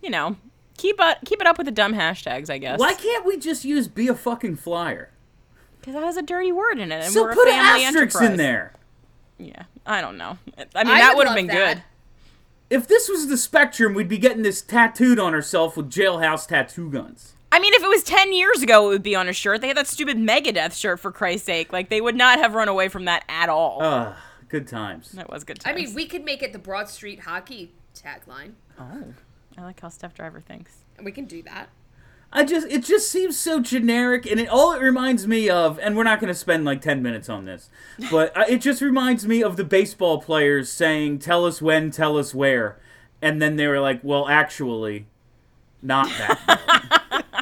you 0.00 0.08
know, 0.10 0.36
keep 0.78 0.96
it 1.00 1.18
keep 1.24 1.40
it 1.40 1.48
up 1.48 1.58
with 1.58 1.64
the 1.64 1.72
dumb 1.72 1.94
hashtags, 1.94 2.48
I 2.48 2.58
guess. 2.58 2.78
Why 2.78 2.94
can't 2.94 3.26
we 3.26 3.38
just 3.38 3.64
use 3.64 3.88
be 3.88 4.06
a 4.06 4.14
fucking 4.14 4.54
flyer? 4.56 5.10
Because 5.80 5.94
that 5.94 6.04
has 6.04 6.16
a 6.16 6.22
dirty 6.22 6.52
word 6.52 6.78
in 6.78 6.92
it, 6.92 7.04
and 7.04 7.12
So 7.12 7.22
we're 7.24 7.34
put 7.34 7.48
a 7.48 7.50
an 7.52 7.58
family 7.58 7.84
asterisk 7.84 8.14
enterprise. 8.16 8.30
in 8.30 8.36
there. 8.36 8.72
Yeah, 9.38 9.64
I 9.84 10.00
don't 10.00 10.16
know. 10.16 10.38
I 10.76 10.84
mean, 10.84 10.94
I 10.94 11.00
that 11.00 11.16
would 11.16 11.18
would 11.18 11.26
have 11.26 11.36
been 11.36 11.48
that. 11.48 11.74
good. 11.74 11.82
If 12.70 12.86
this 12.86 13.08
was 13.08 13.26
the 13.26 13.36
spectrum, 13.36 13.94
we'd 13.94 14.08
be 14.08 14.16
getting 14.18 14.42
this 14.44 14.62
tattooed 14.62 15.18
on 15.18 15.34
ourselves 15.34 15.76
with 15.76 15.90
jailhouse 15.90 16.46
tattoo 16.46 16.88
guns. 16.88 17.33
I 17.54 17.60
mean, 17.60 17.72
if 17.72 17.84
it 17.84 17.88
was 17.88 18.02
10 18.02 18.32
years 18.32 18.62
ago, 18.62 18.86
it 18.86 18.88
would 18.88 19.02
be 19.04 19.14
on 19.14 19.28
a 19.28 19.32
shirt. 19.32 19.60
They 19.60 19.68
had 19.68 19.76
that 19.76 19.86
stupid 19.86 20.16
Megadeth 20.16 20.72
shirt, 20.76 20.98
for 20.98 21.12
Christ's 21.12 21.46
sake. 21.46 21.72
Like, 21.72 21.88
they 21.88 22.00
would 22.00 22.16
not 22.16 22.40
have 22.40 22.52
run 22.52 22.66
away 22.66 22.88
from 22.88 23.04
that 23.04 23.22
at 23.28 23.48
all. 23.48 23.80
Ugh, 23.80 24.12
good 24.48 24.66
times. 24.66 25.12
that 25.12 25.30
was 25.30 25.44
good 25.44 25.60
times. 25.60 25.72
I 25.72 25.80
mean, 25.80 25.94
we 25.94 26.06
could 26.06 26.24
make 26.24 26.42
it 26.42 26.52
the 26.52 26.58
Broad 26.58 26.88
Street 26.88 27.20
Hockey 27.20 27.70
tagline. 27.94 28.54
Oh, 28.76 29.04
I 29.56 29.62
like 29.62 29.78
how 29.78 29.88
Steph 29.88 30.14
Driver 30.14 30.40
thinks. 30.40 30.78
We 31.00 31.12
can 31.12 31.26
do 31.26 31.44
that. 31.44 31.68
I 32.32 32.42
just 32.42 32.66
it 32.66 32.82
just 32.82 33.08
seems 33.08 33.38
so 33.38 33.60
generic, 33.60 34.26
and 34.26 34.40
it 34.40 34.48
all 34.48 34.72
it 34.72 34.82
reminds 34.82 35.28
me 35.28 35.48
of. 35.48 35.78
And 35.78 35.96
we're 35.96 36.02
not 36.02 36.18
going 36.18 36.32
to 36.32 36.34
spend 36.34 36.64
like 36.64 36.80
ten 36.80 37.00
minutes 37.04 37.28
on 37.28 37.44
this, 37.44 37.70
but 38.10 38.36
uh, 38.36 38.44
it 38.48 38.58
just 38.58 38.82
reminds 38.82 39.28
me 39.28 39.44
of 39.44 39.56
the 39.56 39.62
baseball 39.62 40.20
players 40.20 40.72
saying, 40.72 41.20
"Tell 41.20 41.46
us 41.46 41.62
when, 41.62 41.92
tell 41.92 42.18
us 42.18 42.34
where," 42.34 42.80
and 43.22 43.40
then 43.40 43.54
they 43.54 43.68
were 43.68 43.78
like, 43.78 44.00
"Well, 44.02 44.26
actually, 44.26 45.06
not 45.80 46.08
that." 46.18 47.20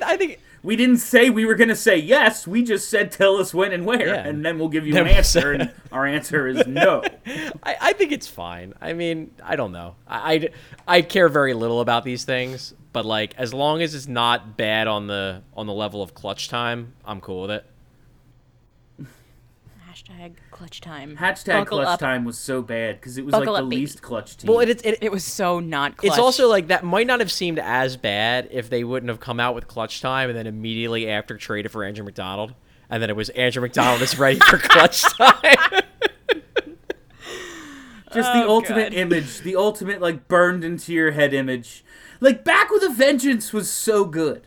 I, 0.00 0.12
I 0.12 0.16
think 0.16 0.38
we 0.62 0.76
didn't 0.76 0.98
say 0.98 1.28
we 1.30 1.44
were 1.44 1.54
going 1.54 1.68
to 1.68 1.76
say 1.76 1.96
yes. 1.96 2.46
We 2.46 2.62
just 2.62 2.88
said, 2.88 3.10
"Tell 3.12 3.36
us 3.36 3.52
when 3.52 3.72
and 3.72 3.84
where," 3.84 4.06
Yeah. 4.08 4.26
and 4.26 4.44
then 4.44 4.58
we'll 4.58 4.68
give 4.68 4.86
you 4.86 4.96
an 4.96 5.06
answer. 5.06 5.52
and 5.52 5.70
our 5.90 6.06
answer 6.06 6.46
is 6.46 6.66
no. 6.66 7.02
I, 7.62 7.76
I 7.80 7.92
think 7.94 8.12
it's 8.12 8.28
fine. 8.28 8.74
I 8.80 8.92
mean, 8.92 9.32
I 9.42 9.56
don't 9.56 9.72
know. 9.72 9.96
I, 10.06 10.32
I, 10.86 10.96
I 10.96 11.02
care 11.02 11.28
very 11.28 11.54
little 11.54 11.80
about 11.80 12.04
these 12.04 12.24
things, 12.24 12.74
but 12.92 13.04
like 13.04 13.34
as 13.38 13.52
long 13.52 13.82
as 13.82 13.94
it's 13.94 14.08
not 14.08 14.56
bad 14.56 14.86
on 14.86 15.06
the 15.08 15.42
on 15.54 15.66
the 15.66 15.72
level 15.74 16.02
of 16.02 16.14
clutch 16.14 16.48
time, 16.48 16.92
I'm 17.04 17.20
cool 17.20 17.42
with 17.42 17.50
it. 17.50 17.64
Hashtag 19.92 20.32
clutch 20.50 20.80
time. 20.80 21.16
Hashtag 21.18 21.46
Buckle 21.60 21.78
clutch 21.78 21.88
up. 21.88 22.00
time 22.00 22.24
was 22.24 22.38
so 22.38 22.62
bad 22.62 22.96
because 22.98 23.18
it 23.18 23.24
was 23.26 23.32
Buckle 23.32 23.52
like 23.52 23.60
the 23.60 23.64
up, 23.66 23.70
baby. 23.70 23.80
least 23.82 24.00
clutch 24.00 24.36
team. 24.38 24.48
Well, 24.50 24.60
it, 24.60 24.84
it, 24.86 24.98
It 25.02 25.12
was 25.12 25.22
so 25.22 25.60
not 25.60 25.98
clutch. 25.98 26.12
it's 26.12 26.18
also 26.18 26.48
like 26.48 26.68
that 26.68 26.82
might 26.82 27.06
not 27.06 27.20
have 27.20 27.30
seemed 27.30 27.58
as 27.58 27.96
bad 27.98 28.48
if 28.50 28.70
they 28.70 28.84
wouldn't 28.84 29.10
have 29.10 29.20
come 29.20 29.38
out 29.38 29.54
with 29.54 29.68
clutch 29.68 30.00
time 30.00 30.30
and 30.30 30.38
then 30.38 30.46
immediately 30.46 31.10
after 31.10 31.36
traded 31.36 31.70
for 31.72 31.84
Andrew 31.84 32.04
MacDonald, 32.06 32.54
and 32.88 33.02
then 33.02 33.10
it 33.10 33.16
was 33.16 33.28
Andrew 33.30 33.60
MacDonald 33.60 34.00
is 34.00 34.18
ready 34.18 34.38
for 34.40 34.56
clutch 34.62 35.02
time. 35.02 35.82
Just 38.14 38.32
the 38.32 38.44
Oh, 38.44 38.50
ultimate 38.50 38.92
God. 38.92 38.98
image, 38.98 39.40
the 39.40 39.56
ultimate 39.56 40.00
like 40.00 40.26
burned 40.28 40.64
into 40.64 40.92
your 40.92 41.10
head 41.12 41.34
image. 41.34 41.84
Like 42.20 42.44
Back 42.44 42.70
with 42.70 42.82
a 42.82 42.88
Vengeance 42.90 43.52
was 43.52 43.70
so 43.70 44.04
good. 44.04 44.46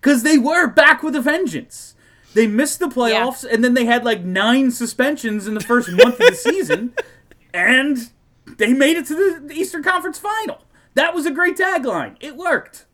Cuz 0.00 0.22
they 0.22 0.38
were 0.38 0.66
back 0.68 1.02
with 1.02 1.14
a 1.16 1.20
vengeance. 1.20 1.94
They 2.38 2.46
missed 2.46 2.78
the 2.78 2.86
playoffs 2.86 3.44
and 3.44 3.64
then 3.64 3.74
they 3.74 3.84
had 3.84 4.04
like 4.04 4.22
9 4.22 4.70
suspensions 4.70 5.48
in 5.48 5.54
the 5.54 5.60
first 5.60 5.90
month 5.90 6.20
of 6.20 6.28
the 6.28 6.36
season 6.36 6.94
and 7.52 8.10
they 8.46 8.72
made 8.72 8.96
it 8.96 9.06
to 9.06 9.40
the 9.40 9.52
Eastern 9.52 9.82
Conference 9.82 10.20
final. 10.20 10.62
That 10.94 11.16
was 11.16 11.26
a 11.26 11.32
great 11.32 11.56
tagline. 11.56 12.14
It 12.20 12.36
worked. 12.36 12.86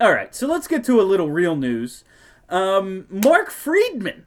All 0.00 0.12
right, 0.12 0.32
so 0.36 0.46
let's 0.46 0.68
get 0.68 0.84
to 0.84 1.00
a 1.00 1.02
little 1.02 1.28
real 1.28 1.56
news. 1.56 2.04
Um, 2.48 3.06
Mark 3.10 3.50
Friedman 3.50 4.24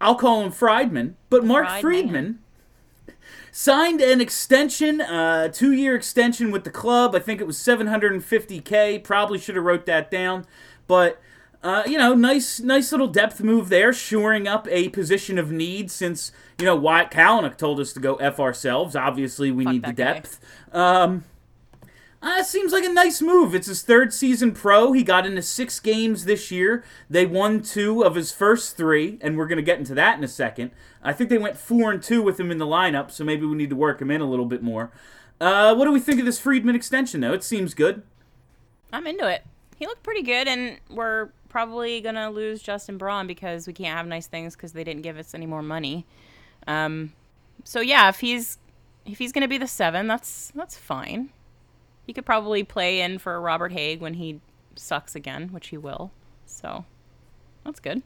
I'll 0.00 0.14
call 0.14 0.40
him 0.40 0.50
Friedman, 0.50 1.18
but 1.28 1.44
Mark 1.44 1.68
Friedman. 1.68 1.82
Friedman 1.82 2.38
signed 3.52 4.00
an 4.00 4.22
extension, 4.22 5.02
uh, 5.02 5.48
two-year 5.48 5.94
extension 5.94 6.52
with 6.52 6.64
the 6.64 6.70
club. 6.70 7.14
I 7.14 7.18
think 7.18 7.42
it 7.42 7.46
was 7.46 7.58
750k. 7.58 9.04
Probably 9.04 9.38
should 9.38 9.56
have 9.56 9.64
wrote 9.66 9.84
that 9.84 10.10
down, 10.10 10.46
but 10.86 11.20
Uh, 11.62 11.82
you 11.86 11.98
know, 11.98 12.14
nice, 12.14 12.60
nice 12.60 12.92
little 12.92 13.08
depth 13.08 13.42
move 13.42 13.68
there, 13.68 13.92
shoring 13.92 14.46
up 14.46 14.68
a 14.70 14.88
position 14.90 15.38
of 15.38 15.50
need. 15.50 15.90
Since 15.90 16.30
you 16.58 16.64
know 16.64 16.76
Wyatt 16.76 17.10
Kalynuk 17.10 17.56
told 17.56 17.80
us 17.80 17.92
to 17.94 18.00
go 18.00 18.14
f 18.16 18.38
ourselves. 18.38 18.94
Obviously, 18.94 19.50
we 19.50 19.64
Fuck 19.64 19.72
need 19.72 19.84
the 19.84 19.92
depth. 19.92 20.40
Um, 20.72 21.24
uh, 22.20 22.38
it 22.40 22.46
seems 22.46 22.72
like 22.72 22.84
a 22.84 22.92
nice 22.92 23.22
move. 23.22 23.54
It's 23.54 23.68
his 23.68 23.82
third 23.82 24.12
season 24.12 24.52
pro. 24.52 24.92
He 24.92 25.04
got 25.04 25.24
into 25.24 25.42
six 25.42 25.78
games 25.78 26.24
this 26.24 26.50
year. 26.50 26.84
They 27.08 27.24
won 27.26 27.62
two 27.62 28.02
of 28.02 28.16
his 28.16 28.32
first 28.32 28.76
three, 28.76 29.18
and 29.20 29.36
we're 29.36 29.46
going 29.46 29.56
to 29.56 29.62
get 29.62 29.78
into 29.78 29.94
that 29.94 30.18
in 30.18 30.24
a 30.24 30.28
second. 30.28 30.72
I 31.02 31.12
think 31.12 31.30
they 31.30 31.38
went 31.38 31.56
four 31.56 31.92
and 31.92 32.02
two 32.02 32.20
with 32.20 32.40
him 32.40 32.50
in 32.50 32.58
the 32.58 32.66
lineup, 32.66 33.12
so 33.12 33.22
maybe 33.24 33.46
we 33.46 33.54
need 33.54 33.70
to 33.70 33.76
work 33.76 34.02
him 34.02 34.10
in 34.10 34.20
a 34.20 34.28
little 34.28 34.46
bit 34.46 34.62
more. 34.62 34.90
Uh, 35.40 35.74
what 35.76 35.84
do 35.84 35.92
we 35.92 36.00
think 36.00 36.18
of 36.18 36.26
this 36.26 36.40
Friedman 36.40 36.74
extension, 36.74 37.20
though? 37.20 37.32
It 37.32 37.44
seems 37.44 37.72
good. 37.72 38.02
I'm 38.92 39.06
into 39.06 39.28
it. 39.28 39.44
He 39.76 39.86
looked 39.86 40.02
pretty 40.02 40.22
good, 40.22 40.48
and 40.48 40.78
we're 40.90 41.28
probably 41.48 42.00
gonna 42.00 42.30
lose 42.30 42.62
Justin 42.62 42.98
Braun 42.98 43.26
because 43.26 43.66
we 43.66 43.72
can't 43.72 43.96
have 43.96 44.06
nice 44.06 44.26
things 44.26 44.54
because 44.54 44.72
they 44.72 44.84
didn't 44.84 45.02
give 45.02 45.18
us 45.18 45.34
any 45.34 45.46
more 45.46 45.62
money. 45.62 46.06
Um, 46.66 47.12
so 47.64 47.80
yeah, 47.80 48.08
if 48.08 48.20
he's 48.20 48.58
if 49.06 49.18
he's 49.18 49.32
gonna 49.32 49.48
be 49.48 49.58
the 49.58 49.66
seven, 49.66 50.06
that's 50.06 50.52
that's 50.54 50.76
fine. 50.76 51.30
He 52.06 52.12
could 52.12 52.26
probably 52.26 52.62
play 52.64 53.00
in 53.00 53.18
for 53.18 53.40
Robert 53.40 53.72
Hagg 53.72 54.00
when 54.00 54.14
he 54.14 54.40
sucks 54.76 55.14
again, 55.14 55.48
which 55.52 55.68
he 55.68 55.76
will. 55.76 56.10
So 56.46 56.84
that's 57.64 57.80
good. 57.80 58.02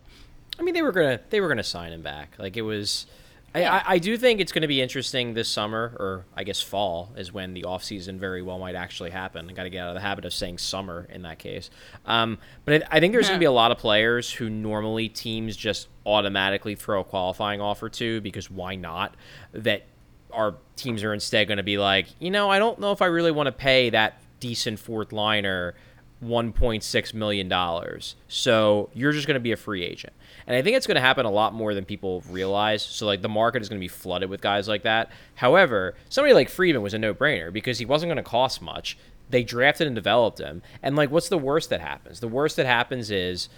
I 0.58 0.62
mean, 0.62 0.74
they 0.74 0.82
were 0.82 0.92
gonna 0.92 1.20
they 1.30 1.40
were 1.40 1.48
gonna 1.48 1.62
sign 1.62 1.92
him 1.92 2.02
back. 2.02 2.34
Like 2.38 2.56
it 2.56 2.62
was. 2.62 3.06
I, 3.54 3.64
I, 3.64 3.82
I 3.86 3.98
do 3.98 4.16
think 4.16 4.40
it's 4.40 4.52
going 4.52 4.62
to 4.62 4.68
be 4.68 4.80
interesting 4.80 5.34
this 5.34 5.48
summer, 5.48 5.94
or 5.98 6.24
I 6.34 6.44
guess 6.44 6.60
fall, 6.60 7.12
is 7.16 7.32
when 7.32 7.54
the 7.54 7.64
off 7.64 7.84
season 7.84 8.18
very 8.18 8.42
well 8.42 8.58
might 8.58 8.74
actually 8.74 9.10
happen. 9.10 9.48
I 9.48 9.52
got 9.52 9.64
to 9.64 9.70
get 9.70 9.80
out 9.82 9.88
of 9.88 9.94
the 9.94 10.00
habit 10.00 10.24
of 10.24 10.32
saying 10.32 10.58
summer 10.58 11.06
in 11.10 11.22
that 11.22 11.38
case. 11.38 11.70
Um, 12.06 12.38
but 12.64 12.82
I, 12.82 12.96
I 12.96 13.00
think 13.00 13.12
there's 13.12 13.28
going 13.28 13.38
to 13.38 13.42
be 13.42 13.46
a 13.46 13.52
lot 13.52 13.70
of 13.70 13.78
players 13.78 14.32
who 14.32 14.48
normally 14.48 15.08
teams 15.08 15.56
just 15.56 15.88
automatically 16.06 16.74
throw 16.74 17.00
a 17.00 17.04
qualifying 17.04 17.60
offer 17.60 17.88
to 17.88 18.20
because 18.20 18.50
why 18.50 18.74
not? 18.74 19.14
That 19.52 19.84
our 20.32 20.54
teams 20.76 21.04
are 21.04 21.12
instead 21.12 21.46
going 21.46 21.58
to 21.58 21.62
be 21.62 21.78
like, 21.78 22.06
you 22.18 22.30
know, 22.30 22.50
I 22.50 22.58
don't 22.58 22.78
know 22.78 22.92
if 22.92 23.02
I 23.02 23.06
really 23.06 23.32
want 23.32 23.48
to 23.48 23.52
pay 23.52 23.90
that 23.90 24.20
decent 24.40 24.78
fourth 24.78 25.12
liner 25.12 25.74
$1.6 26.22 27.14
million. 27.14 28.00
So 28.28 28.90
you're 28.94 29.12
just 29.12 29.26
going 29.26 29.34
to 29.34 29.40
be 29.40 29.52
a 29.52 29.56
free 29.56 29.82
agent. 29.82 30.12
And 30.46 30.56
I 30.56 30.62
think 30.62 30.76
it's 30.76 30.86
going 30.86 30.96
to 30.96 31.00
happen 31.00 31.26
a 31.26 31.30
lot 31.30 31.54
more 31.54 31.74
than 31.74 31.84
people 31.84 32.22
realize. 32.28 32.82
So, 32.82 33.06
like, 33.06 33.22
the 33.22 33.28
market 33.28 33.62
is 33.62 33.68
going 33.68 33.80
to 33.80 33.84
be 33.84 33.88
flooded 33.88 34.28
with 34.30 34.40
guys 34.40 34.68
like 34.68 34.82
that. 34.82 35.10
However, 35.36 35.94
somebody 36.08 36.34
like 36.34 36.48
Friedman 36.48 36.82
was 36.82 36.94
a 36.94 36.98
no 36.98 37.14
brainer 37.14 37.52
because 37.52 37.78
he 37.78 37.84
wasn't 37.84 38.08
going 38.08 38.22
to 38.22 38.28
cost 38.28 38.60
much. 38.60 38.98
They 39.30 39.42
drafted 39.42 39.86
and 39.86 39.96
developed 39.96 40.38
him. 40.38 40.62
And, 40.82 40.96
like, 40.96 41.10
what's 41.10 41.28
the 41.28 41.38
worst 41.38 41.70
that 41.70 41.80
happens? 41.80 42.20
The 42.20 42.28
worst 42.28 42.56
that 42.56 42.66
happens 42.66 43.10
is 43.10 43.48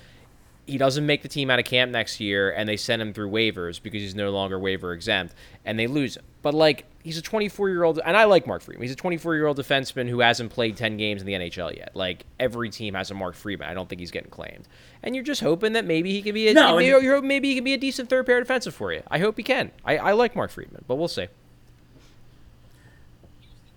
he 0.67 0.79
doesn't 0.79 1.05
make 1.05 1.23
the 1.23 1.29
team 1.29 1.51
out 1.51 1.59
of 1.59 1.65
camp 1.65 1.93
next 1.93 2.21
year 2.21 2.51
and 2.51 2.69
they 2.69 2.77
send 2.77 3.03
him 3.03 3.13
through 3.13 3.31
waivers 3.31 3.83
because 3.83 4.01
he's 4.01 4.15
no 4.15 4.31
longer 4.31 4.59
waiver 4.59 4.93
exempt 4.93 5.35
and 5.65 5.79
they 5.79 5.87
lose 5.87 6.17
him. 6.17 6.25
But 6.43 6.55
like 6.55 6.87
he's 7.03 7.19
a 7.19 7.23
24 7.23 7.69
year 7.69 7.85
old 7.85 8.01
and 8.05 8.17
I 8.17 8.25
like 8.25 8.47
Mark 8.47 8.63
Friedman. 8.63 8.83
He's 8.83 8.93
a 8.93 8.97
24 8.97 9.35
year 9.35 9.47
old 9.47 9.59
defenseman 9.59 10.09
who 10.09 10.21
hasn't 10.21 10.51
played 10.51 10.77
10 10.77 10.97
games 10.97 11.21
in 11.21 11.27
the 11.27 11.35
NHL 11.35 11.77
yet. 11.77 11.91
Like 11.95 12.25
every 12.41 12.71
team 12.71 12.95
has 12.95 13.11
a 13.11 13.15
Mark 13.15 13.35
Friedman. 13.35 13.69
I 13.69 13.75
don't 13.75 13.89
think 13.89 14.01
he's 14.01 14.11
getting 14.11 14.31
claimed. 14.31 14.67
And 15.03 15.15
you're 15.15 15.25
just 15.25 15.43
hoping 15.43 15.75
that 15.75 15.85
maybe 15.85 16.13
he 16.13 16.23
can 16.23 16.33
be 16.35 16.49
a 16.49 16.55
No, 16.55 16.77
maybe, 16.77 16.87
you're 16.87 17.21
maybe 17.21 17.49
he 17.51 17.55
can 17.57 17.65
be 17.65 17.75
a 17.75 17.79
decent 17.79 18.09
third 18.09 18.25
pair 18.25 18.41
defensive 18.41 18.75
for 18.75 18.93
you. 18.93 19.03
I 19.11 19.19
hope 19.19 19.37
he 19.37 19.43
can. 19.43 19.71
I, 19.85 19.99
I 19.99 20.13
like 20.13 20.35
Mark 20.35 20.51
Friedman, 20.51 20.85
but 20.89 20.97
we'll 20.97 21.09
see. 21.09 21.29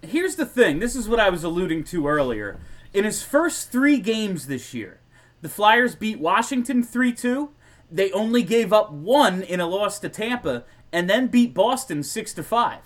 Here's 0.01 0.35
the 0.35 0.45
thing. 0.45 0.79
This 0.79 0.95
is 0.95 1.09
what 1.09 1.19
I 1.19 1.29
was 1.29 1.43
alluding 1.43 1.83
to 1.85 2.07
earlier. 2.07 2.59
In 2.93 3.03
his 3.03 3.23
first 3.23 3.71
three 3.71 3.99
games 3.99 4.47
this 4.47 4.73
year, 4.73 4.99
the 5.41 5.49
Flyers 5.49 5.95
beat 5.95 6.19
Washington 6.19 6.83
3 6.83 7.13
2. 7.13 7.49
They 7.91 8.11
only 8.11 8.43
gave 8.43 8.73
up 8.73 8.91
one 8.91 9.41
in 9.41 9.59
a 9.59 9.67
loss 9.67 9.99
to 9.99 10.09
Tampa, 10.09 10.65
and 10.91 11.09
then 11.09 11.27
beat 11.27 11.53
Boston 11.53 12.03
6 12.03 12.33
to 12.33 12.43
5. 12.43 12.79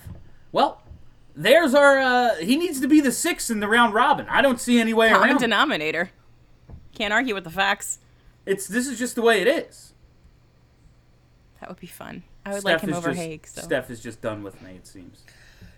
Well, 0.52 0.82
there's 1.36 1.74
our. 1.74 1.99
Uh, 1.99 2.36
he 2.36 2.58
needs 2.58 2.82
to 2.82 2.88
be 2.88 2.99
the 2.99 3.12
sixth 3.12 3.49
in 3.49 3.60
the 3.62 3.68
round 3.68 3.93
robin. 3.93 4.28
I 4.30 4.41
don't 4.41 4.60
see 4.60 4.80
any 4.80 4.93
way 4.93 5.10
Common 5.10 5.30
around. 5.30 5.38
it. 5.38 5.39
denominator. 5.39 6.12
Can't 6.93 7.14
argue 7.14 7.34
with 7.34 7.45
the 7.45 7.49
facts. 7.49 7.99
It's 8.45 8.68
this 8.68 8.88
is 8.88 8.99
just 8.99 9.16
the 9.16 9.22
way 9.22 9.41
it 9.41 9.47
is. 9.47 9.93
That 11.60 11.70
would 11.70 11.80
be 11.80 11.88
fun. 11.88 12.24
I 12.45 12.54
would 12.54 12.64
like 12.64 12.82
him 12.82 12.93
over 12.93 13.10
just, 13.10 13.22
Hagg. 13.22 13.47
So 13.47 13.62
Steph 13.62 13.89
is 13.89 14.02
just 14.02 14.22
done 14.22 14.43
with 14.43 14.62
me. 14.62 14.72
It 14.72 14.88
seems. 14.88 15.24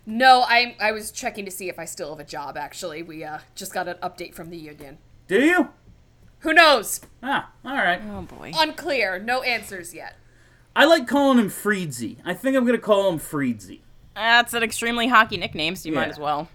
No, 0.06 0.44
I 0.46 0.76
I 0.80 0.92
was 0.92 1.12
checking 1.12 1.44
to 1.44 1.50
see 1.50 1.68
if 1.68 1.78
I 1.78 1.84
still 1.84 2.10
have 2.10 2.20
a 2.20 2.28
job. 2.28 2.56
Actually, 2.56 3.02
we 3.02 3.22
uh, 3.22 3.38
just 3.54 3.72
got 3.72 3.86
an 3.86 3.96
update 4.02 4.34
from 4.34 4.50
the 4.50 4.56
union. 4.56 4.98
Do 5.28 5.40
you? 5.40 5.68
Who 6.44 6.54
knows? 6.54 7.00
Ah, 7.22 7.50
all 7.64 7.74
right. 7.74 8.00
oh 8.10 8.22
boy. 8.22 8.52
Unclear. 8.56 9.18
No 9.18 9.42
answers 9.42 9.92
yet. 9.92 10.16
I 10.76 10.84
like 10.84 11.06
calling 11.08 11.38
him 11.38 11.48
Freedsy. 11.48 12.18
I 12.24 12.32
think 12.34 12.56
I'm 12.56 12.64
gonna 12.64 12.78
call 12.78 13.10
him 13.12 13.18
Freedsy. 13.18 13.80
That's 14.14 14.54
an 14.54 14.62
extremely 14.62 15.08
hockey 15.08 15.36
nickname, 15.36 15.74
so 15.76 15.88
you 15.88 15.94
might 15.94 16.08
as 16.08 16.18
well. 16.18 16.48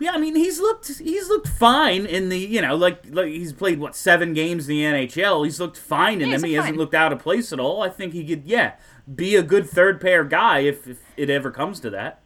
Yeah, 0.00 0.12
I 0.12 0.18
mean 0.18 0.36
he's 0.36 0.60
looked 0.60 0.98
he's 0.98 1.28
looked 1.28 1.48
fine 1.48 2.06
in 2.06 2.28
the 2.28 2.38
you 2.38 2.60
know 2.60 2.76
like 2.76 3.02
like 3.10 3.28
he's 3.28 3.52
played 3.52 3.80
what 3.80 3.96
seven 3.96 4.32
games 4.32 4.68
in 4.68 4.76
the 4.76 4.82
NHL. 4.82 5.44
He's 5.44 5.58
looked 5.60 5.76
fine 5.76 6.20
in 6.20 6.28
Yeah, 6.28 6.36
them. 6.36 6.44
He 6.44 6.54
looked 6.56 6.64
hasn't 6.64 6.78
looked 6.78 6.94
out 6.94 7.12
of 7.12 7.18
place 7.18 7.52
at 7.52 7.58
all. 7.58 7.82
I 7.82 7.88
think 7.88 8.12
he 8.12 8.24
could 8.24 8.44
yeah 8.46 8.74
be 9.12 9.34
a 9.36 9.42
good 9.42 9.68
third 9.68 10.00
pair 10.00 10.22
guy 10.24 10.60
if, 10.60 10.86
if 10.86 10.98
it 11.16 11.30
ever 11.30 11.50
comes 11.50 11.80
to 11.80 11.90
that. 11.90 12.20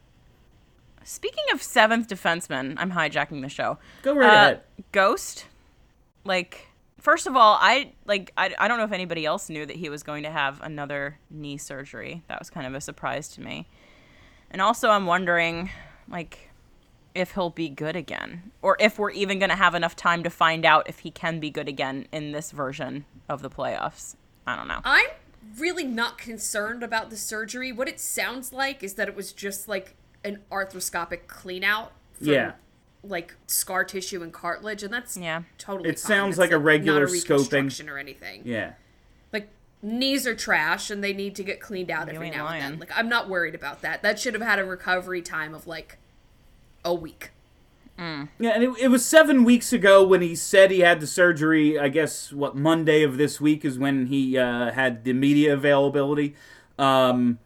Speaking 1.04 1.44
of 1.52 1.62
seventh 1.62 2.08
defenseman, 2.08 2.74
I'm 2.76 2.92
hijacking 2.92 3.40
the 3.42 3.48
show. 3.48 3.78
Go 4.02 4.14
right 4.14 4.26
Uh, 4.28 4.32
ahead. 4.34 4.60
Ghost, 4.92 5.46
like, 6.24 6.68
first 7.00 7.26
of 7.26 7.36
all, 7.36 7.58
I 7.60 7.92
like 8.06 8.32
I, 8.36 8.54
I 8.58 8.68
don't 8.68 8.78
know 8.78 8.84
if 8.84 8.92
anybody 8.92 9.26
else 9.26 9.48
knew 9.48 9.66
that 9.66 9.76
he 9.76 9.88
was 9.88 10.02
going 10.02 10.22
to 10.22 10.30
have 10.30 10.60
another 10.62 11.18
knee 11.30 11.58
surgery. 11.58 12.22
That 12.28 12.38
was 12.38 12.50
kind 12.50 12.66
of 12.66 12.74
a 12.74 12.80
surprise 12.80 13.28
to 13.30 13.40
me. 13.40 13.68
And 14.50 14.60
also, 14.60 14.90
I'm 14.90 15.06
wondering, 15.06 15.70
like, 16.08 16.50
if 17.14 17.32
he'll 17.32 17.50
be 17.50 17.68
good 17.68 17.96
again, 17.96 18.52
or 18.60 18.76
if 18.80 18.98
we're 18.98 19.10
even 19.10 19.38
going 19.38 19.50
to 19.50 19.56
have 19.56 19.74
enough 19.74 19.96
time 19.96 20.22
to 20.22 20.30
find 20.30 20.64
out 20.64 20.88
if 20.88 21.00
he 21.00 21.10
can 21.10 21.40
be 21.40 21.50
good 21.50 21.68
again 21.68 22.06
in 22.12 22.32
this 22.32 22.50
version 22.50 23.04
of 23.28 23.42
the 23.42 23.50
playoffs. 23.50 24.16
I 24.46 24.56
don't 24.56 24.68
know. 24.68 24.80
I'm 24.84 25.08
really 25.58 25.84
not 25.84 26.18
concerned 26.18 26.82
about 26.82 27.10
the 27.10 27.16
surgery. 27.16 27.72
What 27.72 27.88
it 27.88 28.00
sounds 28.00 28.52
like 28.52 28.82
is 28.82 28.94
that 28.94 29.08
it 29.08 29.16
was 29.16 29.32
just 29.32 29.68
like 29.68 29.94
an 30.24 30.40
arthroscopic 30.50 31.26
clean 31.26 31.64
out. 31.64 31.92
From, 32.14 32.28
Yeah. 32.28 32.52
Like 33.05 33.34
scar 33.46 33.84
tissue 33.84 34.22
and 34.22 34.32
cartilage, 34.32 34.82
and 34.82 34.92
that's 34.92 35.16
Yeah. 35.16 35.42
totally. 35.59 35.88
It 35.90 35.98
fine. 35.98 36.09
sounds 36.09 36.32
It's, 36.34 36.38
like 36.38 36.53
a 36.53 36.59
regular 36.59 37.00
not 37.07 37.11
a 37.11 37.12
scoping. 37.14 37.88
or 37.90 37.98
anything. 37.98 38.42
Yeah. 38.44 38.74
Like 39.32 39.48
knees 39.82 40.26
are 40.26 40.36
trash 40.36 40.88
and 40.90 41.03
they 41.03 41.12
need 41.12 41.34
to 41.36 41.42
get 41.42 41.61
cleaned 41.61 41.90
out 41.90 42.09
every 42.09 42.28
ain't 42.28 42.36
now 42.36 42.46
and 42.46 42.74
then. 42.74 42.78
Like 42.78 42.90
I'm 42.96 43.09
not 43.09 43.28
worried 43.28 43.55
about 43.57 43.82
that. 43.82 44.03
That 44.03 44.18
should 44.20 44.34
have 44.34 44.42
had 44.42 44.59
a 44.61 44.64
recovery 44.64 45.20
time 45.22 45.53
of 45.55 45.66
like 45.66 45.98
a 46.84 46.94
week. 46.94 47.30
Yeah, 47.98 48.50
and 48.55 48.64
it, 48.64 48.70
it 48.80 48.88
was 48.88 49.07
seven 49.07 49.44
weeks 49.44 49.72
ago 49.72 50.05
when 50.05 50.22
he 50.22 50.34
said 50.34 50.72
he 50.72 50.80
had 50.80 50.98
the 50.98 51.07
surgery. 51.07 51.78
I 51.78 51.86
guess 51.88 52.32
what 52.32 52.57
Monday 52.57 53.05
of 53.05 53.16
this 53.16 53.40
week 53.40 53.64
is 53.64 53.78
when 53.78 54.07
he 54.07 54.36
uh, 54.36 54.72
had 54.72 55.05
the 55.05 55.12
media 55.12 55.53
availability. 55.55 56.34
Um, 56.80 57.38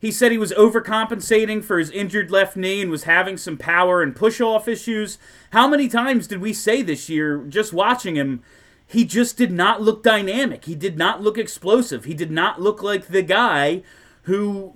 he 0.00 0.12
said 0.12 0.30
he 0.30 0.38
was 0.38 0.52
overcompensating 0.52 1.64
for 1.64 1.78
his 1.78 1.90
injured 1.90 2.30
left 2.30 2.56
knee 2.56 2.80
and 2.80 2.90
was 2.90 3.04
having 3.04 3.36
some 3.36 3.56
power 3.56 4.02
and 4.02 4.14
push 4.14 4.40
off 4.40 4.68
issues. 4.68 5.18
How 5.50 5.66
many 5.66 5.88
times 5.88 6.26
did 6.26 6.40
we 6.40 6.52
say 6.52 6.82
this 6.82 7.08
year, 7.08 7.38
just 7.48 7.72
watching 7.72 8.14
him? 8.14 8.42
He 8.86 9.04
just 9.04 9.36
did 9.36 9.52
not 9.52 9.82
look 9.82 10.02
dynamic. 10.02 10.64
He 10.64 10.74
did 10.74 10.96
not 10.96 11.20
look 11.20 11.36
explosive. 11.36 12.04
He 12.04 12.14
did 12.14 12.30
not 12.30 12.60
look 12.60 12.82
like 12.82 13.08
the 13.08 13.22
guy 13.22 13.82
who 14.22 14.74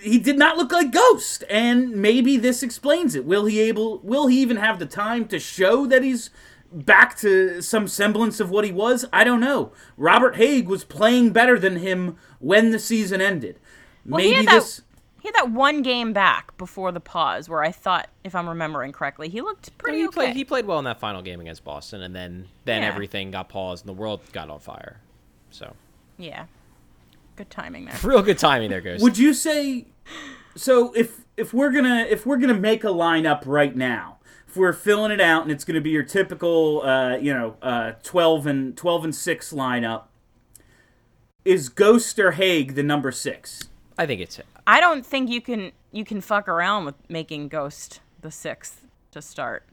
he 0.00 0.18
did 0.18 0.38
not 0.38 0.56
look 0.56 0.72
like 0.72 0.92
Ghost, 0.92 1.44
and 1.50 1.90
maybe 1.90 2.36
this 2.36 2.62
explains 2.62 3.14
it. 3.14 3.24
Will 3.24 3.46
he 3.46 3.60
able? 3.60 3.98
Will 4.00 4.28
he 4.28 4.40
even 4.40 4.56
have 4.56 4.78
the 4.78 4.86
time 4.86 5.26
to 5.28 5.38
show 5.38 5.86
that 5.86 6.02
he's 6.02 6.30
back 6.72 7.16
to 7.18 7.60
some 7.60 7.86
semblance 7.86 8.40
of 8.40 8.50
what 8.50 8.64
he 8.64 8.72
was? 8.72 9.04
I 9.12 9.24
don't 9.24 9.40
know. 9.40 9.72
Robert 9.96 10.36
Hagg 10.36 10.68
was 10.68 10.84
playing 10.84 11.30
better 11.30 11.58
than 11.58 11.76
him 11.76 12.16
when 12.38 12.70
the 12.70 12.78
season 12.78 13.20
ended. 13.20 13.58
Well, 14.06 14.20
he 14.20 14.28
maybe 14.30 14.36
had 14.36 14.46
that- 14.46 14.54
this. 14.60 14.82
He 15.22 15.28
had 15.28 15.34
that 15.34 15.50
one 15.50 15.82
game 15.82 16.14
back 16.14 16.56
before 16.56 16.92
the 16.92 17.00
pause 17.00 17.46
where 17.46 17.62
I 17.62 17.72
thought, 17.72 18.08
if 18.24 18.34
I'm 18.34 18.48
remembering 18.48 18.90
correctly, 18.92 19.28
he 19.28 19.42
looked 19.42 19.76
pretty 19.76 19.98
he 19.98 20.04
okay. 20.06 20.14
played 20.14 20.36
he 20.36 20.44
played 20.46 20.64
well 20.66 20.78
in 20.78 20.86
that 20.86 20.98
final 20.98 21.20
game 21.20 21.40
against 21.42 21.62
Boston, 21.62 22.00
and 22.02 22.16
then 22.16 22.48
then 22.64 22.80
Yeah. 22.80 22.88
everything 22.88 23.30
got 23.30 23.50
paused 23.50 23.84
and 23.84 23.88
the 23.94 24.00
world 24.00 24.20
got 24.32 24.48
on 24.48 24.60
fire. 24.60 24.98
So 25.50 25.74
Yeah. 26.16 26.46
Good 27.36 27.50
timing 27.50 27.84
there. 27.84 27.96
real 28.02 28.22
good 28.22 28.38
timing 28.38 28.70
there, 28.70 28.80
Ghost. 28.80 29.02
Would 29.02 29.18
you 29.18 29.34
say? 29.34 29.88
So 30.56 30.92
if 30.94 31.20
if 31.36 31.52
we're 31.52 31.70
gonna 31.70 32.06
if 32.08 32.24
we're 32.24 32.38
gonna 32.38 32.54
make 32.54 32.82
a 32.82 32.88
lineup 32.88 33.42
right 33.44 33.76
now, 33.76 34.20
if 34.48 34.56
we're 34.56 34.72
filling 34.72 35.12
it 35.12 35.20
out 35.20 35.42
and 35.42 35.52
it's 35.52 35.64
gonna 35.66 35.82
be 35.82 35.90
your 35.90 36.02
typical, 36.02 36.80
uh, 36.82 37.16
you 37.18 37.34
know, 37.34 37.56
uh, 37.60 37.92
twelve 38.02 38.46
and 38.46 38.74
twelve 38.74 39.04
and 39.04 39.14
six 39.14 39.52
lineup, 39.52 40.04
is 41.44 41.68
Ghost 41.68 42.18
or 42.18 42.30
Hagg 42.32 42.74
the 42.74 42.82
number 42.82 43.12
six? 43.12 43.68
I 44.00 44.06
think 44.06 44.22
it's 44.22 44.40
I 44.66 44.80
don't 44.80 45.04
think 45.04 45.28
you 45.28 45.42
can 45.42 45.72
you 45.92 46.06
can 46.06 46.22
fuck 46.22 46.48
around 46.48 46.86
with 46.86 46.94
making 47.10 47.48
Ghost 47.48 48.00
the 48.22 48.30
sixth 48.30 48.86
to 49.10 49.20
start. 49.20 49.64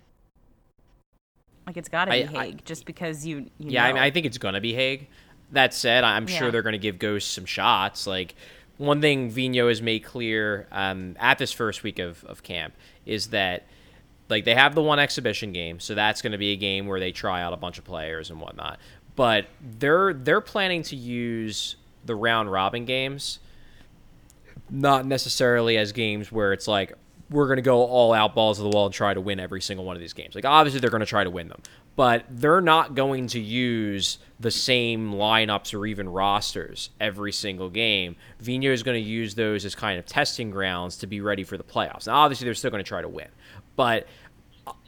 Like 1.66 1.78
it's 1.78 1.88
got 1.90 2.06
to 2.06 2.12
be 2.12 2.24
I- 2.26 2.42
I- 2.42 2.46
Hagg, 2.48 2.66
just 2.66 2.86
because 2.86 3.26
you. 3.26 3.50
you 3.58 3.70
Yeah, 3.72 3.86
I, 3.86 3.94
mean, 3.94 4.02
I 4.04 4.12
think 4.12 4.26
it's 4.26 4.38
gonna 4.38 4.60
be 4.62 4.74
Hagg. 4.74 5.08
That 5.54 5.74
said, 5.74 6.04
I'm 6.04 6.28
sure 6.28 6.48
Yeah. 6.48 6.52
they're 6.52 6.62
gonna 6.62 6.78
give 6.78 7.00
Ghost 7.00 7.32
some 7.34 7.46
shots. 7.46 8.06
Like 8.06 8.36
one 8.78 9.00
thing 9.00 9.30
Vino 9.30 9.70
has 9.70 9.82
made 9.82 10.04
clear 10.04 10.68
um, 10.74 11.16
at 11.20 11.38
this 11.38 11.54
first 11.54 11.84
week 11.84 11.98
of, 12.00 12.24
of 12.26 12.44
camp 12.44 12.74
is 13.06 13.28
that 13.28 13.66
like 14.30 14.44
they 14.44 14.56
have 14.56 14.76
the 14.76 14.82
one 14.84 15.00
exhibition 15.00 15.54
game, 15.54 15.80
so 15.80 15.96
that's 15.96 16.22
gonna 16.22 16.38
be 16.38 16.52
a 16.52 16.58
game 16.58 16.86
where 16.88 17.00
they 17.00 17.14
try 17.14 17.42
out 17.42 17.54
a 17.54 17.58
bunch 17.58 17.78
of 17.78 17.86
players 17.86 18.30
and 18.30 18.42
whatnot. 18.42 18.78
But 19.16 19.48
they're 19.80 20.14
they're 20.14 20.42
planning 20.42 20.84
to 20.84 20.98
use 20.98 21.78
the 22.06 22.16
round 22.16 22.50
robin 22.52 22.86
games 22.86 23.40
not 24.70 25.06
necessarily 25.06 25.78
as 25.78 25.92
games 25.92 26.32
where 26.32 26.54
it's 26.54 26.68
like 26.68 26.94
we're 27.30 27.48
going 27.48 27.58
to 27.58 27.64
go 27.64 27.84
all 27.84 28.14
out 28.14 28.34
balls 28.36 28.58
to 28.58 28.64
the 28.64 28.70
wall 28.70 28.86
and 28.86 28.94
try 28.94 29.14
to 29.14 29.20
win 29.22 29.40
every 29.40 29.62
single 29.62 29.86
one 29.86 29.96
of 29.96 30.00
these 30.00 30.14
games. 30.14 30.36
Like 30.36 30.46
obviously 30.46 30.80
they're 30.80 30.90
going 30.90 31.02
to 31.02 31.06
try 31.06 31.24
to 31.24 31.30
win 31.30 31.50
them, 31.50 31.62
but 31.96 32.26
they're 32.30 32.62
not 32.62 32.96
going 32.96 33.28
to 33.28 33.40
use 33.40 34.20
the 34.40 34.52
same 34.52 35.14
lineups 35.14 35.78
or 35.78 35.86
even 35.86 36.08
rosters 36.08 36.90
every 37.02 37.32
single 37.32 37.70
game. 37.70 38.16
Vino 38.40 38.72
is 38.72 38.84
going 38.84 39.02
to 39.02 39.10
use 39.10 39.36
those 39.36 39.66
as 39.66 39.76
kind 39.76 40.00
of 40.00 40.06
testing 40.06 40.52
grounds 40.52 40.98
to 40.98 41.08
be 41.08 41.20
ready 41.20 41.44
for 41.44 41.58
the 41.58 41.64
playoffs. 41.64 42.08
Now 42.08 42.16
obviously 42.16 42.46
they're 42.46 42.56
still 42.56 42.72
going 42.72 42.84
to 42.84 42.88
try 42.88 43.02
to 43.02 43.10
win, 43.10 43.30
but 43.76 44.08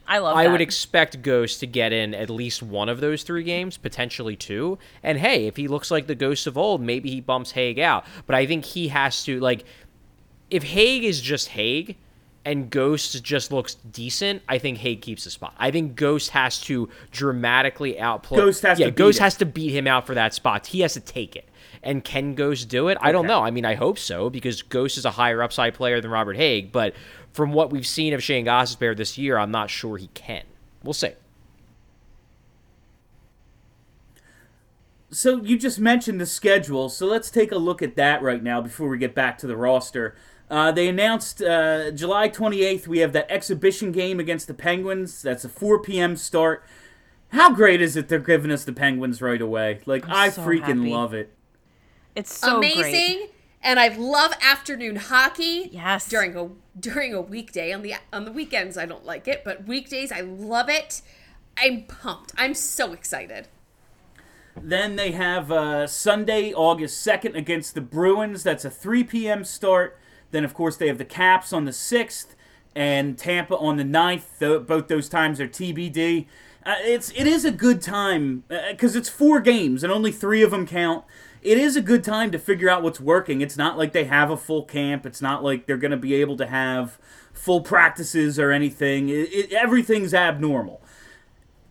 I 0.10 0.18
love. 0.18 0.36
I 0.36 0.47
would 0.47 0.60
expect 0.60 1.22
Ghost 1.22 1.60
to 1.60 1.68
get 1.68 1.93
in 1.93 2.16
at 2.16 2.30
least 2.30 2.64
one 2.64 2.89
of 2.89 2.99
those 2.99 3.22
three 3.24 3.43
games, 3.43 3.78
potentially 3.78 4.36
two. 4.36 4.80
And 5.03 5.20
hey, 5.20 5.45
if 5.45 5.55
he 5.55 5.68
looks 5.68 5.91
like 5.91 6.07
the 6.07 6.16
Ghost 6.16 6.47
of 6.47 6.57
old, 6.57 6.82
maybe 6.82 7.12
he 7.12 7.22
bumps 7.22 7.51
Hagg 7.51 7.80
out. 7.80 8.05
But 8.26 8.36
I 8.36 8.47
think 8.47 8.66
he 8.66 8.88
has 8.88 9.24
to 9.26 9.39
like 9.39 9.66
if 10.49 10.64
Hagg 10.64 11.03
is 11.03 11.22
just 11.22 11.49
Hagg 11.49 11.95
and 12.45 12.70
Ghost 12.70 13.24
just 13.24 13.51
looks 13.51 13.76
decent, 13.76 14.41
I 14.49 14.57
think 14.57 14.80
Hagg 14.80 15.01
keeps 15.01 15.26
the 15.26 15.30
spot. 15.30 15.53
I 15.57 15.72
think 15.72 15.95
Ghost 15.95 16.32
has 16.32 16.60
to 16.62 16.89
dramatically 17.12 17.99
outplay. 17.99 18.38
Ghost 18.38 18.64
has 18.64 18.80
yeah, 18.80 18.88
to 18.88 18.91
beat 18.91 18.97
Ghost 18.97 19.20
him. 19.20 19.24
has 19.24 19.36
to 19.38 19.45
beat 19.45 19.72
him 19.72 19.88
out 19.88 20.07
for 20.07 20.16
that 20.16 20.34
spot. 20.34 20.68
He 20.68 20.80
has 20.80 20.93
to 20.93 20.99
take 20.99 21.36
it. 21.36 21.47
And 21.84 22.03
can 22.03 22.36
Ghost 22.36 22.68
do 22.68 22.89
it? 22.89 22.97
I 22.99 23.12
don't 23.12 23.28
know. 23.28 23.41
I 23.41 23.51
mean, 23.51 23.64
I 23.64 23.76
hope 23.76 23.97
so 23.97 24.30
because 24.30 24.62
Ghost 24.64 24.97
is 24.97 25.05
a 25.05 25.12
higher 25.12 25.41
upside 25.41 25.76
player 25.76 26.01
than 26.01 26.12
Robert 26.12 26.36
Hagg. 26.36 26.72
But 26.72 26.93
from 27.34 27.53
what 27.53 27.71
we've 27.71 27.88
seen 27.88 28.13
of 28.13 28.23
Shane 28.23 28.45
Gostisbehere 28.45 28.95
this 28.95 29.17
year, 29.17 29.38
I'm 29.38 29.51
not 29.51 29.69
sure 29.69 29.97
he 29.97 30.07
can. 30.13 30.43
We'll 30.84 30.93
see. 30.93 31.13
So 35.11 35.41
you 35.41 35.57
just 35.57 35.80
mentioned 35.80 36.21
the 36.21 36.25
schedule, 36.25 36.88
so 36.89 37.07
let's 37.07 37.32
take 37.32 37.51
a 37.51 37.57
look 37.57 37.82
at 37.82 37.95
that 37.95 38.21
right 38.21 38.43
now 38.43 38.61
before 38.61 38.88
we 38.89 38.97
get 38.99 39.15
back 39.15 39.38
to 39.39 39.47
the 39.47 39.57
roster. 39.57 40.15
Uh, 40.49 40.71
they 40.71 40.88
announced 40.88 41.41
uh, 41.41 41.91
July 41.91 42.30
28th 42.30 42.88
we 42.88 42.99
have 42.99 43.13
that 43.13 43.30
exhibition 43.32 43.91
game 43.91 44.19
against 44.19 44.47
the 44.47 44.53
Penguins. 44.53 45.21
That's 45.21 45.43
a 45.45 45.49
4 45.49 45.82
p.m. 45.82 46.15
start. 46.15 46.63
How 47.30 47.53
great 47.53 47.82
is 47.82 47.95
it 47.95 48.07
they're 48.07 48.19
giving 48.19 48.51
us 48.51 48.63
the 48.63 48.73
Penguins 48.73 49.21
right 49.21 49.41
away? 49.41 49.82
Like 49.86 50.05
I'm 50.05 50.11
I 50.13 50.30
so 50.30 50.41
freaking 50.43 50.61
happy. 50.80 50.89
love 50.89 51.13
it. 51.13 51.34
It's 52.15 52.34
so 52.36 52.57
Amazing. 52.57 52.82
great. 52.82 53.34
And 53.62 53.80
I 53.80 53.89
love 53.89 54.34
afternoon 54.41 54.95
hockey. 54.95 55.70
Yes. 55.72 56.07
During 56.07 56.36
a 56.36 56.49
during 56.80 57.14
a 57.14 57.22
weekday. 57.22 57.74
On 57.74 57.82
the 57.82 57.95
on 58.14 58.26
the 58.26 58.32
weekends 58.32 58.78
I 58.78 58.86
don't 58.86 59.05
like 59.05 59.28
it, 59.28 59.43
but 59.43 59.66
weekdays 59.66 60.12
I 60.12 60.22
love 60.22 60.70
it. 60.70 61.01
I'm 61.57 61.84
pumped. 61.84 62.34
I'm 62.38 62.53
so 62.53 62.93
excited. 62.93 63.47
Then 64.62 64.95
they 64.95 65.12
have 65.12 65.51
uh, 65.51 65.88
Sunday, 65.88 66.53
August 66.53 67.05
2nd 67.05 67.36
against 67.36 67.76
the 67.76 67.82
Bruins. 67.82 68.43
That's 68.43 68.66
a 68.66 68.70
3 68.70 69.03
p.m. 69.05 69.43
start. 69.43 69.97
Then, 70.32 70.43
of 70.43 70.53
course, 70.53 70.76
they 70.78 70.88
have 70.88 70.97
the 70.97 71.05
Caps 71.05 71.53
on 71.53 71.66
the 71.66 71.72
6th 71.72 72.28
and 72.76 73.18
Tampa 73.18 73.57
on 73.57 73.78
the 73.78 73.84
9th. 73.84 74.68
Both 74.68 74.88
those 74.88 75.10
times 75.10 75.39
are 75.39 75.47
TBD. 75.47 76.28
Uh, 76.66 76.76
it's 76.80 77.10
it 77.12 77.26
is 77.26 77.45
a 77.45 77.51
good 77.51 77.82
time 77.82 78.43
because 78.70 78.95
it's 78.95 79.07
four 79.10 79.39
games 79.39 79.82
and 79.84 79.93
only 79.93 80.12
three 80.12 80.43
of 80.43 80.51
them 80.51 80.68
count. 80.68 81.05
It 81.41 81.57
is 81.57 81.75
a 81.75 81.81
good 81.81 82.03
time 82.03 82.31
to 82.31 82.39
figure 82.39 82.69
out 82.69 82.83
what's 82.83 82.99
working. 82.99 83.41
It's 83.41 83.57
not 83.57 83.77
like 83.77 83.93
they 83.93 84.05
have 84.05 84.29
a 84.29 84.37
full 84.37 84.63
camp. 84.63 85.05
It's 85.05 85.21
not 85.21 85.43
like 85.43 85.65
they're 85.65 85.77
going 85.77 85.91
to 85.91 85.97
be 85.97 86.15
able 86.15 86.35
to 86.37 86.47
have 86.47 86.97
full 87.33 87.61
practices 87.61 88.37
or 88.37 88.51
anything. 88.51 89.09
It, 89.09 89.31
it, 89.33 89.53
everything's 89.53 90.13
abnormal 90.13 90.81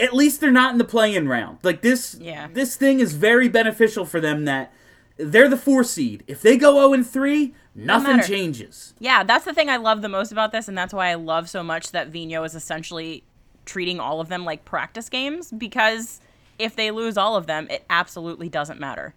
at 0.01 0.15
least 0.15 0.41
they're 0.41 0.51
not 0.51 0.73
in 0.73 0.79
the 0.79 0.85
play-in 0.85 1.29
round. 1.29 1.59
Like 1.63 1.83
this, 1.83 2.17
Yeah. 2.21 2.49
this 2.53 2.77
thing 2.77 3.01
is 3.01 3.15
very 3.15 3.49
beneficial 3.49 4.05
for 4.05 4.21
them. 4.21 4.45
That 4.45 4.73
they're 5.17 5.49
the 5.49 5.57
four 5.57 5.83
seed. 5.85 6.23
If 6.27 6.41
they 6.43 6.57
go 6.57 6.75
zero 6.75 6.93
and 6.93 7.07
three, 7.07 7.55
nothing 7.75 8.17
matter. 8.19 8.29
changes. 8.29 8.95
Yeah, 8.99 9.25
that's 9.25 9.45
the 9.45 9.53
thing 9.53 9.69
I 9.69 9.77
love 9.77 10.03
the 10.03 10.09
most 10.09 10.31
about 10.31 10.53
this, 10.53 10.69
and 10.69 10.79
that's 10.79 10.95
why 10.95 11.09
I 11.09 11.15
love 11.15 11.49
so 11.49 11.63
much 11.63 11.91
that 11.91 12.09
Vino 12.09 12.45
is 12.45 12.55
essentially 12.55 13.25
treating 13.65 14.01
all 14.01 14.21
of 14.21 14.29
them 14.29 14.45
like 14.45 14.65
practice 14.65 15.09
games 15.09 15.53
because 15.53 16.21
if 16.59 16.75
they 16.75 16.91
lose 16.91 17.17
all 17.17 17.37
of 17.37 17.47
them, 17.47 17.67
it 17.69 17.85
absolutely 17.91 18.49
doesn't 18.49 18.81
matter. 18.81 19.15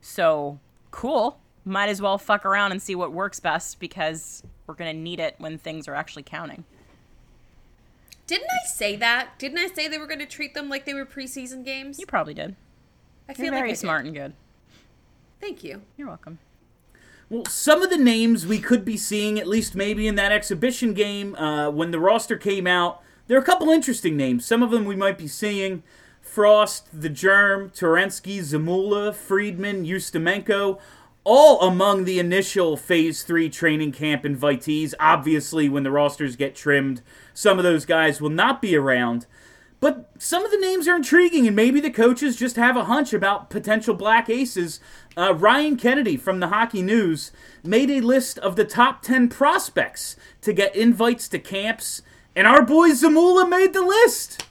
So 0.00 0.58
cool. 0.90 1.40
Might 1.64 1.88
as 1.88 2.00
well 2.00 2.18
fuck 2.18 2.46
around 2.46 2.72
and 2.72 2.80
see 2.80 2.94
what 2.94 3.12
works 3.12 3.40
best 3.40 3.78
because 3.78 4.42
we're 4.66 4.74
gonna 4.74 4.92
need 4.94 5.20
it 5.20 5.34
when 5.38 5.58
things 5.58 5.86
are 5.88 5.94
actually 5.94 6.22
counting. 6.22 6.64
Didn't 8.26 8.50
I 8.50 8.66
say 8.68 8.94
that? 8.96 9.38
Didn't 9.38 9.58
I 9.58 9.68
say 9.68 9.88
they 9.88 9.96
were 9.96 10.06
going 10.06 10.18
to 10.18 10.26
treat 10.26 10.52
them 10.52 10.68
like 10.68 10.84
they 10.84 10.92
were 10.92 11.06
preseason 11.06 11.64
games? 11.64 11.98
You 11.98 12.04
probably 12.04 12.34
did. 12.34 12.56
I 13.26 13.32
feel 13.32 13.46
You're 13.46 13.54
like 13.54 13.60
very 13.60 13.70
I 13.70 13.72
did. 13.72 13.78
smart 13.78 14.04
and 14.04 14.14
good. 14.14 14.34
Thank 15.40 15.64
you. 15.64 15.80
You're 15.96 16.08
welcome. 16.08 16.38
Well, 17.30 17.46
some 17.46 17.80
of 17.80 17.88
the 17.88 17.96
names 17.96 18.46
we 18.46 18.58
could 18.58 18.84
be 18.84 18.98
seeing, 18.98 19.38
at 19.38 19.46
least 19.46 19.74
maybe 19.74 20.06
in 20.06 20.14
that 20.16 20.30
exhibition 20.30 20.92
game, 20.92 21.34
uh, 21.36 21.70
when 21.70 21.90
the 21.90 21.98
roster 21.98 22.36
came 22.36 22.66
out, 22.66 23.02
there 23.28 23.38
are 23.38 23.40
a 23.40 23.44
couple 23.44 23.70
interesting 23.70 24.14
names. 24.14 24.44
Some 24.44 24.62
of 24.62 24.70
them 24.70 24.84
we 24.84 24.96
might 24.96 25.16
be 25.16 25.26
seeing. 25.26 25.82
Frost, 26.38 26.86
The 26.92 27.08
Germ, 27.08 27.70
Twarynski, 27.70 28.38
Zamula, 28.38 29.12
Friedman, 29.12 29.84
Ustimenko, 29.84 30.78
all 31.24 31.60
among 31.62 32.04
the 32.04 32.20
initial 32.20 32.76
Phase 32.76 33.24
3 33.24 33.50
training 33.50 33.90
camp 33.90 34.22
invitees. 34.22 34.94
Obviously, 35.00 35.68
when 35.68 35.82
the 35.82 35.90
rosters 35.90 36.36
get 36.36 36.54
trimmed, 36.54 37.02
some 37.34 37.58
of 37.58 37.64
those 37.64 37.84
guys 37.84 38.20
will 38.20 38.30
not 38.30 38.62
be 38.62 38.76
around. 38.76 39.26
But 39.80 40.12
some 40.16 40.44
of 40.44 40.52
the 40.52 40.58
names 40.58 40.86
are 40.86 40.94
intriguing, 40.94 41.48
and 41.48 41.56
maybe 41.56 41.80
the 41.80 41.90
coaches 41.90 42.36
just 42.36 42.54
have 42.54 42.76
a 42.76 42.84
hunch 42.84 43.12
about 43.12 43.50
potential 43.50 43.94
black 43.94 44.30
aces. 44.30 44.78
Uh, 45.16 45.34
Ryan 45.34 45.76
Kennedy 45.76 46.16
from 46.16 46.38
the 46.38 46.50
Hockey 46.50 46.82
News 46.82 47.32
made 47.64 47.90
a 47.90 48.00
list 48.00 48.38
of 48.38 48.54
the 48.54 48.64
top 48.64 49.02
10 49.02 49.28
prospects 49.28 50.14
to 50.42 50.52
get 50.52 50.76
invites 50.76 51.26
to 51.30 51.40
camps, 51.40 52.02
and 52.36 52.46
our 52.46 52.64
boy 52.64 52.90
Zamula 52.90 53.48
made 53.48 53.72
the 53.72 53.82
list. 53.82 54.44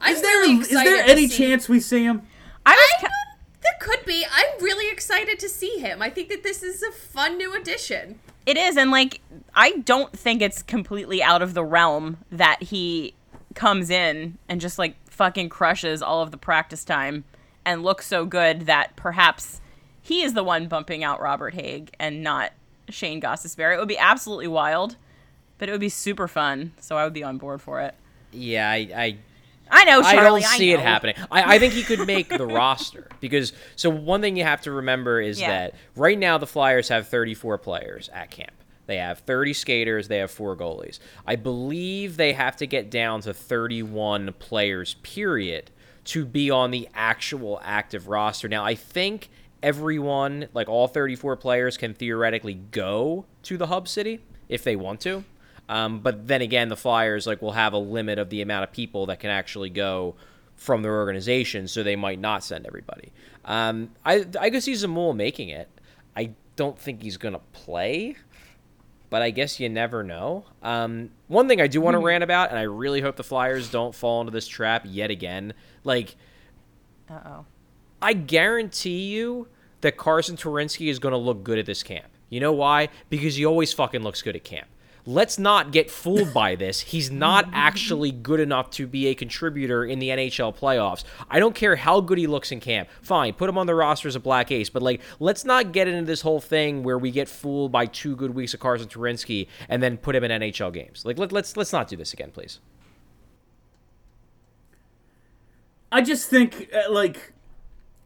I'm 0.00 0.14
Is 0.14 0.22
there, 0.22 0.38
really 0.40 0.54
is 0.60 0.68
there 0.70 1.04
any 1.04 1.28
see- 1.28 1.36
chance 1.36 1.68
we 1.68 1.80
see 1.80 2.04
him? 2.04 2.22
I 2.66 2.70
was 2.72 2.78
I 2.98 3.00
ki- 3.06 3.12
there 3.62 3.72
could 3.80 4.04
be. 4.06 4.24
I'm 4.30 4.62
really 4.64 4.90
excited 4.90 5.38
to 5.40 5.48
see 5.48 5.78
him. 5.78 6.00
I 6.02 6.10
think 6.10 6.28
that 6.28 6.42
this 6.42 6.62
is 6.62 6.82
a 6.82 6.90
fun 6.92 7.36
new 7.36 7.54
addition. 7.54 8.18
It 8.46 8.56
is, 8.56 8.76
and 8.76 8.90
like 8.90 9.20
I 9.54 9.72
don't 9.72 10.12
think 10.16 10.40
it's 10.42 10.62
completely 10.62 11.22
out 11.22 11.42
of 11.42 11.54
the 11.54 11.64
realm 11.64 12.18
that 12.32 12.62
he 12.62 13.14
comes 13.54 13.90
in 13.90 14.38
and 14.48 14.60
just 14.60 14.78
like 14.78 14.94
fucking 15.10 15.48
crushes 15.50 16.02
all 16.02 16.22
of 16.22 16.30
the 16.30 16.36
practice 16.38 16.84
time 16.84 17.24
and 17.64 17.82
looks 17.82 18.06
so 18.06 18.24
good 18.24 18.62
that 18.62 18.96
perhaps 18.96 19.60
he 20.00 20.22
is 20.22 20.32
the 20.32 20.42
one 20.44 20.66
bumping 20.66 21.04
out 21.04 21.20
Robert 21.20 21.52
Hagg 21.54 21.94
and 21.98 22.22
not 22.22 22.52
Shane 22.88 23.20
Gostisbehere. 23.20 23.74
It 23.74 23.78
would 23.78 23.88
be 23.88 23.98
absolutely 23.98 24.48
wild, 24.48 24.96
but 25.58 25.68
it 25.68 25.72
would 25.72 25.80
be 25.80 25.90
super 25.90 26.26
fun. 26.26 26.72
So 26.80 26.96
I 26.96 27.04
would 27.04 27.12
be 27.12 27.22
on 27.22 27.36
board 27.36 27.60
for 27.60 27.80
it. 27.82 27.94
Yeah, 28.32 28.70
I, 28.70 28.76
I 28.96 29.16
I 29.70 29.84
know, 29.84 30.02
Charlie, 30.02 30.18
I 30.18 30.24
don't 30.24 30.42
see 30.44 30.72
it 30.72 30.76
know. 30.78 30.82
happening. 30.82 31.14
I, 31.30 31.56
I 31.56 31.58
think 31.58 31.74
he 31.74 31.82
could 31.82 32.06
make 32.06 32.28
the 32.28 32.46
roster 32.60 33.08
because 33.20 33.52
so 33.76 33.88
one 33.90 34.20
thing 34.20 34.36
you 34.36 34.44
have 34.44 34.62
to 34.62 34.72
remember 34.72 35.20
is 35.20 35.40
Yeah. 35.40 35.48
that 35.48 35.74
right 35.96 36.18
now 36.18 36.38
the 36.38 36.46
Flyers 36.46 36.88
have 36.88 37.08
34 37.08 37.58
players 37.58 38.08
at 38.12 38.30
camp. 38.30 38.52
They 38.86 38.96
have 38.96 39.20
30 39.20 39.52
skaters, 39.52 40.08
they 40.08 40.18
have 40.18 40.30
four 40.32 40.56
goalies. 40.56 40.98
I 41.26 41.36
believe 41.36 42.16
they 42.16 42.32
have 42.32 42.56
to 42.56 42.66
get 42.66 42.90
down 42.90 43.20
to 43.20 43.32
31 43.32 44.32
players 44.40 44.94
period 45.02 45.70
to 46.06 46.24
be 46.24 46.50
on 46.50 46.72
the 46.72 46.88
actual 46.94 47.60
active 47.62 48.08
roster. 48.08 48.48
Now, 48.48 48.64
I 48.64 48.74
think 48.74 49.28
everyone, 49.62 50.48
like 50.54 50.68
all 50.68 50.88
34 50.88 51.36
players 51.36 51.76
can 51.76 51.94
theoretically 51.94 52.54
go 52.54 53.26
to 53.44 53.56
the 53.56 53.68
hub 53.68 53.86
city 53.86 54.20
if 54.48 54.64
they 54.64 54.74
want 54.74 55.00
to. 55.02 55.22
Um, 55.68 56.00
but 56.00 56.26
then 56.26 56.42
again, 56.42 56.68
the 56.68 56.76
Flyers 56.76 57.26
like 57.26 57.40
will 57.42 57.52
have 57.52 57.72
a 57.72 57.78
limit 57.78 58.18
of 58.18 58.30
the 58.30 58.42
amount 58.42 58.64
of 58.64 58.72
people 58.72 59.06
that 59.06 59.20
can 59.20 59.30
actually 59.30 59.70
go 59.70 60.16
from 60.56 60.82
their 60.82 60.94
organization, 60.94 61.68
so 61.68 61.82
they 61.82 61.96
might 61.96 62.18
not 62.18 62.44
send 62.44 62.66
everybody. 62.66 63.12
Um, 63.44 63.90
I 64.04 64.26
I 64.38 64.50
could 64.50 64.62
see 64.62 64.72
Zamul 64.72 65.14
making 65.14 65.48
it. 65.48 65.68
I 66.16 66.32
don't 66.56 66.78
think 66.78 67.02
he's 67.02 67.16
gonna 67.16 67.40
play, 67.52 68.16
but 69.08 69.22
I 69.22 69.30
guess 69.30 69.58
you 69.60 69.68
never 69.68 70.02
know. 70.02 70.44
Um, 70.62 71.10
one 71.28 71.48
thing 71.48 71.60
I 71.60 71.66
do 71.66 71.80
want 71.80 71.94
to 71.94 71.98
rant 72.00 72.24
about, 72.24 72.50
and 72.50 72.58
I 72.58 72.62
really 72.62 73.00
hope 73.00 73.16
the 73.16 73.24
Flyers 73.24 73.70
don't 73.70 73.94
fall 73.94 74.20
into 74.20 74.32
this 74.32 74.46
trap 74.48 74.84
yet 74.86 75.10
again. 75.10 75.54
Like 75.84 76.16
Uh 77.08 77.20
oh. 77.26 77.44
I 78.02 78.12
guarantee 78.14 79.08
you 79.08 79.48
that 79.82 79.96
Carsen 79.96 80.36
Twarynski 80.36 80.88
is 80.90 80.98
going 80.98 81.12
to 81.12 81.18
look 81.18 81.42
good 81.42 81.58
at 81.58 81.66
this 81.66 81.82
camp. 81.82 82.06
You 82.28 82.40
know 82.40 82.52
why? 82.52 82.88
Because 83.08 83.36
he 83.36 83.44
always 83.44 83.72
fucking 83.72 84.02
looks 84.02 84.22
good 84.22 84.36
at 84.36 84.44
camp. 84.44 84.68
Let's 85.10 85.40
not 85.40 85.72
get 85.72 85.90
fooled 85.90 86.32
by 86.32 86.54
this. 86.54 86.78
He's 86.78 87.10
not 87.10 87.50
actually 87.52 88.12
good 88.12 88.38
enough 88.38 88.70
to 88.70 88.86
be 88.86 89.08
a 89.08 89.14
contributor 89.16 89.84
in 89.84 89.98
the 89.98 90.10
NHL 90.10 90.56
playoffs. 90.56 91.02
I 91.28 91.40
don't 91.40 91.54
care 91.54 91.74
how 91.74 92.00
good 92.00 92.16
he 92.16 92.28
looks 92.28 92.52
in 92.52 92.60
camp. 92.60 92.88
Fine, 93.02 93.32
put 93.32 93.48
him 93.48 93.58
on 93.58 93.66
the 93.66 93.74
roster 93.74 94.06
as 94.06 94.14
a 94.14 94.20
black 94.20 94.52
ace, 94.52 94.70
but 94.70 94.82
like 94.82 95.00
let's 95.18 95.44
not 95.44 95.72
get 95.72 95.88
into 95.88 96.04
this 96.04 96.20
whole 96.20 96.40
thing 96.40 96.84
where 96.84 96.96
we 96.96 97.10
get 97.10 97.28
fooled 97.28 97.72
by 97.72 97.86
two 97.86 98.14
good 98.14 98.36
weeks 98.36 98.54
of 98.54 98.60
Carsen 98.60 98.86
Twarynski 98.86 99.48
and 99.68 99.82
then 99.82 99.96
put 99.96 100.14
him 100.14 100.22
in 100.22 100.30
NHL 100.30 100.72
games. 100.72 101.04
Like 101.04 101.18
let, 101.18 101.32
let's 101.32 101.56
let's 101.56 101.72
not 101.72 101.88
do 101.88 101.96
this 101.96 102.12
again, 102.12 102.30
please. 102.30 102.60
I 105.90 106.02
just 106.02 106.30
think 106.30 106.70
uh, 106.72 106.88
like 106.92 107.32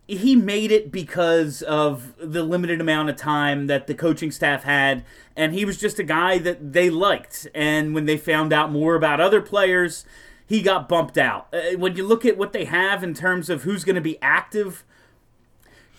he 0.06 0.36
made 0.36 0.70
it 0.70 0.92
because 0.92 1.62
of 1.62 2.14
the 2.18 2.42
limited 2.42 2.80
amount 2.80 3.08
of 3.08 3.16
time 3.16 3.66
that 3.68 3.86
the 3.86 3.94
coaching 3.94 4.30
staff 4.30 4.64
had 4.64 5.04
and 5.34 5.54
he 5.54 5.64
was 5.64 5.78
just 5.78 5.98
a 5.98 6.04
guy 6.04 6.38
that 6.38 6.72
they 6.72 6.90
liked. 6.90 7.48
And 7.54 7.94
when 7.94 8.04
they 8.04 8.16
found 8.16 8.52
out 8.52 8.70
more 8.70 8.94
about 8.94 9.20
other 9.20 9.40
players 9.40 10.04
he 10.46 10.62
got 10.62 10.88
bumped 10.88 11.16
out. 11.16 11.48
Uh, 11.52 11.76
when 11.78 11.96
you 11.96 12.06
look 12.06 12.24
at 12.24 12.36
what 12.36 12.52
they 12.52 12.64
have 12.66 13.02
in 13.02 13.14
terms 13.14 13.48
of 13.48 13.62
who's 13.62 13.84
going 13.84 13.94
to 13.94 14.00
be 14.00 14.20
active 14.20 14.84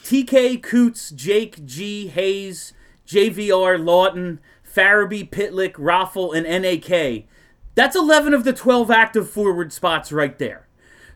TK 0.04 0.62
Coots 0.62 1.10
Jake 1.10 1.66
G 1.66 2.08
Hayes 2.08 2.74
JVR 3.08 3.82
Laughton 3.82 4.40
Farabee 4.66 5.28
Pitlick 5.30 5.74
Raffl 5.74 6.36
and 6.36 6.46
NAK 6.46 7.26
that's 7.74 7.96
11 7.96 8.34
of 8.34 8.44
the 8.44 8.54
12 8.54 8.92
active 8.92 9.30
forward 9.30 9.74
spots 9.74 10.12
right 10.12 10.38
there 10.38 10.68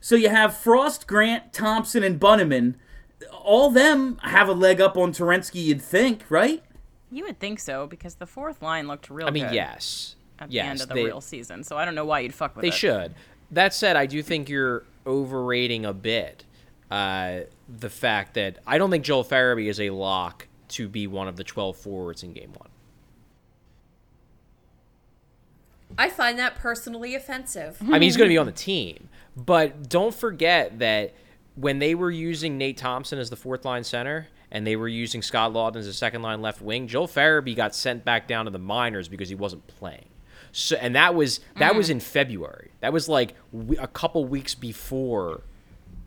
so 0.02 0.16
you 0.16 0.30
have 0.30 0.56
Frost, 0.56 1.08
Grant, 1.08 1.54
Thompson, 1.54 2.04
and 2.04 2.20
Bunnaman. 2.20 2.76
All 3.32 3.70
them 3.70 4.18
have 4.24 4.48
a 4.48 4.54
leg 4.54 4.80
up 4.80 4.98
on 4.98 5.12
Twarynski, 5.12 5.64
you'd 5.64 5.82
think, 5.82 6.24
right? 6.30 6.64
You 7.12 7.26
would 7.26 7.40
think 7.40 7.60
so 7.60 7.88
because 7.88 8.16
the 8.16 8.28
fourth 8.28 8.62
line 8.62 8.88
looked 8.88 9.10
real 9.10 9.28
I 9.28 9.32
mean, 9.32 9.46
good 9.46 9.56
yes. 9.56 10.16
at 10.38 10.52
yes, 10.52 10.64
the 10.64 10.70
end 10.70 10.82
of 10.82 10.88
the 10.90 10.94
they, 10.94 11.06
real 11.06 11.22
season. 11.22 11.64
So 11.64 11.78
I 11.78 11.86
don't 11.86 11.96
know 11.96 12.06
why 12.06 12.20
you'd 12.20 12.34
fuck 12.34 12.56
with 12.56 12.64
that. 12.64 12.70
They 12.70 12.76
it. 12.76 12.78
should. 12.78 13.16
That 13.52 13.74
said, 13.74 13.96
I 13.96 14.06
do 14.06 14.22
think 14.22 14.48
you're 14.48 14.84
overrating 15.08 15.86
a 15.86 15.94
bit 15.94 16.46
uh, 16.92 17.42
the 17.68 17.90
fact 17.90 18.36
that 18.36 18.60
I 18.66 18.78
don't 18.78 18.92
think 18.92 19.04
Joel 19.04 19.24
Farabee 19.24 19.68
is 19.68 19.80
a 19.80 19.90
lock 19.90 20.48
to 20.70 20.88
be 20.88 21.08
one 21.08 21.28
of 21.28 21.36
the 21.36 21.44
12 21.44 21.76
forwards 21.76 22.24
in 22.24 22.34
game 22.34 22.54
one. 22.54 22.70
I 25.98 26.10
find 26.10 26.38
that 26.38 26.56
personally 26.56 27.16
offensive. 27.16 27.78
I 27.82 27.86
mean, 27.86 28.04
he's 28.04 28.16
going 28.16 28.30
to 28.30 28.34
be 28.34 28.38
on 28.38 28.46
the 28.46 28.52
team. 28.52 29.10
But 29.36 29.90
don't 29.90 30.14
forget 30.14 30.80
that 30.80 31.14
when 31.56 31.80
they 31.80 31.96
were 31.96 32.12
using 32.12 32.58
Nate 32.58 32.78
Thompson 32.78 33.20
as 33.20 33.30
the 33.30 33.36
fourth 33.36 33.66
line 33.66 33.84
center 33.84 34.28
and 34.52 34.66
they 34.66 34.76
were 34.76 34.88
using 34.88 35.22
Scott 35.22 35.54
Laughton 35.54 35.78
as 35.78 35.88
a 35.88 35.94
second 35.94 36.22
line 36.22 36.42
left 36.42 36.62
wing, 36.62 36.88
Joel 36.88 37.08
Farabee 37.08 37.56
got 37.56 37.76
sent 37.76 38.06
back 38.06 38.28
down 38.28 38.46
to 38.46 38.52
the 38.52 38.60
minors 38.60 39.08
because 39.08 39.30
he 39.30 39.36
wasn't 39.36 39.66
playing. 39.68 40.10
So, 40.52 40.78
and 40.78 40.96
that 40.96 41.14
was 41.14 41.42
that 41.58 41.76
was 41.76 41.88
mm-hmm. 41.88 41.94
in 41.94 42.00
February. 42.00 42.72
That 42.80 42.92
was 42.92 43.08
like 43.08 43.36
a 43.78 43.88
couple 43.88 44.26
weeks 44.26 44.56
before 44.56 45.44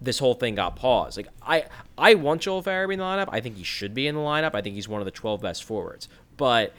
this 0.00 0.18
whole 0.18 0.34
thing 0.34 0.56
got 0.56 0.74
paused. 0.74 1.16
Like 1.16 1.28
I 1.42 1.66
I 1.96 2.14
want 2.14 2.42
Joel 2.42 2.62
Farabee 2.62 2.94
in 2.94 2.98
the 2.98 3.04
lineup. 3.04 3.28
I 3.30 3.40
think 3.40 3.56
he 3.56 3.64
should 3.64 3.94
be 3.94 4.06
in 4.06 4.14
the 4.14 4.20
lineup. 4.20 4.54
I 4.54 4.60
think 4.60 4.74
he's 4.74 4.88
one 4.88 5.00
of 5.00 5.04
the 5.04 5.12
12 5.12 5.40
best 5.40 5.64
forwards. 5.64 6.08
But 6.36 6.72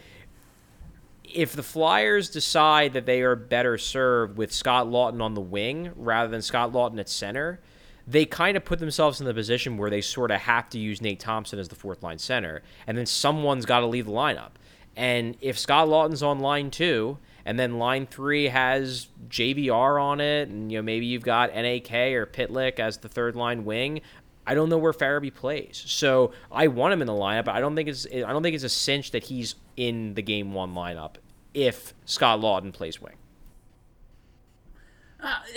if 1.33 1.53
the 1.53 1.63
Flyers 1.63 2.29
decide 2.29 2.93
that 2.93 3.05
they 3.05 3.21
are 3.21 3.35
better 3.35 3.77
served 3.77 4.37
with 4.37 4.51
Scott 4.51 4.87
Laughton 4.87 5.21
on 5.21 5.33
the 5.33 5.41
wing 5.41 5.91
rather 5.95 6.29
than 6.29 6.41
Scott 6.41 6.71
Laughton 6.71 6.99
at 6.99 7.09
center, 7.09 7.59
they 8.07 8.25
kind 8.25 8.57
of 8.57 8.65
put 8.65 8.79
themselves 8.79 9.19
in 9.19 9.25
the 9.25 9.33
position 9.33 9.77
where 9.77 9.89
they 9.89 10.01
sort 10.01 10.31
of 10.31 10.41
have 10.41 10.69
to 10.69 10.79
use 10.79 11.01
Nate 11.01 11.19
Thompson 11.19 11.59
as 11.59 11.69
the 11.69 11.75
fourth 11.75 12.03
line 12.03 12.17
center, 12.17 12.61
and 12.85 12.97
then 12.97 13.05
someone's 13.05 13.65
got 13.65 13.79
to 13.79 13.85
leave 13.85 14.05
the 14.05 14.11
lineup. 14.11 14.51
And 14.95 15.37
if 15.41 15.57
Scott 15.57 15.87
Laughton's 15.87 16.21
on 16.21 16.39
line 16.39 16.69
two, 16.69 17.17
and 17.45 17.59
then 17.59 17.77
line 17.77 18.05
three 18.05 18.47
has 18.47 19.07
JVR 19.27 20.01
on 20.01 20.21
it, 20.21 20.49
and 20.49 20.71
you 20.71 20.77
know 20.77 20.81
maybe 20.81 21.05
you've 21.05 21.23
got 21.23 21.53
NAK 21.53 21.91
or 21.91 22.25
Pitlick 22.25 22.79
as 22.79 22.97
the 22.97 23.09
third 23.09 23.35
line 23.35 23.65
wing. 23.65 24.01
I 24.45 24.55
don't 24.55 24.69
know 24.69 24.77
where 24.77 24.93
Farabee 24.93 25.33
plays, 25.33 25.83
so 25.85 26.31
I 26.51 26.67
want 26.67 26.93
him 26.93 27.01
in 27.01 27.07
the 27.07 27.13
lineup. 27.13 27.45
But 27.45 27.55
I 27.55 27.59
don't 27.59 27.75
think 27.75 27.89
it's 27.89 28.05
I 28.05 28.31
don't 28.31 28.43
think 28.43 28.55
it's 28.55 28.63
a 28.63 28.69
cinch 28.69 29.11
that 29.11 29.25
he's 29.25 29.55
in 29.77 30.13
the 30.15 30.21
game 30.21 30.53
one 30.53 30.73
lineup 30.73 31.15
if 31.53 31.93
Scott 32.05 32.39
Laughton 32.39 32.73
plays 32.73 33.01
wing. 33.01 33.15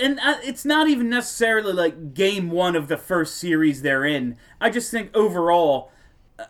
and 0.01 0.20
uh, 0.20 0.37
it's 0.43 0.64
not 0.64 0.89
even 0.89 1.09
necessarily 1.09 1.72
like 1.72 2.14
game 2.14 2.51
one 2.51 2.76
of 2.76 2.89
the 2.89 2.97
first 2.97 3.37
series 3.37 3.82
they're 3.82 4.05
in. 4.05 4.37
I 4.61 4.70
just 4.70 4.91
think 4.91 5.11
overall, 5.14 5.91
uh, 6.39 6.45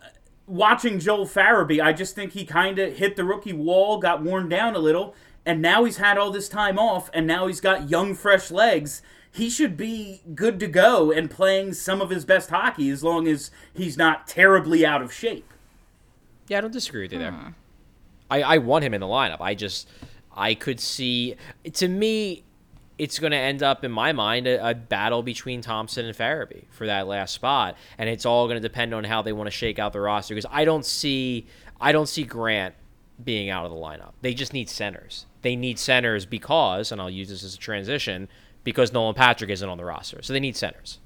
watching 0.45 0.99
Joel 0.99 1.25
Farabee, 1.25 1.81
I 1.83 1.93
just 1.93 2.13
think 2.13 2.33
he 2.33 2.45
kind 2.45 2.77
of 2.77 2.97
hit 2.97 3.15
the 3.15 3.23
rookie 3.23 3.53
wall, 3.53 3.99
got 3.99 4.21
worn 4.21 4.49
down 4.49 4.75
a 4.75 4.79
little, 4.79 5.15
and 5.45 5.61
now 5.61 5.83
he's 5.85 5.97
had 5.97 6.17
all 6.17 6.29
this 6.29 6.49
time 6.49 6.77
off, 6.77 7.09
and 7.13 7.25
now 7.25 7.47
he's 7.47 7.61
got 7.61 7.89
young, 7.89 8.13
fresh 8.13 8.51
legs. 8.51 9.01
He 9.37 9.49
should 9.49 9.77
be 9.77 10.21
good 10.33 10.59
to 10.59 10.67
go 10.67 11.11
and 11.11 11.29
playing 11.29 11.73
some 11.73 12.01
of 12.01 12.09
his 12.09 12.25
best 12.25 12.49
hockey 12.49 12.89
as 12.89 13.03
long 13.03 13.27
as 13.27 13.51
he's 13.73 13.95
not 13.95 14.27
terribly 14.27 14.85
out 14.85 15.01
of 15.01 15.13
shape. 15.13 15.53
Yeah, 16.47 16.57
I 16.57 16.61
don't 16.61 16.73
disagree 16.73 17.03
with 17.03 17.13
you 17.13 17.19
there. 17.19 17.31
Hmm. 17.31 17.49
I, 18.31 18.41
I 18.41 18.57
want 18.57 18.83
him 18.83 18.93
in 18.93 19.01
the 19.01 19.07
lineup. 19.07 19.37
I 19.39 19.53
just 19.53 19.87
I 20.35 20.53
could 20.53 20.79
see 20.79 21.35
to 21.73 21.87
me 21.87 22.43
it's 22.97 23.19
going 23.19 23.31
to 23.31 23.37
end 23.37 23.61
up 23.61 23.83
in 23.83 23.91
my 23.91 24.11
mind 24.11 24.47
a, 24.47 24.69
a 24.69 24.73
battle 24.73 25.21
between 25.21 25.61
Thompson 25.61 26.05
and 26.05 26.17
Farabee 26.17 26.63
for 26.71 26.87
that 26.87 27.07
last 27.07 27.35
spot, 27.35 27.77
and 27.97 28.09
it's 28.09 28.25
all 28.25 28.47
going 28.47 28.59
to 28.59 28.67
depend 28.67 28.93
on 28.93 29.03
how 29.03 29.21
they 29.21 29.33
want 29.33 29.47
to 29.47 29.51
shake 29.51 29.77
out 29.77 29.93
the 29.93 29.99
roster. 29.99 30.33
Because 30.33 30.49
I 30.51 30.65
don't 30.65 30.85
see 30.85 31.45
I 31.79 31.91
don't 31.91 32.09
see 32.09 32.23
Grant 32.23 32.73
being 33.23 33.49
out 33.49 33.65
of 33.65 33.71
the 33.71 33.77
lineup. 33.77 34.13
They 34.21 34.33
just 34.33 34.53
need 34.53 34.69
centers. 34.69 35.25
They 35.41 35.55
need 35.55 35.79
centers 35.79 36.25
because, 36.25 36.91
and 36.91 36.99
I'll 36.99 37.09
use 37.09 37.29
this 37.29 37.43
as 37.43 37.55
a 37.55 37.57
transition, 37.57 38.27
because 38.67 38.91
Nolan 38.91 39.15
Patrick 39.15 39.49
isn't 39.49 39.69
on 39.69 39.77
the 39.77 39.85
roster, 39.85 40.21
so 40.21 40.33
they 40.33 40.41
need 40.41 40.57
centers. 40.57 40.99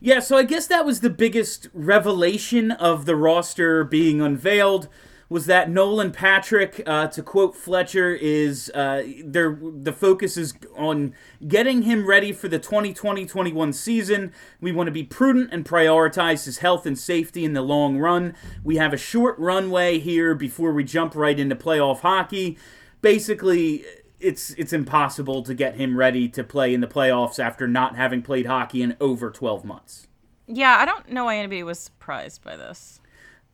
Yeah, 0.00 0.20
so 0.20 0.36
I 0.36 0.42
guess 0.42 0.66
that 0.66 0.84
was 0.84 1.00
the 1.00 1.08
biggest 1.08 1.68
revelation 1.72 2.72
of 2.72 3.06
the 3.06 3.16
roster 3.16 3.84
being 3.84 4.20
unveiled 4.20 4.90
was 5.30 5.46
that 5.46 5.70
Nolan 5.70 6.12
Patrick, 6.12 6.82
uh, 6.86 7.06
to 7.06 7.22
quote 7.22 7.56
Fletcher, 7.56 8.14
is 8.14 8.70
uh, 8.74 9.02
the 9.24 9.94
focus 9.98 10.36
is 10.36 10.52
on 10.76 11.14
getting 11.46 11.82
him 11.82 12.06
ready 12.06 12.32
for 12.32 12.48
the 12.48 12.60
2020-21 12.60 13.72
season. 13.72 14.30
We 14.60 14.72
want 14.72 14.88
to 14.88 14.92
be 14.92 15.04
prudent 15.04 15.48
and 15.54 15.64
prioritize 15.64 16.44
his 16.44 16.58
health 16.58 16.84
and 16.84 16.98
safety 16.98 17.46
in 17.46 17.54
the 17.54 17.62
long 17.62 17.96
run. 17.96 18.34
We 18.62 18.76
have 18.76 18.92
a 18.92 18.98
short 18.98 19.38
runway 19.38 19.98
here 19.98 20.34
before 20.34 20.72
we 20.72 20.84
jump 20.84 21.14
right 21.14 21.38
into 21.38 21.56
playoff 21.56 22.00
hockey. 22.00 22.58
Basically, 23.00 23.86
it's 24.20 24.50
it's 24.50 24.72
impossible 24.72 25.42
to 25.42 25.54
get 25.54 25.76
him 25.76 25.96
ready 25.96 26.28
to 26.28 26.44
play 26.44 26.74
in 26.74 26.80
the 26.80 26.86
playoffs 26.86 27.38
after 27.38 27.68
not 27.68 27.96
having 27.96 28.22
played 28.22 28.46
hockey 28.46 28.82
in 28.82 28.96
over 29.00 29.30
12 29.30 29.64
months. 29.64 30.08
Yeah, 30.46 30.76
I 30.78 30.84
don't 30.84 31.10
know 31.10 31.26
why 31.26 31.36
anybody 31.36 31.62
was 31.62 31.78
surprised 31.78 32.42
by 32.42 32.56
this. 32.56 33.00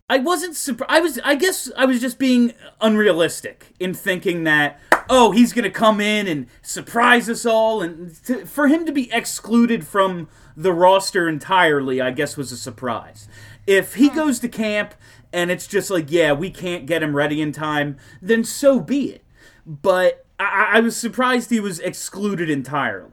I 0.08 0.18
wasn't 0.18 0.54
surprised. 0.54 0.90
I 0.90 1.00
was. 1.00 1.18
I 1.24 1.34
guess 1.34 1.70
I 1.76 1.86
was 1.86 2.00
just 2.00 2.18
being 2.18 2.52
unrealistic 2.80 3.72
in 3.80 3.94
thinking 3.94 4.44
that 4.44 4.80
oh, 5.08 5.32
he's 5.32 5.52
gonna 5.52 5.70
come 5.70 6.00
in 6.00 6.26
and 6.26 6.46
surprise 6.62 7.28
us 7.28 7.46
all, 7.46 7.80
and 7.80 8.14
to, 8.24 8.44
for 8.46 8.68
him 8.68 8.84
to 8.86 8.92
be 8.92 9.10
excluded 9.12 9.86
from 9.86 10.28
the 10.56 10.72
roster 10.72 11.28
entirely, 11.28 12.00
I 12.00 12.10
guess 12.10 12.36
was 12.36 12.52
a 12.52 12.56
surprise. 12.56 13.28
If 13.66 13.94
he 13.94 14.08
hmm. 14.08 14.14
goes 14.14 14.38
to 14.40 14.48
camp 14.48 14.94
and 15.32 15.50
it's 15.50 15.66
just 15.66 15.90
like, 15.90 16.10
yeah, 16.10 16.32
we 16.32 16.48
can't 16.48 16.86
get 16.86 17.02
him 17.02 17.16
ready 17.16 17.42
in 17.42 17.50
time, 17.50 17.96
then 18.22 18.44
so 18.44 18.78
be 18.78 19.10
it. 19.10 19.24
But 19.66 20.23
I, 20.44 20.78
I 20.78 20.80
was 20.80 20.96
surprised 20.96 21.50
he 21.50 21.60
was 21.60 21.78
excluded 21.80 22.50
entirely. 22.50 23.10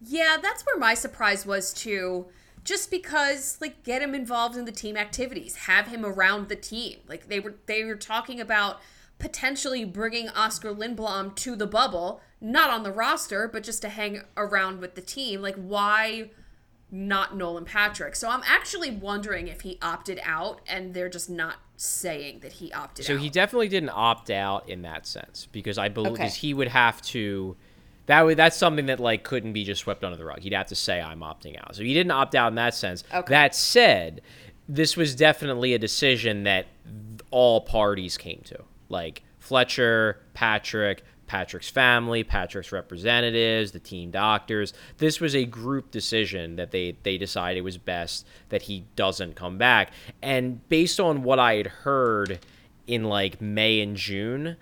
Yeah, 0.00 0.36
that's 0.40 0.64
where 0.64 0.78
my 0.78 0.94
surprise 0.94 1.46
was 1.46 1.72
too. 1.72 2.26
Just 2.64 2.90
because, 2.90 3.58
like, 3.60 3.84
get 3.84 4.02
him 4.02 4.14
involved 4.14 4.56
in 4.56 4.64
the 4.64 4.72
team 4.72 4.96
activities, 4.96 5.54
have 5.54 5.86
him 5.86 6.04
around 6.04 6.48
the 6.48 6.56
team. 6.56 6.98
Like 7.08 7.28
they 7.28 7.40
were, 7.40 7.54
they 7.66 7.84
were 7.84 7.96
talking 7.96 8.40
about 8.40 8.80
potentially 9.18 9.84
bringing 9.84 10.28
Oskar 10.30 10.72
Lindblom 10.72 11.34
to 11.36 11.56
the 11.56 11.66
bubble, 11.66 12.20
not 12.40 12.70
on 12.70 12.82
the 12.82 12.92
roster, 12.92 13.48
but 13.48 13.62
just 13.62 13.82
to 13.82 13.88
hang 13.88 14.22
around 14.36 14.80
with 14.80 14.94
the 14.94 15.00
team. 15.00 15.42
Like, 15.42 15.54
why 15.54 16.30
not 16.90 17.36
Nolan 17.36 17.64
Patrick? 17.64 18.14
So 18.16 18.28
I'm 18.30 18.42
actually 18.46 18.90
wondering 18.90 19.48
if 19.48 19.62
he 19.62 19.78
opted 19.82 20.20
out, 20.22 20.60
and 20.66 20.94
they're 20.94 21.08
just 21.08 21.28
not 21.28 21.56
saying 21.76 22.40
that 22.40 22.54
he 22.54 22.72
opted 22.72 23.04
So 23.04 23.14
out. 23.14 23.16
So 23.18 23.22
he 23.22 23.28
definitely 23.30 23.68
didn't 23.68 23.90
opt 23.90 24.30
out 24.30 24.68
in 24.68 24.82
that 24.82 25.06
sense 25.06 25.46
because 25.52 25.78
I 25.78 25.88
believe 25.88 26.12
Okay. 26.14 26.28
he 26.28 26.54
would 26.54 26.68
have 26.68 27.02
to. 27.02 27.56
That 28.06 28.22
would 28.24 28.36
that's 28.36 28.56
something 28.56 28.86
that 28.86 29.00
like 29.00 29.24
couldn't 29.24 29.52
be 29.52 29.64
just 29.64 29.82
swept 29.82 30.04
under 30.04 30.16
the 30.16 30.24
rug. 30.24 30.40
He'd 30.40 30.52
have 30.52 30.68
to 30.68 30.76
say 30.76 31.00
I'm 31.00 31.20
opting 31.20 31.58
out. 31.60 31.74
So 31.74 31.82
he 31.82 31.92
didn't 31.92 32.12
opt 32.12 32.34
out 32.34 32.48
in 32.48 32.54
that 32.54 32.74
sense. 32.74 33.02
Okay. 33.12 33.30
That 33.30 33.54
said, 33.54 34.20
this 34.68 34.96
was 34.96 35.14
definitely 35.16 35.74
a 35.74 35.78
decision 35.78 36.44
that 36.44 36.66
all 37.32 37.60
parties 37.62 38.16
came 38.16 38.42
to. 38.44 38.62
Like 38.88 39.22
Fletcher, 39.40 40.20
Patrick, 40.34 41.04
Patrick's 41.26 41.68
family, 41.68 42.24
Patrick's 42.24 42.72
representatives, 42.72 43.72
the 43.72 43.78
team 43.78 44.10
doctors. 44.10 44.72
This 44.98 45.20
was 45.20 45.34
a 45.34 45.44
group 45.44 45.90
decision 45.90 46.56
that 46.56 46.70
they 46.70 46.96
they 47.02 47.18
decided 47.18 47.62
was 47.62 47.78
best 47.78 48.26
that 48.48 48.62
he 48.62 48.84
doesn't 48.96 49.36
come 49.36 49.58
back. 49.58 49.90
And 50.22 50.66
based 50.68 51.00
on 51.00 51.22
what 51.22 51.38
I 51.38 51.54
had 51.54 51.66
heard 51.66 52.40
in 52.86 53.04
like 53.04 53.40
May 53.40 53.80
and 53.80 53.96
June, 53.96 54.56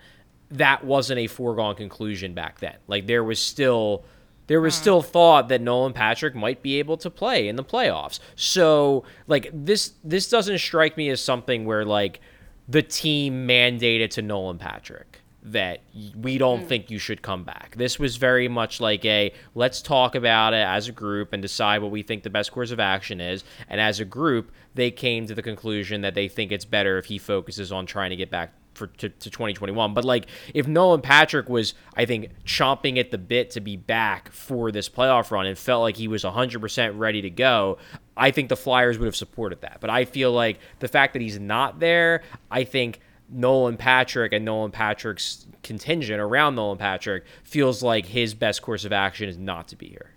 that 0.51 0.83
wasn't 0.83 1.19
a 1.19 1.27
foregone 1.27 1.75
conclusion 1.75 2.33
back 2.33 2.59
then. 2.59 2.75
Like 2.87 3.07
there 3.07 3.23
was 3.23 3.39
still 3.39 4.03
there 4.47 4.61
was 4.61 4.75
mm. 4.75 4.79
still 4.79 5.01
thought 5.01 5.49
that 5.49 5.61
Nolan 5.61 5.93
Patrick 5.93 6.35
might 6.35 6.61
be 6.61 6.79
able 6.79 6.97
to 6.97 7.09
play 7.09 7.47
in 7.47 7.55
the 7.55 7.63
playoffs. 7.63 8.19
So 8.35 9.03
like 9.27 9.49
this 9.53 9.93
this 10.03 10.29
doesn't 10.29 10.59
strike 10.59 10.97
me 10.97 11.09
as 11.09 11.21
something 11.21 11.65
where 11.65 11.85
like 11.85 12.21
the 12.67 12.81
team 12.81 13.47
mandated 13.47 14.09
to 14.11 14.21
Nolan 14.21 14.57
Patrick 14.57 15.14
that 15.45 15.81
we 16.15 16.37
don't 16.37 16.63
mm. 16.63 16.67
think 16.67 16.89
you 16.89 16.97
should 16.97 17.21
come 17.21 17.43
back. 17.43 17.75
This 17.77 17.99
was 17.99 18.17
very 18.17 18.47
much 18.47 18.81
like 18.81 19.05
a 19.05 19.31
let's 19.53 19.81
talk 19.81 20.15
about 20.15 20.53
it 20.53 20.65
as 20.65 20.87
a 20.87 20.91
group 20.91 21.33
and 21.33 21.41
decide 21.41 21.81
what 21.81 21.91
we 21.91 22.01
think 22.01 22.23
the 22.23 22.29
best 22.29 22.51
course 22.51 22.71
of 22.71 22.79
action 22.79 23.21
is. 23.21 23.43
And 23.69 23.79
as 23.79 23.99
a 23.99 24.05
group, 24.05 24.51
they 24.73 24.91
came 24.91 25.27
to 25.27 25.35
the 25.35 25.43
conclusion 25.43 26.01
that 26.01 26.15
they 26.15 26.27
think 26.27 26.51
it's 26.51 26.65
better 26.65 26.97
if 26.97 27.05
he 27.05 27.17
focuses 27.17 27.71
on 27.71 27.85
trying 27.85 28.09
to 28.09 28.15
get 28.15 28.31
back 28.31 28.53
for 28.73 28.87
to, 28.87 29.09
to 29.09 29.29
2021. 29.29 29.93
But 29.93 30.03
like 30.03 30.27
if 30.53 30.67
Nolan 30.67 31.01
Patrick 31.01 31.47
was, 31.47 31.75
I 31.95 32.05
think, 32.05 32.31
chomping 32.43 32.99
at 32.99 33.11
the 33.11 33.17
bit 33.17 33.51
to 33.51 33.61
be 33.61 33.77
back 33.77 34.31
for 34.31 34.71
this 34.71 34.89
playoff 34.89 35.31
run 35.31 35.45
and 35.45 35.57
felt 35.57 35.81
like 35.81 35.97
he 35.97 36.07
was 36.07 36.23
100% 36.23 36.97
ready 36.97 37.21
to 37.21 37.29
go, 37.29 37.77
I 38.17 38.31
think 38.31 38.49
the 38.49 38.57
Flyers 38.57 38.97
would 38.97 39.05
have 39.05 39.15
supported 39.15 39.61
that. 39.61 39.77
But 39.79 39.89
I 39.89 40.05
feel 40.05 40.31
like 40.31 40.59
the 40.79 40.87
fact 40.87 41.13
that 41.13 41.21
he's 41.21 41.39
not 41.39 41.79
there, 41.79 42.23
I 42.49 42.63
think 42.63 42.99
Nolan 43.29 43.77
Patrick 43.77 44.33
and 44.33 44.45
Nolan 44.45 44.71
Patrick's 44.71 45.47
contingent 45.63 46.19
around 46.19 46.55
Nolan 46.55 46.77
Patrick 46.77 47.25
feels 47.43 47.81
like 47.81 48.07
his 48.07 48.33
best 48.33 48.61
course 48.61 48.85
of 48.85 48.93
action 48.93 49.27
is 49.27 49.37
not 49.37 49.67
to 49.69 49.75
be 49.75 49.87
here. 49.87 50.11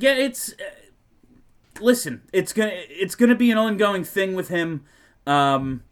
Yeah, 0.00 0.14
it's. 0.14 0.52
Uh, 0.52 1.80
listen, 1.80 2.22
it's 2.32 2.52
gonna 2.52 2.72
it's 2.72 3.14
gonna 3.14 3.34
be 3.34 3.50
an 3.50 3.58
ongoing 3.58 4.02
thing 4.02 4.34
with 4.34 4.48
him. 4.48 4.84
Um, 5.26 5.82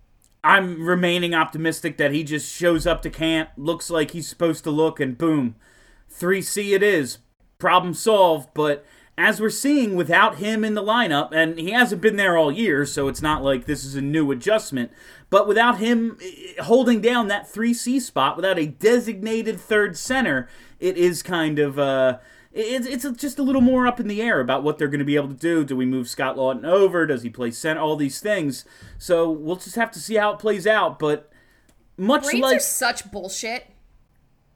I'm 0.43 0.87
remaining 0.87 1.35
optimistic 1.35 1.99
that 1.99 2.12
he 2.12 2.24
just 2.24 2.53
shows 2.53 2.87
up 2.87 3.03
to 3.03 3.11
camp, 3.11 3.51
looks 3.57 3.91
like 3.91 4.12
he's 4.12 4.28
supposed 4.28 4.64
to 4.64 4.70
look, 4.70 4.99
and 4.99 5.16
boom, 5.16 5.57
three 6.09 6.43
C 6.43 6.74
it 6.74 6.83
is. 6.83 7.18
Problem 7.59 7.95
solved. 7.95 8.49
But 8.55 8.85
as 9.18 9.40
we're 9.40 9.50
seeing, 9.50 9.94
without 9.94 10.36
him 10.36 10.64
in 10.64 10.74
the 10.74 10.82
lineup, 10.82 11.32
and 11.32 11.58
he 11.58 11.70
hasn't 11.70 12.00
been 12.00 12.16
there 12.16 12.36
all 12.36 12.50
year, 12.50 12.86
so 12.86 13.08
it's 13.08 13.20
not 13.20 13.42
like 13.44 13.66
this 13.66 13.84
is 13.84 13.94
a 13.94 14.00
new 14.00 14.30
adjustment. 14.30 14.90
But 15.28 15.46
without 15.46 15.78
him 15.78 16.18
eh, 16.22 16.62
holding 16.62 17.00
down 17.00 17.28
that 17.28 17.52
3C 17.52 18.00
spot, 18.00 18.36
without 18.36 18.58
a 18.58 18.66
designated 18.66 19.60
third 19.60 19.96
center, 19.96 20.48
it 20.80 20.96
is 20.96 21.22
kind 21.22 21.58
of 21.58 21.78
uh, 21.78 22.18
it's 22.52 22.86
it's 22.86 23.20
just 23.20 23.38
a 23.38 23.42
little 23.42 23.60
more 23.60 23.86
up 23.86 24.00
in 24.00 24.08
the 24.08 24.20
air 24.20 24.40
about 24.40 24.62
what 24.62 24.78
they're 24.78 24.88
going 24.88 24.98
to 24.98 25.04
be 25.04 25.16
able 25.16 25.28
to 25.28 25.34
do. 25.34 25.64
Do 25.64 25.76
we 25.76 25.86
move 25.86 26.08
Scott 26.08 26.36
Laughton 26.36 26.64
over? 26.64 27.06
Does 27.06 27.22
he 27.22 27.30
play 27.30 27.50
center? 27.50 27.80
All 27.80 27.96
these 27.96 28.20
things. 28.20 28.64
So 28.98 29.30
we'll 29.30 29.56
just 29.56 29.76
have 29.76 29.90
to 29.92 30.00
see 30.00 30.16
how 30.16 30.32
it 30.32 30.38
plays 30.38 30.66
out. 30.66 30.98
But 30.98 31.30
much 31.96 32.24
Brains 32.24 32.42
like 32.42 32.56
are 32.56 32.60
such 32.60 33.10
bullshit. 33.10 33.68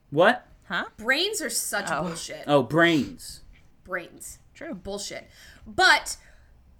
what? 0.09 0.45
Huh? 0.67 0.85
Brains 0.97 1.41
are 1.41 1.49
such 1.49 1.89
bullshit. 1.89 2.43
Oh, 2.45 2.61
brains. 2.61 3.43
brains. 3.83 4.39
True. 4.57 4.73
Bullshit. 4.73 5.29
But 5.67 6.17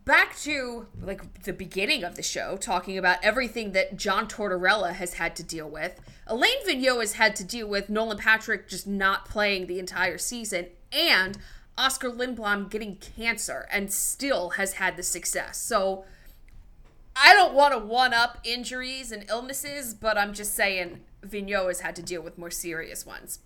back 0.03 0.35
to 0.39 0.87
like 0.99 1.43
the 1.43 1.53
beginning 1.53 2.03
of 2.03 2.15
the 2.15 2.23
show, 2.23 2.57
talking 2.57 2.97
about 2.97 3.23
everything 3.23 3.73
that 3.73 3.97
John 3.97 4.27
Tortorella 4.27 4.93
has 4.93 5.13
had 5.13 5.35
to 5.35 5.43
deal 5.43 5.69
with. 5.69 6.01
Alain 6.25 6.65
Vigneault 6.67 7.01
has 7.01 7.13
had 7.13 7.35
to 7.35 7.43
deal 7.43 7.67
with 7.67 7.87
Nolan 7.87 8.17
Patrick 8.17 8.67
just 8.67 8.87
not 8.87 9.25
playing 9.25 9.67
the 9.67 9.77
entire 9.77 10.17
season 10.17 10.67
and 10.91 11.37
Oskar 11.77 12.09
Lindblom 12.09 12.71
getting 12.71 12.95
cancer 12.95 13.67
and 13.71 13.93
still 13.93 14.51
has 14.51 14.73
had 14.73 14.97
the 14.97 15.03
success. 15.03 15.61
So 15.61 16.03
I 17.15 17.35
don't 17.35 17.53
want 17.53 17.73
to 17.75 17.79
one 17.79 18.11
up 18.11 18.39
injuries 18.43 19.11
and 19.11 19.23
illnesses, 19.29 19.93
but 19.93 20.17
I'm 20.17 20.33
just 20.33 20.55
saying 20.55 21.01
Vigneault 21.23 21.67
has 21.67 21.81
had 21.81 21.95
to 21.97 22.01
deal 22.01 22.23
with 22.23 22.39
more 22.39 22.49
serious 22.49 23.05
ones. 23.05 23.37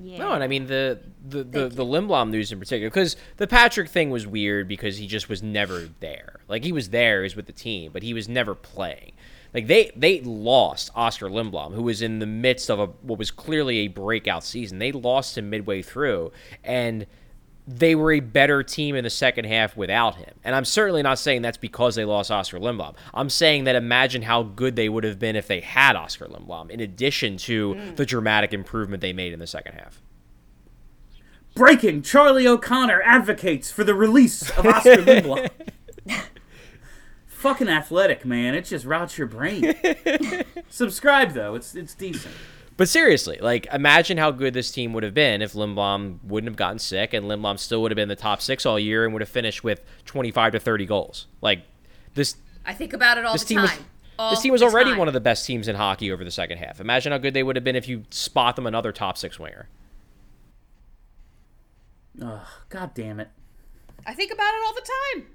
Yeah. 0.00 0.18
No, 0.18 0.32
and 0.32 0.44
I 0.44 0.46
mean 0.46 0.66
the 0.66 1.00
the 1.26 1.42
the, 1.42 1.68
the 1.68 1.84
Lindblom 1.84 2.30
news 2.30 2.52
in 2.52 2.58
particular 2.58 2.88
because 2.88 3.16
the 3.36 3.46
Patrick 3.46 3.88
thing 3.88 4.10
was 4.10 4.26
weird 4.26 4.68
because 4.68 4.98
he 4.98 5.06
just 5.06 5.28
was 5.28 5.42
never 5.42 5.88
there. 6.00 6.40
Like 6.46 6.64
he 6.64 6.72
was 6.72 6.90
there, 6.90 7.20
he 7.20 7.24
was 7.24 7.36
with 7.36 7.46
the 7.46 7.52
team, 7.52 7.90
but 7.92 8.02
he 8.02 8.14
was 8.14 8.28
never 8.28 8.54
playing. 8.54 9.12
Like 9.52 9.66
they 9.66 9.90
they 9.96 10.20
lost 10.20 10.90
Oskar 10.94 11.28
Lindblom, 11.28 11.74
who 11.74 11.82
was 11.82 12.00
in 12.00 12.20
the 12.20 12.26
midst 12.26 12.70
of 12.70 12.78
a 12.78 12.86
what 13.02 13.18
was 13.18 13.30
clearly 13.30 13.78
a 13.78 13.88
breakout 13.88 14.44
season. 14.44 14.78
They 14.78 14.92
lost 14.92 15.36
him 15.36 15.50
midway 15.50 15.82
through, 15.82 16.32
and 16.62 17.06
they 17.68 17.94
were 17.94 18.12
a 18.12 18.20
better 18.20 18.62
team 18.62 18.96
in 18.96 19.04
the 19.04 19.10
second 19.10 19.44
half 19.44 19.76
without 19.76 20.14
him. 20.14 20.32
And 20.42 20.54
I'm 20.54 20.64
certainly 20.64 21.02
not 21.02 21.18
saying 21.18 21.42
that's 21.42 21.58
because 21.58 21.96
they 21.96 22.06
lost 22.06 22.30
Oskar 22.30 22.58
Lindblom. 22.58 22.94
I'm 23.12 23.28
saying 23.28 23.64
that 23.64 23.76
imagine 23.76 24.22
how 24.22 24.42
good 24.42 24.74
they 24.74 24.88
would 24.88 25.04
have 25.04 25.18
been 25.18 25.36
if 25.36 25.46
they 25.46 25.60
had 25.60 25.94
Oskar 25.94 26.26
Lindblom, 26.26 26.70
in 26.70 26.80
addition 26.80 27.36
to 27.36 27.74
mm. 27.74 27.96
the 27.96 28.06
dramatic 28.06 28.54
improvement 28.54 29.02
they 29.02 29.12
made 29.12 29.34
in 29.34 29.38
the 29.38 29.46
second 29.46 29.74
half. 29.74 30.00
Breaking: 31.54 32.00
Charlie 32.00 32.46
O'Connor 32.46 33.02
advocates 33.04 33.70
for 33.70 33.84
the 33.84 33.94
release 33.94 34.48
of 34.50 34.64
Oscar 34.64 34.96
Lindblom. 34.96 35.50
Fucking 37.26 37.68
athletic, 37.68 38.24
man. 38.24 38.54
It 38.54 38.64
just 38.64 38.86
rots 38.86 39.18
your 39.18 39.26
brain. 39.26 39.74
Subscribe 40.70 41.32
though. 41.34 41.54
It's 41.54 41.74
it's 41.74 41.94
decent. 41.94 42.34
But 42.78 42.88
seriously, 42.88 43.38
like 43.42 43.66
imagine 43.72 44.18
how 44.18 44.30
good 44.30 44.54
this 44.54 44.70
team 44.70 44.92
would 44.92 45.02
have 45.02 45.12
been 45.12 45.42
if 45.42 45.52
Lindblom 45.52 46.22
wouldn't 46.22 46.48
have 46.48 46.56
gotten 46.56 46.78
sick 46.78 47.12
and 47.12 47.26
Lindblom 47.26 47.58
still 47.58 47.82
would 47.82 47.90
have 47.90 47.96
been 47.96 48.04
in 48.04 48.08
the 48.08 48.14
top 48.16 48.40
six 48.40 48.64
all 48.64 48.78
year 48.78 49.04
and 49.04 49.12
would 49.12 49.20
have 49.20 49.28
finished 49.28 49.64
with 49.64 49.82
25 50.06 50.52
to 50.52 50.60
30 50.60 50.86
goals. 50.86 51.26
Like 51.40 51.62
this, 52.14 52.36
I 52.64 52.74
think 52.74 52.92
about 52.92 53.18
it 53.18 53.24
all 53.24 53.36
the 53.36 53.44
time. 53.44 53.62
was 53.62 53.78
All 54.16 54.30
this 54.30 54.40
team 54.40 54.52
was 54.52 54.62
already 54.62 54.90
time. 54.90 54.98
one 55.00 55.08
of 55.08 55.14
the 55.14 55.20
best 55.20 55.44
teams 55.44 55.66
in 55.66 55.74
hockey 55.74 56.12
over 56.12 56.22
the 56.22 56.30
second 56.30 56.58
half. 56.58 56.80
Imagine 56.80 57.10
how 57.10 57.18
good 57.18 57.34
they 57.34 57.42
would 57.42 57.56
have 57.56 57.64
been 57.64 57.74
if 57.74 57.88
you 57.88 58.04
spot 58.10 58.54
them 58.54 58.64
another 58.64 58.92
top 58.92 59.18
six 59.18 59.40
winger. 59.40 59.68
Ugh, 62.22 62.46
God 62.68 62.94
damn 62.94 63.18
it. 63.18 63.28
I 64.06 64.14
think 64.14 64.32
about 64.32 64.54
it 64.54 64.60
all 64.64 64.74
the 64.74 64.88
time. 65.16 65.26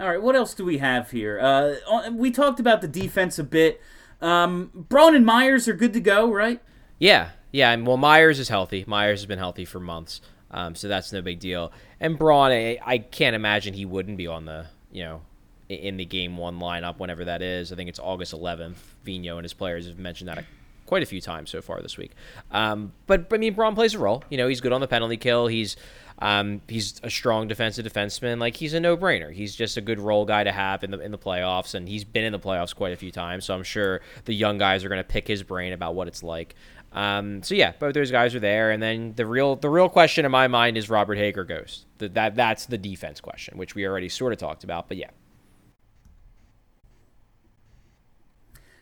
All 0.00 0.08
right, 0.08 0.22
what 0.22 0.34
else 0.34 0.54
do 0.54 0.64
we 0.64 0.78
have 0.78 1.10
here? 1.10 1.38
Uh, 1.38 2.10
we 2.12 2.30
talked 2.30 2.60
about 2.60 2.80
the 2.80 2.88
defense 2.88 3.38
a 3.38 3.44
bit. 3.44 3.78
Um, 4.20 4.70
Braun 4.74 5.14
and 5.14 5.24
Myers 5.24 5.68
are 5.68 5.74
good 5.74 5.92
to 5.92 6.00
go, 6.00 6.32
right? 6.32 6.60
Yeah, 6.98 7.30
yeah. 7.52 7.70
And 7.70 7.86
well, 7.86 7.96
Myers 7.96 8.38
is 8.38 8.48
healthy. 8.48 8.84
Myers 8.86 9.20
has 9.20 9.26
been 9.26 9.38
healthy 9.38 9.64
for 9.64 9.80
months, 9.80 10.20
um, 10.50 10.74
so 10.74 10.88
that's 10.88 11.12
no 11.12 11.22
big 11.22 11.38
deal. 11.38 11.72
And 12.00 12.18
Braun, 12.18 12.50
I, 12.50 12.78
I 12.84 12.98
can't 12.98 13.36
imagine 13.36 13.74
he 13.74 13.84
wouldn't 13.84 14.16
be 14.16 14.26
on 14.26 14.44
the 14.44 14.66
you 14.90 15.04
know 15.04 15.20
in 15.68 15.96
the 15.98 16.04
game 16.04 16.36
one 16.36 16.58
lineup 16.58 16.98
whenever 16.98 17.24
that 17.26 17.42
is. 17.42 17.72
I 17.72 17.76
think 17.76 17.88
it's 17.88 17.98
August 17.98 18.32
11th. 18.32 18.76
Vino 19.04 19.36
and 19.36 19.44
his 19.44 19.52
players 19.52 19.86
have 19.86 19.98
mentioned 19.98 20.28
that 20.28 20.44
quite 20.86 21.02
a 21.02 21.06
few 21.06 21.20
times 21.20 21.50
so 21.50 21.60
far 21.60 21.80
this 21.82 21.98
week. 21.98 22.12
Um, 22.50 22.92
but 23.06 23.26
I 23.32 23.36
mean, 23.36 23.54
Braun 23.54 23.74
plays 23.74 23.94
a 23.94 23.98
role. 23.98 24.24
You 24.30 24.38
know, 24.38 24.48
he's 24.48 24.60
good 24.60 24.72
on 24.72 24.80
the 24.80 24.88
penalty 24.88 25.18
kill. 25.18 25.46
He's 25.46 25.76
um, 26.20 26.62
he's 26.68 27.00
a 27.02 27.10
strong 27.10 27.46
defensive 27.46 27.86
defenseman. 27.86 28.40
Like 28.40 28.56
he's 28.56 28.74
a 28.74 28.80
no 28.80 28.96
brainer. 28.96 29.32
He's 29.32 29.54
just 29.54 29.76
a 29.76 29.80
good 29.80 30.00
role 30.00 30.24
guy 30.24 30.44
to 30.44 30.52
have 30.52 30.82
in 30.82 30.90
the 30.90 31.00
in 31.00 31.12
the 31.12 31.18
playoffs, 31.18 31.74
and 31.74 31.88
he's 31.88 32.04
been 32.04 32.24
in 32.24 32.32
the 32.32 32.40
playoffs 32.40 32.74
quite 32.74 32.92
a 32.92 32.96
few 32.96 33.12
times. 33.12 33.44
So 33.44 33.54
I'm 33.54 33.62
sure 33.62 34.00
the 34.24 34.34
young 34.34 34.58
guys 34.58 34.84
are 34.84 34.88
going 34.88 35.00
to 35.00 35.04
pick 35.04 35.28
his 35.28 35.42
brain 35.42 35.72
about 35.72 35.94
what 35.94 36.08
it's 36.08 36.22
like. 36.22 36.56
Um, 36.92 37.42
so 37.42 37.54
yeah, 37.54 37.72
both 37.78 37.94
those 37.94 38.10
guys 38.10 38.34
are 38.34 38.40
there, 38.40 38.70
and 38.70 38.82
then 38.82 39.12
the 39.14 39.26
real 39.26 39.56
the 39.56 39.70
real 39.70 39.88
question 39.88 40.24
in 40.24 40.32
my 40.32 40.48
mind 40.48 40.76
is 40.76 40.90
Robert 40.90 41.18
Hager 41.18 41.44
Ghost. 41.44 41.86
That 41.98 42.14
that 42.14 42.34
that's 42.34 42.66
the 42.66 42.78
defense 42.78 43.20
question, 43.20 43.56
which 43.58 43.74
we 43.74 43.86
already 43.86 44.08
sort 44.08 44.32
of 44.32 44.38
talked 44.38 44.64
about. 44.64 44.88
But 44.88 44.96
yeah, 44.96 45.10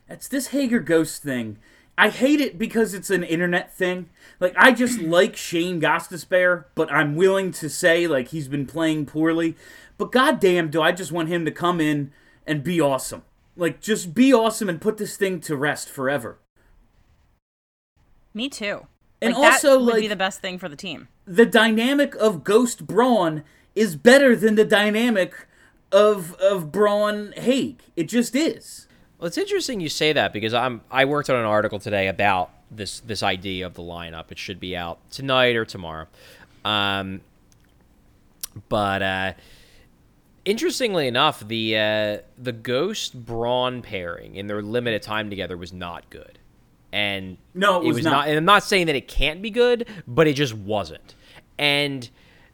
It's 0.08 0.28
this 0.28 0.48
Hager 0.48 0.80
Ghost 0.80 1.22
thing. 1.22 1.58
I 1.98 2.10
hate 2.10 2.40
it 2.40 2.58
because 2.58 2.92
it's 2.92 3.10
an 3.10 3.22
internet 3.24 3.72
thing. 3.72 4.10
Like 4.40 4.54
I 4.56 4.72
just 4.72 5.00
like 5.00 5.36
Shane 5.36 5.80
Gostisbehere, 5.80 6.64
but 6.74 6.92
I'm 6.92 7.16
willing 7.16 7.52
to 7.52 7.68
say 7.68 8.06
like 8.06 8.28
he's 8.28 8.48
been 8.48 8.66
playing 8.66 9.06
poorly. 9.06 9.56
But 9.98 10.12
goddamn, 10.12 10.70
do 10.70 10.82
I 10.82 10.92
just 10.92 11.12
want 11.12 11.28
him 11.28 11.44
to 11.44 11.50
come 11.50 11.80
in 11.80 12.12
and 12.46 12.62
be 12.62 12.80
awesome? 12.80 13.22
Like 13.56 13.80
just 13.80 14.14
be 14.14 14.32
awesome 14.32 14.68
and 14.68 14.80
put 14.80 14.98
this 14.98 15.16
thing 15.16 15.40
to 15.40 15.56
rest 15.56 15.88
forever. 15.88 16.38
Me 18.34 18.50
too. 18.50 18.86
And 19.22 19.34
like, 19.34 19.54
also, 19.54 19.78
that 19.78 19.84
would 19.84 19.94
be 19.94 20.00
like- 20.02 20.08
the 20.10 20.16
best 20.16 20.40
thing 20.40 20.58
for 20.58 20.68
the 20.68 20.76
team. 20.76 21.08
The 21.26 21.46
dynamic 21.46 22.14
of 22.16 22.44
Ghost 22.44 22.86
Braun 22.86 23.42
is 23.74 23.96
better 23.96 24.36
than 24.36 24.54
the 24.54 24.64
dynamic 24.64 25.46
of 25.90 26.34
of 26.34 26.70
Braun 26.70 27.32
Hagg. 27.36 27.82
It 27.96 28.04
just 28.04 28.36
is. 28.36 28.85
Well, 29.18 29.26
it's 29.26 29.38
interesting 29.38 29.80
you 29.80 29.88
say 29.88 30.12
that 30.12 30.32
because 30.32 30.52
I'm 30.52 30.82
I 30.90 31.06
worked 31.06 31.30
on 31.30 31.36
an 31.36 31.46
article 31.46 31.78
today 31.78 32.08
about 32.08 32.50
this 32.70 33.00
this 33.00 33.22
idea 33.22 33.66
of 33.66 33.74
the 33.74 33.82
lineup. 33.82 34.30
It 34.30 34.38
should 34.38 34.60
be 34.60 34.76
out 34.76 34.98
tonight 35.10 35.56
or 35.56 35.64
tomorrow. 35.64 36.06
Um, 36.64 37.22
but 38.68 39.02
uh, 39.02 39.32
interestingly 40.44 41.06
enough, 41.06 41.46
the 41.46 41.76
uh, 41.76 42.18
the 42.36 42.52
Ghost 42.52 43.24
Braun 43.24 43.82
pairing 43.82 44.36
in 44.36 44.46
their 44.46 44.62
limited 44.62 45.02
time 45.02 45.30
together 45.30 45.56
was 45.56 45.72
not 45.72 46.10
good, 46.10 46.38
and 46.92 47.38
No, 47.54 47.82
it 47.82 47.92
was 47.92 48.04
not. 48.04 48.28
And 48.28 48.36
I'm 48.36 48.44
not 48.44 48.64
saying 48.64 48.86
that 48.86 48.96
it 48.96 49.08
can't 49.08 49.40
be 49.40 49.50
good, 49.50 49.86
but 50.06 50.26
it 50.26 50.34
just 50.34 50.54
wasn't. 50.54 51.14
And 51.58 52.08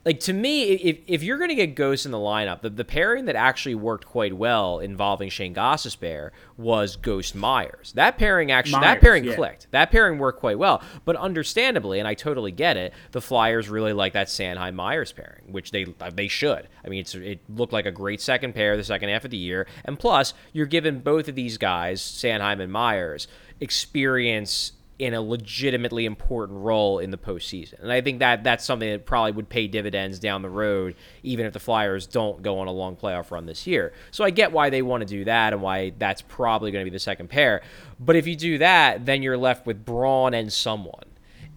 like 0.04 0.18
to 0.20 0.32
me, 0.32 0.64
if, 0.64 0.98
if 1.06 1.22
you're 1.22 1.38
going 1.38 1.50
to 1.50 1.54
get 1.54 1.74
Ghost 1.76 2.06
in 2.06 2.12
the 2.12 2.18
lineup, 2.18 2.62
the, 2.62 2.70
the 2.70 2.84
pairing 2.84 3.26
that 3.26 3.36
actually 3.36 3.76
worked 3.76 4.04
quite 4.04 4.36
well 4.36 4.80
involving 4.80 5.28
Shane 5.28 5.54
Gostisbehere 5.54 6.30
was 6.56 6.96
Ghost 6.96 7.34
Myers. 7.34 7.92
That 7.92 8.18
pairing 8.18 8.50
actually, 8.50 8.80
that 8.80 9.00
pairing 9.00 9.24
yeah. 9.24 9.34
clicked. 9.34 9.68
That 9.70 9.92
pairing 9.92 10.18
worked 10.18 10.40
quite 10.40 10.58
well. 10.58 10.82
But 11.04 11.16
understandably, 11.16 12.00
and 12.00 12.08
I 12.08 12.14
totally 12.14 12.50
get 12.50 12.76
it, 12.76 12.92
the 13.12 13.20
Flyers 13.20 13.68
really 13.68 13.92
like 13.92 14.12
that 14.14 14.26
Sanheim 14.26 14.74
Myers 14.74 15.12
pairing, 15.12 15.52
which 15.52 15.70
they 15.70 15.86
uh, 16.00 16.10
they 16.12 16.28
should. 16.28 16.68
I 16.84 16.88
mean, 16.88 17.00
it's 17.00 17.14
it 17.14 17.40
looked 17.48 17.72
like 17.72 17.86
a 17.86 17.92
great 17.92 18.20
second 18.20 18.54
pair 18.54 18.76
the 18.76 18.84
second 18.84 19.08
half 19.08 19.24
of 19.24 19.30
the 19.30 19.36
year, 19.36 19.68
and 19.84 19.98
plus 19.98 20.34
you're 20.52 20.66
giving 20.66 21.00
both 21.00 21.28
of 21.28 21.36
these 21.36 21.58
guys, 21.58 22.00
Sanheim 22.00 22.60
and 22.60 22.72
Myers, 22.72 23.28
experience 23.60 24.72
in 24.98 25.14
a 25.14 25.20
legitimately 25.20 26.04
important 26.04 26.58
role 26.60 26.98
in 26.98 27.10
the 27.10 27.16
postseason. 27.18 27.80
And 27.80 27.90
I 27.90 28.00
think 28.00 28.20
that 28.20 28.44
that's 28.44 28.64
something 28.64 28.88
that 28.90 29.04
probably 29.06 29.32
would 29.32 29.48
pay 29.48 29.66
dividends 29.66 30.18
down 30.18 30.42
the 30.42 30.50
road, 30.50 30.94
even 31.22 31.44
if 31.46 31.52
the 31.52 31.58
Flyers 31.60 32.06
don't 32.06 32.42
go 32.42 32.58
on 32.60 32.68
a 32.68 32.72
long 32.72 32.94
playoff 32.96 33.30
run 33.30 33.46
this 33.46 33.66
year. 33.66 33.92
So 34.12 34.22
I 34.22 34.30
get 34.30 34.52
why 34.52 34.70
they 34.70 34.82
want 34.82 35.00
to 35.00 35.06
do 35.06 35.24
that 35.24 35.52
and 35.52 35.60
why 35.62 35.92
that's 35.98 36.22
probably 36.22 36.70
going 36.70 36.84
to 36.84 36.90
be 36.90 36.94
the 36.94 37.00
second 37.00 37.28
pair. 37.30 37.62
But 37.98 38.16
if 38.16 38.26
you 38.26 38.36
do 38.36 38.58
that, 38.58 39.04
then 39.06 39.22
you're 39.22 39.38
left 39.38 39.66
with 39.66 39.84
Braun 39.84 40.34
and 40.34 40.52
someone. 40.52 41.04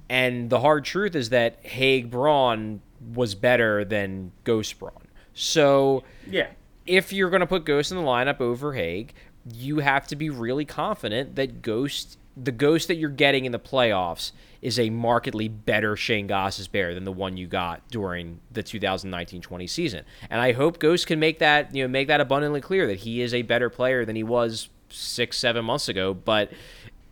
And 0.09 0.49
the 0.49 0.59
hard 0.61 0.86
truth 0.86 1.15
is 1.15 1.29
that 1.29 1.63
Hagg 1.65 2.09
Braun 2.09 2.81
was 3.13 3.36
better 3.36 3.83
than 3.86 4.31
Ghost 4.43 4.79
Braun. 4.79 5.07
So 5.33 6.03
Yeah. 6.27 6.47
if 6.88 7.11
you're 7.13 7.29
going 7.29 7.41
to 7.41 7.47
put 7.47 7.65
Ghost 7.65 7.91
in 7.91 7.97
the 7.97 8.03
lineup 8.03 8.39
over 8.39 8.73
Hagg, 8.73 9.13
you 9.53 9.79
have 9.79 10.07
to 10.07 10.15
be 10.15 10.29
really 10.29 10.65
confident 10.65 11.36
that 11.36 11.61
Ghost, 11.61 12.17
the 12.36 12.51
Ghost 12.51 12.88
that 12.88 12.95
you're 12.95 13.09
getting 13.09 13.45
in 13.45 13.51
the 13.51 13.59
playoffs, 13.59 14.31
is 14.61 14.79
a 14.79 14.89
markedly 14.89 15.47
better 15.47 15.95
Shane 15.95 16.27
Gostisbehere 16.27 16.93
than 16.95 17.03
the 17.03 17.11
one 17.11 17.38
you 17.38 17.45
got 17.47 17.88
during 17.89 18.39
the 18.51 18.63
2019-20 18.63 19.69
season. 19.69 20.03
And 20.29 20.41
I 20.41 20.53
hope 20.53 20.79
Ghost 20.79 21.05
can 21.07 21.19
make 21.19 21.39
that 21.39 21.73
you 21.75 21.83
know 21.83 21.88
make 21.88 22.07
that 22.07 22.19
abundantly 22.19 22.61
clear 22.61 22.88
that 22.88 22.99
he 22.99 23.21
is 23.21 23.33
a 23.33 23.43
better 23.43 23.69
player 23.69 24.05
than 24.05 24.15
he 24.15 24.23
was 24.23 24.69
six 24.89 25.38
seven 25.38 25.63
months 25.65 25.88
ago. 25.88 26.13
But 26.13 26.51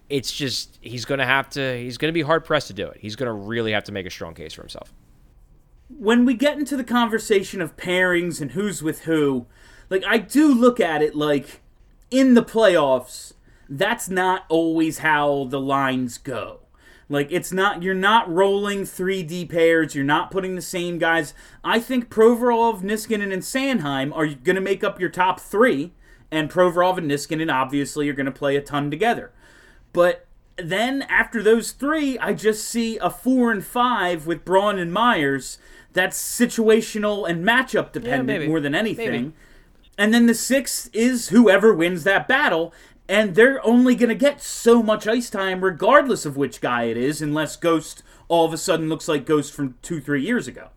it's 0.09 0.32
just 0.32 0.78
he's 0.82 1.05
going 1.05 1.19
to 1.19 1.26
have 1.26 1.49
to 1.51 1.78
he's 1.78 1.97
going 1.97 2.09
to 2.09 2.13
be 2.13 2.21
hard 2.24 2.43
pressed 2.43 2.67
to 2.67 2.74
do 2.74 2.88
it. 2.88 2.97
He's 2.99 3.15
going 3.15 3.28
to 3.28 3.34
really 3.34 3.71
have 3.71 3.84
to 3.86 3.91
make 3.91 4.05
a 4.05 4.09
strong 4.09 4.34
case 4.34 4.53
for 4.53 4.61
himself. 4.61 4.91
when 5.89 6.26
we 6.26 6.34
get 6.34 6.57
into 6.57 6.76
the 6.76 6.84
conversation 6.84 7.61
of 7.61 7.78
pairings 7.78 8.41
and 8.41 8.51
who's 8.51 8.82
with 8.82 9.01
who, 9.01 9.45
like 9.89 10.03
I 10.05 10.17
do 10.17 10.53
look 10.53 10.80
at 10.80 11.01
it 11.01 11.15
like 11.15 11.61
in 12.09 12.34
the 12.34 12.43
playoffs, 12.43 13.34
that's 13.70 14.09
not 14.09 14.45
always 14.49 14.99
how 14.99 15.45
the 15.45 15.59
lines 15.59 16.18
go. 16.18 16.59
Like 17.09 17.32
it's 17.32 17.51
not 17.51 17.84
you're 17.84 17.93
not 17.93 18.32
rolling 18.32 18.84
3D 18.84 19.49
pairs, 19.49 19.93
you're 19.93 20.03
not 20.03 20.32
putting 20.32 20.55
the 20.55 20.61
same 20.61 20.97
guys. 20.97 21.34
I 21.64 21.80
think 21.80 22.09
Provorov, 22.09 22.82
Niskanen 22.82 23.34
and 23.34 23.43
Sanheim 23.43 24.16
are 24.16 24.28
going 24.28 24.55
to 24.55 24.61
make 24.61 24.84
up 24.84 24.99
your 24.99 25.09
top 25.09 25.39
3 25.39 25.93
and 26.34 26.49
Provorov 26.49 26.97
and 26.97 27.09
Niskanen 27.09 27.53
obviously 27.53 28.09
are 28.09 28.14
going 28.14 28.26
to 28.26 28.32
play 28.32 28.55
a 28.55 28.61
ton 28.61 28.89
together. 28.89 29.32
But 29.93 30.26
then 30.57 31.03
after 31.03 31.43
those 31.43 31.72
three, 31.72 32.18
I 32.18 32.34
just 32.34 32.68
see 32.68 32.97
a 32.97 33.11
four 33.11 33.51
and 33.51 33.64
five 33.64 34.26
with 34.26 34.43
Braun 34.43 34.80
and 34.80 34.91
Myers. 34.91 35.59
That's 35.93 36.20
situational 36.20 37.30
and 37.30 37.45
matchup 37.45 37.91
dependent 37.91 38.26
maybe. 38.26 38.47
more 38.47 38.59
than 38.59 38.74
anything. 38.74 39.11
Maybe. 39.11 39.34
And 39.95 40.11
then 40.11 40.26
the 40.26 40.34
sixth 40.34 40.89
is 40.91 41.30
whoever 41.30 41.72
wins 41.72 42.03
that 42.03 42.28
battle. 42.28 42.74
And 43.14 43.36
they're 43.36 43.64
only 43.64 43.93
going 43.93 44.09
to 44.09 44.16
get 44.16 44.41
so 44.41 44.82
much 44.82 45.07
ice 45.07 45.30
time, 45.30 45.64
regardless 45.64 46.26
of 46.26 46.36
which 46.36 46.59
guy 46.59 46.86
it 46.86 46.97
is, 46.97 47.22
unless 47.22 47.55
Ghost 47.55 48.01
all 48.28 48.43
of 48.43 48.53
a 48.53 48.57
sudden 48.57 48.89
looks 48.89 49.07
like 49.07 49.24
Ghost 49.24 49.53
from 49.53 49.76
two, 49.84 50.01
three 50.01 50.24
years 50.24 50.47
ago. 50.47 50.70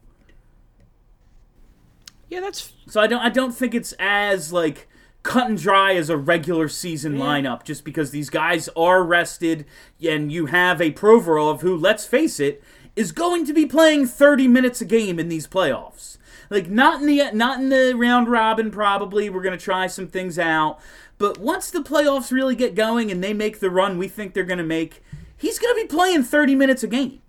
Yeah, 2.29 2.41
that's 2.41 2.75
So 2.89 3.01
I 3.01 3.07
don't 3.07 3.23
I 3.23 3.31
don't 3.31 3.53
think 3.53 3.75
it's 3.75 3.95
as 3.99 4.53
like 4.53 4.87
cut 5.23 5.49
and 5.49 5.59
dry 5.59 5.95
as 5.95 6.11
a 6.11 6.17
regular 6.19 6.69
season 6.69 7.17
lineup 7.17 7.65
just 7.65 7.85
because 7.87 8.11
these 8.11 8.29
guys 8.29 8.69
are 8.77 9.03
rested 9.03 9.65
and 10.07 10.31
you 10.31 10.47
have 10.47 10.83
a 10.83 10.93
Provorov 10.93 11.63
who 11.63 11.75
let's 11.75 12.05
face 12.05 12.39
it 12.39 12.63
is 12.97 13.13
going 13.13 13.47
to 13.47 13.55
be 13.55 13.65
playing 13.65 14.07
30 14.07 14.47
minutes 14.47 14.83
a 14.83 14.85
game 14.85 15.19
in 15.19 15.31
these 15.31 15.47
playoffs. 15.47 16.19
Like 16.51 16.69
not 16.69 17.01
in 17.01 17.07
the 17.07 17.31
not 17.33 17.61
in 17.61 17.71
the 17.71 17.95
round 17.97 18.29
robin 18.29 18.71
probably 18.71 19.31
we're 19.31 19.43
going 19.43 19.59
to 19.59 19.65
try 19.65 19.87
some 19.87 20.09
things 20.09 20.39
out 20.39 20.79
but 21.19 21.39
once 21.39 21.71
the 21.71 21.81
playoffs 21.81 22.31
really 22.31 22.55
get 22.55 22.75
going 22.75 23.11
and 23.11 23.23
they 23.23 23.33
make 23.33 23.61
the 23.61 23.71
run 23.71 23.99
we 23.99 24.09
think 24.09 24.35
they're 24.35 24.45
going 24.45 24.59
to 24.59 24.65
make 24.65 25.03
he's 25.37 25.59
going 25.59 25.75
to 25.75 25.83
be 25.83 25.89
playing 25.89 26.23
30 26.23 26.55
minutes 26.55 26.83
a 26.83 26.87
game. 26.87 27.21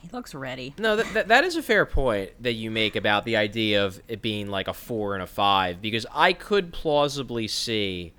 He 0.00 0.08
looks 0.12 0.34
ready. 0.34 0.74
No, 0.78 0.96
that, 0.96 1.12
that, 1.12 1.28
that 1.28 1.44
is 1.44 1.56
a 1.56 1.62
fair 1.62 1.84
point 1.84 2.30
that 2.42 2.54
you 2.54 2.70
make 2.70 2.96
about 2.96 3.24
the 3.24 3.36
idea 3.36 3.84
of 3.84 4.00
it 4.08 4.22
being 4.22 4.48
like 4.48 4.66
a 4.66 4.72
four 4.72 5.14
and 5.14 5.22
a 5.22 5.26
five, 5.26 5.82
because 5.82 6.06
I 6.12 6.32
could 6.32 6.72
plausibly 6.72 7.46
see 7.48 8.14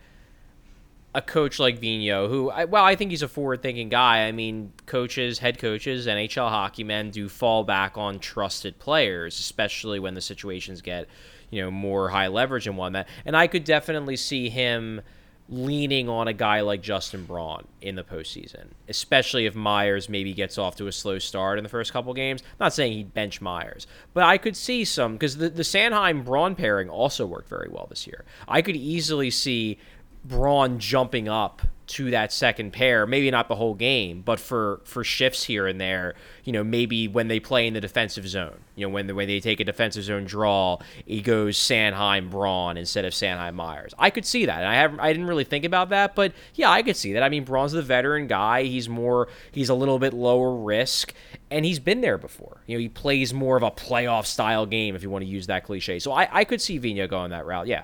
a 1.16 1.22
coach 1.22 1.60
like 1.60 1.80
Vino, 1.80 2.28
who, 2.30 2.52
I, 2.52 2.66
well, 2.66 2.86
I 2.86 2.96
think 2.96 3.12
he's 3.12 3.24
a 3.24 3.28
forward 3.28 3.64
thinking 3.64 3.90
guy. 3.90 4.28
I 4.28 4.32
mean, 4.32 4.72
coaches, 4.86 5.40
head 5.40 5.58
coaches, 5.58 6.06
NHL 6.06 6.50
hockey 6.50 6.84
men 6.84 7.10
do 7.10 7.28
fall 7.28 7.64
back 7.64 7.98
on 7.98 8.20
trusted 8.20 8.78
players, 8.78 9.40
especially 9.40 10.00
when 10.00 10.14
the 10.14 10.22
situations 10.22 10.82
get, 10.82 11.08
you 11.52 11.62
know, 11.62 11.70
more 11.70 12.10
high 12.10 12.28
leverage 12.28 12.66
and 12.66 12.78
whatnot. 12.78 13.08
And 13.26 13.38
I 13.38 13.48
could 13.48 13.64
definitely 13.64 14.16
see 14.16 14.50
him 14.50 15.02
leaning 15.50 16.08
on 16.08 16.30
a 16.30 16.34
guy 16.34 16.62
like 16.62 16.82
Justin 16.82 17.26
Braun 17.26 17.68
in 17.82 17.96
the 17.96 18.04
postseason, 18.04 18.68
especially 18.88 19.46
if 19.46 19.54
Myers 19.54 20.08
maybe 20.08 20.34
gets 20.34 20.58
off 20.58 20.78
to 20.78 20.88
a 20.88 20.94
slow 20.94 21.20
start 21.20 21.58
in 21.58 21.64
the 21.64 21.70
first 21.70 21.92
couple 21.92 22.14
games. 22.14 22.42
not 22.60 22.74
saying 22.74 22.94
he'd 22.94 23.14
bench 23.14 23.42
Myers, 23.42 23.86
but 24.14 24.24
I 24.24 24.38
could 24.38 24.56
see 24.56 24.86
some 24.86 25.14
because 25.14 25.38
the, 25.38 25.50
the 25.50 25.64
Sanheim 25.64 26.24
Braun 26.24 26.56
pairing 26.56 26.90
also 26.90 27.26
worked 27.26 27.50
very 27.50 27.68
well 27.70 27.86
this 27.90 28.08
year. 28.08 28.24
I 28.48 28.62
could 28.62 28.78
easily 28.78 29.30
see 29.30 29.78
Braun 30.24 30.80
jumping 30.80 31.28
up 31.28 31.62
to 31.92 32.12
that 32.12 32.32
second 32.32 32.72
pair, 32.72 33.06
maybe 33.06 33.30
not 33.30 33.48
the 33.48 33.56
whole 33.56 33.74
game, 33.74 34.22
but 34.22 34.40
for 34.40 34.82
for 34.86 35.04
shifts 35.04 35.44
here 35.44 35.68
and 35.68 35.80
there, 35.80 36.16
you 36.44 36.54
know, 36.54 36.64
maybe 36.64 37.08
when 37.08 37.28
they 37.28 37.40
play 37.40 37.68
in 37.68 37.74
the 37.74 37.82
defensive 37.82 38.28
zone, 38.28 38.60
you 38.76 38.86
know, 38.86 38.94
when 38.94 39.08
the, 39.08 39.16
when 39.16 39.28
they 39.28 39.40
take 39.40 39.60
a 39.60 39.66
defensive 39.66 40.04
zone 40.04 40.24
draw, 40.24 40.78
he 41.06 41.22
goes 41.22 41.58
Sanheim 41.58 42.30
Braun 42.30 42.78
instead 42.78 43.04
of 43.04 43.14
Sanheim 43.14 43.56
Myers. 43.56 43.94
I 44.00 44.10
could 44.10 44.26
see 44.26 44.46
that. 44.46 44.60
And 44.60 44.68
I 44.68 44.76
have 44.76 45.00
I 45.00 45.12
didn't 45.12 45.28
really 45.28 45.44
think 45.44 45.66
about 45.66 45.90
that, 45.90 46.16
but 46.16 46.34
yeah, 46.56 46.70
I 46.70 46.82
could 46.82 46.96
see 46.96 47.14
that. 47.14 47.24
I 47.24 47.30
mean, 47.30 47.44
Braun's 47.44 47.74
the 47.74 47.82
veteran 47.82 48.28
guy. 48.28 48.64
He's 48.64 48.88
more 48.88 49.28
he's 49.52 49.70
a 49.70 49.76
little 49.76 50.00
bit 50.00 50.14
lower 50.14 50.56
risk 50.56 51.14
and 51.50 51.66
he's 51.66 51.80
been 51.80 52.00
there 52.00 52.18
before. 52.18 52.64
You 52.68 52.78
know, 52.78 52.80
he 52.80 52.90
plays 52.90 53.34
more 53.34 53.58
of 53.58 53.64
a 53.64 53.72
playoff 53.72 54.26
style 54.26 54.66
game 54.66 54.96
if 54.96 55.04
you 55.04 55.10
want 55.10 55.24
to 55.24 55.30
use 55.30 55.48
that 55.48 55.66
cliche. 55.66 56.00
So 56.00 56.14
I, 56.14 56.30
I 56.32 56.44
could 56.46 56.62
see 56.62 56.78
Vino 56.78 57.08
going 57.08 57.32
that 57.32 57.46
route. 57.46 57.68
Yeah. 57.68 57.84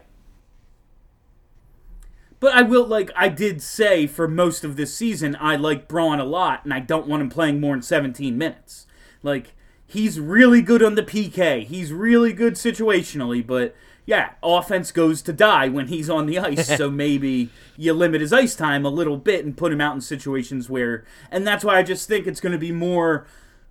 But 2.40 2.54
I 2.54 2.62
will 2.62 2.86
like 2.86 3.12
I 3.16 3.30
did 3.30 3.62
say 3.62 4.08
for 4.08 4.28
most 4.28 4.64
of 4.64 4.76
this 4.76 4.94
season 4.94 5.36
I 5.40 5.56
like 5.56 5.88
Braun 5.88 6.20
a 6.20 6.26
lot 6.26 6.64
and 6.64 6.74
I 6.74 6.80
don't 6.80 7.08
want 7.08 7.22
him 7.22 7.30
playing 7.30 7.60
more 7.60 7.76
than 7.76 7.82
17 7.82 8.38
minutes. 8.38 8.86
Like 9.24 9.56
he's 9.86 10.20
really 10.20 10.62
good 10.62 10.84
on 10.84 10.96
the 10.96 11.04
PK. 11.04 11.64
He's 11.64 11.92
really 11.92 12.34
good 12.34 12.54
situationally, 12.54 13.46
but 13.46 13.76
yeah, 14.06 14.32
offense 14.42 14.92
goes 14.92 15.22
to 15.24 15.34
die 15.34 15.68
when 15.68 15.88
he's 15.88 16.10
on 16.10 16.28
the 16.28 16.40
ice. 16.40 16.78
so 16.78 16.92
maybe 16.92 17.50
you 17.76 17.94
limit 17.94 18.22
his 18.22 18.32
ice 18.32 18.56
time 18.56 18.86
a 18.86 18.90
little 18.90 19.18
bit 19.18 19.44
and 19.44 19.58
put 19.58 19.72
him 19.72 19.82
out 19.82 19.96
in 19.96 20.02
situations 20.02 20.70
where 20.70 21.06
and 21.32 21.46
that's 21.46 21.64
why 21.64 21.78
I 21.78 21.84
just 21.84 22.08
think 22.08 22.28
it's 22.28 22.40
going 22.40 22.54
to 22.54 22.60
be 22.60 22.72
more 22.72 23.26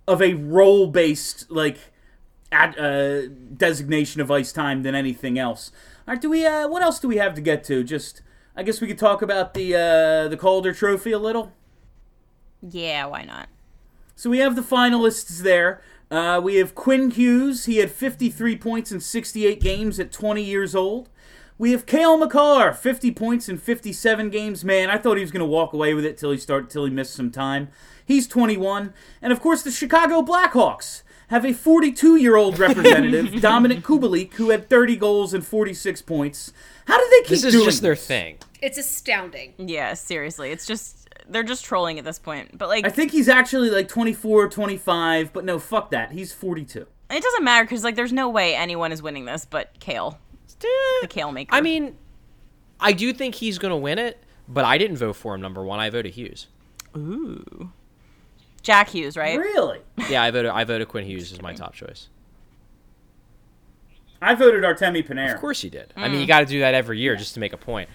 of 0.07 0.21
a 0.21 0.33
role 0.33 0.87
based 0.87 1.49
like 1.49 1.77
uh, 2.51 3.21
designation 3.55 4.21
of 4.21 4.31
ice 4.31 4.51
time 4.51 4.83
than 4.83 4.95
anything 4.95 5.37
else. 5.37 5.71
All 6.07 6.13
right, 6.13 6.21
do 6.21 6.29
we? 6.29 6.45
Uh, 6.45 6.67
what 6.67 6.81
else 6.81 6.99
do 6.99 7.07
we 7.07 7.17
have 7.17 7.33
to 7.35 7.41
get 7.41 7.63
to? 7.65 7.83
Just, 7.83 8.21
I 8.57 8.63
guess 8.63 8.81
we 8.81 8.87
could 8.87 8.97
talk 8.97 9.21
about 9.21 9.53
the 9.53 9.75
uh, 9.75 10.27
the 10.27 10.35
Calder 10.35 10.73
Trophy 10.73 11.11
a 11.11 11.19
little. 11.19 11.53
Yeah, 12.67 13.05
why 13.05 13.23
not? 13.23 13.49
So 14.15 14.31
we 14.31 14.39
have 14.39 14.55
the 14.55 14.63
finalists 14.63 15.39
there. 15.39 15.79
Uh, 16.09 16.41
we 16.43 16.55
have 16.55 16.73
Quinn 16.73 17.11
Hughes. 17.11 17.65
He 17.65 17.77
had 17.77 17.91
53 17.91 18.57
points 18.57 18.91
in 18.91 18.99
68 18.99 19.61
games 19.61 19.99
at 19.99 20.11
20 20.11 20.41
years 20.41 20.73
old. 20.73 21.09
We 21.59 21.71
have 21.71 21.85
Cale 21.85 22.17
Makar, 22.17 22.73
50 22.73 23.11
points 23.11 23.47
in 23.47 23.57
57 23.57 24.29
games. 24.29 24.63
Man, 24.63 24.89
I 24.89 24.97
thought 24.97 25.17
he 25.17 25.23
was 25.23 25.31
going 25.31 25.41
to 25.41 25.45
walk 25.45 25.73
away 25.73 25.93
with 25.93 26.05
it 26.05 26.17
till 26.17 26.31
he 26.31 26.37
start 26.37 26.69
till 26.69 26.85
he 26.85 26.91
missed 26.91 27.13
some 27.13 27.29
time. 27.29 27.69
He's 28.03 28.27
21, 28.27 28.93
and 29.21 29.33
of 29.33 29.41
course 29.41 29.63
the 29.63 29.71
Chicago 29.71 30.21
Blackhawks 30.21 31.03
have 31.27 31.43
a 31.43 31.49
42-year-old 31.49 32.57
representative, 32.59 33.25
Dominik 33.41 33.81
Kubalik, 33.81 34.33
who 34.35 34.49
had 34.49 34.69
30 34.69 34.95
goals 34.95 35.33
and 35.33 35.45
46 35.45 36.01
points. 36.03 36.53
How 36.85 36.97
did 36.97 37.11
they 37.11 37.21
keep 37.21 37.29
This 37.29 37.43
is 37.43 37.53
doing 37.53 37.65
just 37.65 37.81
their 37.81 37.95
thing. 37.95 38.37
It's 38.61 38.77
astounding. 38.77 39.53
Yeah, 39.57 39.93
seriously. 39.93 40.51
It's 40.51 40.65
just 40.65 41.09
they're 41.29 41.43
just 41.43 41.65
trolling 41.65 41.99
at 41.99 42.05
this 42.05 42.19
point. 42.19 42.57
But 42.57 42.69
like 42.69 42.85
I 42.85 42.89
think 42.89 43.11
he's 43.11 43.29
actually 43.29 43.69
like 43.69 43.87
24, 43.87 44.49
25, 44.49 45.33
but 45.33 45.45
no, 45.45 45.59
fuck 45.59 45.91
that. 45.91 46.11
He's 46.11 46.33
42. 46.33 46.87
it 47.09 47.23
doesn't 47.23 47.43
matter 47.43 47.65
cuz 47.67 47.83
like 47.83 47.95
there's 47.95 48.13
no 48.13 48.29
way 48.29 48.55
anyone 48.55 48.91
is 48.91 49.01
winning 49.01 49.25
this 49.25 49.45
but 49.45 49.79
Cale. 49.79 50.19
The 51.01 51.07
Cale 51.07 51.31
Makar. 51.31 51.55
I 51.55 51.61
mean, 51.61 51.95
I 52.79 52.93
do 52.93 53.13
think 53.13 53.35
he's 53.35 53.59
going 53.59 53.71
to 53.71 53.77
win 53.77 53.99
it, 53.99 54.23
but 54.47 54.65
I 54.65 54.77
didn't 54.77 54.97
vote 54.97 55.15
for 55.15 55.35
him 55.35 55.41
number 55.41 55.63
one. 55.63 55.79
I 55.79 55.89
voted 55.89 56.13
Hughes. 56.13 56.47
ooh. 56.95 57.71
Jack 58.63 58.89
Hughes, 58.89 59.15
right? 59.15 59.37
Really? 59.37 59.79
Yeah, 60.09 60.23
I 60.23 60.31
voted. 60.31 60.51
I 60.51 60.63
voted 60.63 60.87
Quinn 60.89 61.05
Hughes 61.05 61.31
as 61.31 61.41
my 61.41 61.53
top 61.53 61.73
choice. 61.73 62.09
I 64.21 64.35
voted 64.35 64.63
Artemi 64.63 65.07
Panarin. 65.07 65.33
Of 65.33 65.39
course 65.39 65.63
you 65.63 65.69
did. 65.69 65.93
I 65.95 66.07
mean, 66.07 66.17
mm. 66.17 66.21
you 66.21 66.27
got 66.27 66.39
to 66.39 66.45
do 66.45 66.59
that 66.59 66.73
every 66.73 66.99
year 66.99 67.15
just 67.15 67.33
to 67.35 67.39
make 67.39 67.53
a 67.53 67.57
point. 67.57 67.89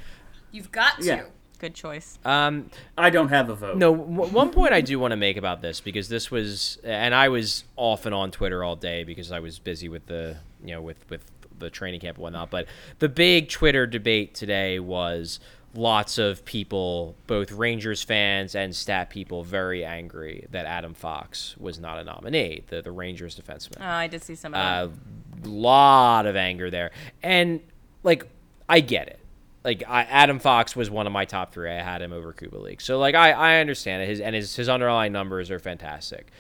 You've 0.53 0.71
got 0.71 1.01
to. 1.01 1.05
Yeah. 1.07 1.23
Good 1.59 1.75
choice. 1.75 2.19
Um, 2.25 2.71
I 2.99 3.11
don't 3.11 3.29
have 3.29 3.49
a 3.49 3.55
vote. 3.55 3.77
No, 3.77 3.95
w- 3.97 4.33
one 4.33 4.51
point 4.51 4.73
I 4.73 4.81
do 4.81 4.99
want 4.99 5.13
to 5.13 5.17
make 5.17 5.37
about 5.37 5.63
this 5.63 5.81
because 5.81 6.09
this 6.09 6.29
was, 6.29 6.79
and 6.83 7.15
I 7.15 7.29
was 7.29 7.63
off 7.77 8.05
and 8.05 8.13
on 8.15 8.33
Twitter 8.33 8.65
all 8.65 8.75
day 8.75 9.05
because 9.05 9.31
I 9.31 9.39
was 9.39 9.61
busy 9.61 9.89
with 9.89 10.07
the, 10.07 10.39
you 10.65 10.73
know, 10.75 10.83
with 10.83 11.09
with 11.09 11.25
the 11.59 11.71
training 11.71 12.01
camp 12.01 12.17
and 12.17 12.23
whatnot. 12.25 12.51
But 12.51 12.67
the 12.99 13.09
big 13.09 13.49
Twitter 13.49 13.87
debate 13.87 14.35
today 14.35 14.81
was 14.81 15.39
lots 15.75 16.19
of 16.19 16.45
people, 16.45 17.15
both 17.29 17.53
Rangers 17.53 18.03
fans 18.03 18.57
and 18.57 18.75
stat 18.75 19.09
people, 19.09 19.45
very 19.45 19.85
angry 19.85 20.47
that 20.51 20.67
Adam 20.67 20.95
Fox 20.95 21.57
was 21.59 21.79
not 21.79 21.97
a 21.97 22.03
nominee, 22.03 22.65
the 22.67 22.83
the 22.83 22.91
Rangers 22.91 23.39
defenseman 23.41 23.77
Oh, 23.81 23.85
I 23.87 24.09
did 24.09 24.25
see 24.25 24.35
some 24.35 24.53
of 24.53 24.59
that. 24.59 25.47
a 25.47 25.49
lot 25.49 26.27
of 26.27 26.35
anger 26.35 26.71
there. 26.71 26.91
And 27.23 27.61
like 28.03 28.27
I 28.69 28.81
get 28.81 29.07
it. 29.07 29.21
Like 29.65 29.85
I, 29.89 30.03
Adam 30.03 30.39
Fox 30.39 30.75
was 30.75 30.91
one 30.91 31.07
of 31.07 31.13
my 31.13 31.25
top 31.25 31.53
three. 31.53 31.71
I 31.71 31.81
had 31.81 32.03
him 32.03 32.13
over 32.13 32.33
Kubalik. 32.33 32.81
So 32.81 32.99
like 32.99 33.15
I, 33.15 33.31
I 33.31 33.61
understand 33.61 34.03
it. 34.03 34.09
His 34.09 34.21
and 34.21 34.35
his 34.35 34.57
his 34.57 34.69
underlying 34.69 35.13
numbers 35.13 35.51
are 35.51 35.59
fantastic. 35.59 36.31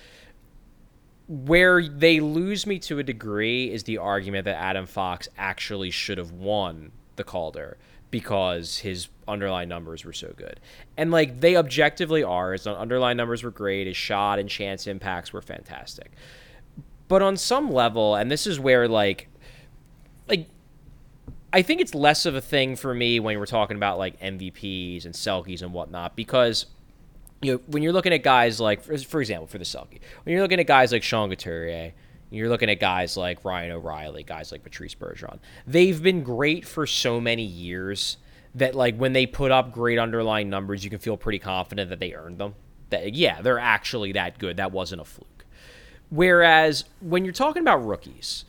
Where 1.29 1.87
they 1.87 2.21
lose 2.21 2.67
me 2.67 2.79
to 2.81 2.99
a 2.99 3.03
degree 3.03 3.71
is 3.71 3.85
the 3.85 3.99
argument 3.99 4.45
that 4.47 4.57
Adam 4.57 4.87
Fox 4.87 5.29
actually 5.39 5.91
should 5.91 6.19
have 6.19 6.33
won 6.33 6.91
the 7.17 7.25
Calder 7.25 7.79
because 8.11 8.79
his 8.79 9.09
underlying 9.27 9.69
numbers 9.69 10.05
were 10.05 10.13
so 10.13 10.35
good. 10.37 10.61
And 10.97 11.11
like 11.11 11.41
they 11.41 11.57
objectively 11.57 12.25
are. 12.25 12.53
His 12.53 12.67
underlying 12.67 13.17
numbers 13.17 13.45
were 13.45 13.53
great. 13.53 13.87
His 13.87 13.97
shot 13.97 14.39
and 14.39 14.49
chance 14.49 14.87
impacts 14.87 15.33
were 15.33 15.43
fantastic 15.43 16.11
but 17.13 17.21
on 17.21 17.37
some 17.37 17.71
level 17.71 18.15
and 18.15 18.31
this 18.31 18.47
is 18.47 18.59
where 18.59 18.89
like 18.89 19.29
like 20.31 20.49
I 21.53 21.63
think 21.63 21.81
it's 21.81 21.95
less 21.95 22.25
of 22.27 22.35
a 22.35 22.41
thing 22.41 22.77
for 22.77 22.95
me 22.95 23.21
when 23.21 23.39
we're 23.39 23.47
talking 23.47 23.77
about 23.77 23.99
like 23.99 24.19
MVPs 24.21 25.05
and 25.05 25.15
Selkes 25.15 25.63
and 25.63 25.73
whatnot 25.73 26.17
because 26.17 26.67
you 27.43 27.53
know 27.53 27.61
when 27.67 27.83
you're 27.83 27.93
looking 27.93 28.13
at 28.13 28.23
guys 28.23 28.61
like 28.61 28.83
for, 28.83 28.97
for 28.99 29.21
example 29.21 29.47
for 29.47 29.59
the 29.59 29.65
Selke 29.65 30.01
when 30.23 30.33
you're 30.33 30.43
looking 30.43 30.61
at 30.61 30.67
guys 30.67 30.93
like 30.93 31.03
Sean 31.03 31.29
Couturier 31.29 31.93
you're 32.31 32.49
looking 32.49 32.71
at 32.71 32.81
guys 32.81 33.17
like 33.17 33.45
Ryan 33.45 33.73
O'Reilly 33.73 34.23
guys 34.23 34.53
like 34.53 34.63
Patrice 34.63 34.95
Bergeron 34.95 35.39
they've 35.67 36.03
been 36.03 36.23
great 36.23 36.67
for 36.67 36.87
so 36.87 37.21
many 37.21 37.45
years 37.45 38.17
that 38.55 38.75
like 38.75 38.97
when 38.97 39.13
they 39.13 39.27
put 39.27 39.51
up 39.51 39.73
great 39.73 39.99
underlying 39.99 40.51
numbers 40.51 40.85
you 40.85 40.91
can 40.91 40.99
feel 40.99 41.17
pretty 41.17 41.39
confident 41.39 41.91
that 41.91 42.01
they 42.01 42.13
earned 42.15 42.39
them. 42.39 42.55
That 42.91 43.15
yeah 43.15 43.41
they're 43.43 43.59
actually 43.59 44.13
that 44.13 44.39
good. 44.39 44.57
That 44.59 44.73
wasn't 44.73 45.01
a 45.01 45.05
fluke. 45.05 45.47
Whereas 46.11 46.85
when 47.01 47.25
you're 47.25 47.33
talking 47.33 47.63
about 47.63 47.87
rookies, 47.87 48.45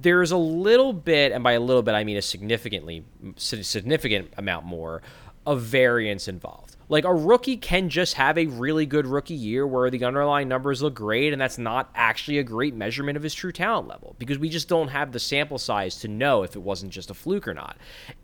there's 0.00 0.30
a 0.30 0.36
little 0.36 0.92
bit, 0.92 1.32
and 1.32 1.44
by 1.44 1.52
a 1.52 1.60
little 1.60 1.82
bit 1.82 1.94
I 1.94 2.04
mean 2.04 2.16
a 2.16 2.22
significantly 2.22 3.04
significant 3.36 4.32
amount 4.38 4.64
more 4.64 5.02
of 5.44 5.60
variance 5.60 6.28
involved. 6.28 6.76
Like 6.88 7.04
a 7.04 7.14
rookie 7.14 7.56
can 7.56 7.88
just 7.88 8.14
have 8.14 8.38
a 8.38 8.46
really 8.46 8.86
good 8.86 9.06
rookie 9.06 9.34
year 9.34 9.66
where 9.66 9.90
the 9.90 10.04
underlying 10.04 10.48
numbers 10.48 10.82
look 10.82 10.94
great, 10.94 11.32
and 11.32 11.40
that's 11.40 11.58
not 11.58 11.90
actually 11.94 12.38
a 12.38 12.42
great 12.42 12.74
measurement 12.74 13.16
of 13.16 13.22
his 13.22 13.34
true 13.34 13.52
talent 13.52 13.88
level 13.88 14.14
because 14.18 14.38
we 14.38 14.48
just 14.48 14.68
don't 14.68 14.88
have 14.88 15.12
the 15.12 15.18
sample 15.18 15.58
size 15.58 15.96
to 15.96 16.08
know 16.08 16.42
if 16.42 16.54
it 16.54 16.60
wasn't 16.60 16.92
just 16.92 17.10
a 17.10 17.14
fluke 17.14 17.48
or 17.48 17.54
not. 17.54 17.76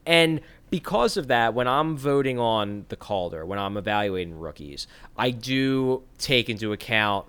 And 0.06 0.40
because 0.70 1.16
of 1.16 1.28
that, 1.28 1.54
when 1.54 1.66
I'm 1.66 1.96
voting 1.96 2.38
on 2.38 2.84
the 2.88 2.96
Calder, 2.96 3.44
when 3.44 3.58
I'm 3.58 3.76
evaluating 3.76 4.38
rookies, 4.38 4.86
I 5.16 5.30
do 5.30 6.02
take 6.18 6.48
into 6.48 6.72
account 6.72 7.26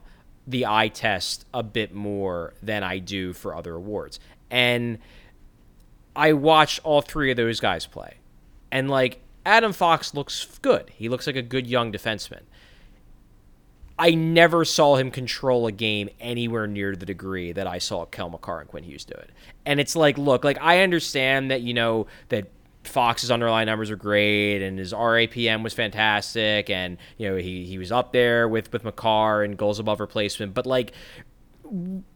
the 0.49 0.65
eye 0.65 0.87
test 0.87 1.45
a 1.53 1.61
bit 1.61 1.93
more 1.93 2.53
than 2.61 2.83
I 2.83 2.97
do 2.97 3.33
for 3.33 3.55
other 3.55 3.75
awards. 3.75 4.19
And 4.49 4.97
I 6.15 6.33
watched 6.33 6.79
all 6.83 7.01
three 7.01 7.31
of 7.31 7.37
those 7.37 7.59
guys 7.59 7.85
play. 7.85 8.15
And 8.71 8.89
like 8.89 9.21
Adam 9.45 9.73
Fox 9.73 10.13
looks 10.13 10.59
good. 10.61 10.91
He 10.95 11.07
looks 11.07 11.27
like 11.27 11.35
a 11.35 11.41
good 11.41 11.67
young 11.67 11.91
defenseman. 11.91 12.41
I 13.97 14.11
never 14.15 14.63
saw 14.63 14.95
him 14.95 15.11
control 15.11 15.67
a 15.67 15.71
game 15.71 16.09
anywhere 16.19 16.67
near 16.67 16.95
the 16.95 17.05
degree 17.05 17.51
that 17.51 17.67
I 17.67 17.79
saw 17.79 18.05
Cale 18.05 18.29
Makar 18.29 18.61
and 18.61 18.69
Quinn 18.69 18.85
Hughes 18.85 19.03
do 19.03 19.13
it. 19.13 19.29
And 19.65 19.79
it's 19.79 19.95
like, 19.95 20.17
look, 20.17 20.43
like 20.43 20.57
I 20.61 20.81
understand 20.81 21.51
that, 21.51 21.61
you 21.61 21.73
know, 21.73 22.07
that 22.29 22.47
Fox's 22.89 23.31
underlying 23.31 23.67
numbers 23.67 23.91
are 23.91 23.95
great 23.95 24.61
and 24.61 24.77
his 24.77 24.93
RAPM 24.93 25.63
was 25.63 25.73
fantastic 25.73 26.69
and 26.69 26.97
you 27.17 27.29
know 27.29 27.35
he, 27.35 27.65
he 27.65 27.77
was 27.77 27.91
up 27.91 28.11
there 28.13 28.47
with 28.47 28.71
with 28.73 28.83
Makar 28.83 29.43
and 29.43 29.57
goals 29.57 29.79
above 29.79 29.99
replacement 29.99 30.53
but 30.53 30.65
like 30.65 30.93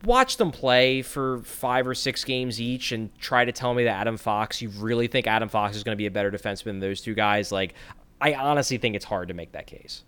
watch 0.03 0.37
them 0.37 0.51
play 0.51 1.01
for 1.01 1.39
five 1.39 1.87
or 1.87 1.93
six 1.93 2.23
games 2.23 2.59
each 2.59 2.91
and 2.91 3.15
try 3.19 3.45
to 3.45 3.51
tell 3.51 3.73
me 3.73 3.83
that 3.83 4.01
Adam 4.01 4.17
Fox 4.17 4.61
you 4.61 4.69
really 4.69 5.07
think 5.07 5.27
Adam 5.27 5.49
Fox 5.49 5.75
is 5.75 5.83
going 5.83 5.95
to 5.95 5.97
be 5.97 6.07
a 6.07 6.11
better 6.11 6.31
defenseman 6.31 6.65
than 6.65 6.79
those 6.79 7.01
two 7.01 7.13
guys 7.13 7.51
like 7.51 7.73
I 8.19 8.33
honestly 8.33 8.77
think 8.77 8.95
it's 8.95 9.05
hard 9.05 9.27
to 9.27 9.33
make 9.33 9.51
that 9.51 9.67
case 9.67 10.03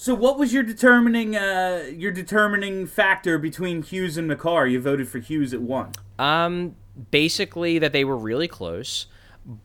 So 0.00 0.14
what 0.14 0.38
was 0.38 0.52
your 0.52 0.62
determining 0.62 1.34
uh, 1.34 1.90
your 1.92 2.12
determining 2.12 2.86
factor 2.86 3.36
between 3.36 3.82
Hughes 3.82 4.16
and 4.16 4.28
Makar? 4.28 4.68
You 4.68 4.80
voted 4.80 5.08
for 5.08 5.18
Hughes 5.18 5.52
at 5.52 5.60
one. 5.60 5.90
Um, 6.20 6.76
basically 7.10 7.78
that 7.78 7.92
they 7.92 8.04
were 8.04 8.16
really 8.16 8.48
close, 8.48 9.06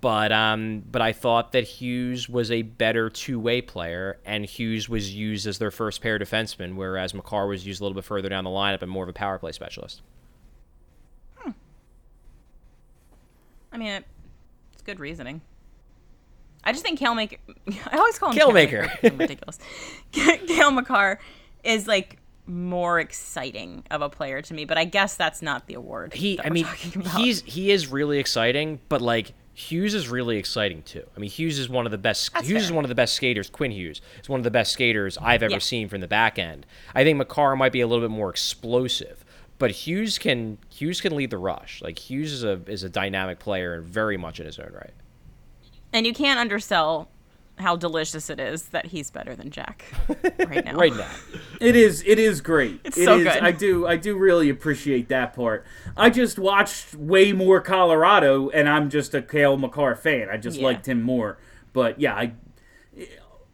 but 0.02 0.32
um, 0.32 0.84
but 0.90 1.02
I 1.02 1.12
thought 1.12 1.52
that 1.52 1.64
Hughes 1.66 2.30
was 2.30 2.52
a 2.52 2.62
better 2.62 3.10
two-way 3.10 3.62
player, 3.62 4.20
and 4.26 4.46
Hughes 4.46 4.88
was 4.88 5.14
used 5.14 5.46
as 5.46 5.58
their 5.58 5.72
first 5.72 6.02
pair 6.02 6.18
defenseman, 6.18 6.76
whereas 6.76 7.14
Makar 7.14 7.48
was 7.48 7.66
used 7.66 7.82
a 7.82 7.84
little 7.84 7.96
bit 7.96 8.06
further 8.06 8.30
down 8.30 8.44
the 8.44 8.50
lineup 8.50 8.82
and 8.82 8.90
more 8.90 9.04
of 9.04 9.10
a 9.10 9.14
power 9.14 9.38
play 9.40 9.52
specialist. 9.52 10.02
Hmm. 11.38 11.52
I 13.72 13.78
mean, 13.78 13.90
it, 13.90 14.06
it's 14.72 14.84
good 14.84 15.00
reasoning. 15.00 15.42
I 16.64 16.72
just 16.72 16.84
think 16.84 16.98
Kale 16.98 17.16
Maker. 17.16 17.38
I 17.92 17.98
always 17.98 18.18
call 18.18 18.32
him 18.32 18.38
Kale. 18.38 18.52
Maker. 18.52 18.90
ridiculous. 19.04 19.60
Kale 20.12 20.72
Makar 20.72 21.20
is 21.64 21.88
like 21.88 22.18
more 22.46 23.00
exciting 23.00 23.84
of 23.90 24.02
a 24.02 24.10
player 24.10 24.42
to 24.42 24.54
me, 24.54 24.66
but 24.66 24.78
I 24.78 24.86
guess 24.86 25.16
that's 25.16 25.42
not 25.42 25.68
the 25.68 25.76
award. 25.76 26.14
He, 26.14 26.40
I 26.44 26.50
mean, 26.50 26.66
he's 27.16 27.42
he 27.44 27.72
is 27.72 27.88
really 27.88 28.20
exciting, 28.20 28.80
but 28.90 29.02
like 29.02 29.34
Hughes 29.54 29.94
is 29.94 30.10
really 30.10 30.38
exciting 30.38 30.82
too. 30.84 31.04
I 31.16 31.20
mean, 31.20 31.30
Hughes 31.30 31.60
is 31.60 31.70
one 31.70 31.86
of 31.86 31.92
the 31.92 31.98
best. 31.98 32.34
That's 32.34 32.48
Hughes 32.48 32.64
is 32.64 32.72
one 32.72 32.84
of 32.84 32.90
the 32.90 32.96
best 32.96 33.14
skaters. 33.14 33.50
Quinn 33.50 33.72
Hughes 33.72 34.02
is 34.22 34.28
one 34.28 34.40
of 34.40 34.44
the 34.44 34.52
best 34.52 34.74
skaters 34.74 35.18
I've 35.20 35.44
ever 35.44 35.54
Yeah. 35.54 35.60
seen 35.60 35.88
from 35.90 36.02
the 36.02 36.08
back 36.08 36.38
end. 36.40 36.66
I 36.94 37.04
think 37.04 37.18
Makar 37.18 37.56
might 37.56 37.72
be 37.72 37.82
a 37.82 37.88
little 37.88 38.04
bit 38.08 38.14
more 38.14 38.30
explosive, 38.30 39.24
but 39.60 39.72
Hughes 39.72 40.18
can 40.18 40.58
Hughes 40.70 41.00
can 41.02 41.16
lead 41.16 41.30
the 41.30 41.38
rush. 41.38 41.82
Like 41.82 41.98
Hughes 42.10 42.34
is 42.34 42.44
a 42.44 42.60
is 42.68 42.84
a 42.84 42.90
dynamic 42.90 43.40
player 43.40 43.76
and 43.76 43.86
very 43.86 44.18
much 44.18 44.40
in 44.40 44.46
his 44.46 44.60
own 44.60 44.72
right. 44.74 44.94
and 45.94 46.06
you 46.08 46.14
can't 46.14 46.40
undersell 46.40 47.08
how 47.60 47.76
delicious 47.76 48.30
it 48.30 48.40
is 48.40 48.64
that 48.70 48.88
he's 48.88 49.12
better 49.12 49.36
than 49.36 49.50
Jack 49.52 49.86
right 50.40 50.66
now. 50.66 50.76
Right 50.76 50.96
now, 50.96 51.10
It 51.62 51.76
is. 51.76 52.04
It 52.06 52.18
is 52.20 52.42
great. 52.42 52.82
It's 52.84 52.98
It 52.98 53.06
so 53.06 53.18
is- 53.18 53.24
good. 53.26 53.44
I 53.44 53.52
do. 53.52 53.86
I 53.88 53.96
do 53.96 54.18
really 54.18 54.50
appreciate 54.50 55.08
that 55.10 55.34
part. 55.36 55.66
I 55.96 56.10
just 56.10 56.40
watched 56.40 56.96
way 56.96 57.32
more 57.32 57.62
Colorado, 57.62 58.50
and 58.50 58.68
I'm 58.68 58.90
just 58.90 59.14
a 59.14 59.22
Kale 59.22 59.58
Makar 59.58 59.96
fan. 59.96 60.30
I 60.32 60.38
just 60.38 60.58
Yeah. 60.58 60.66
liked 60.66 60.88
him 60.88 61.02
more. 61.04 61.38
But 61.74 62.00
yeah, 62.00 62.14
I. 62.16 62.34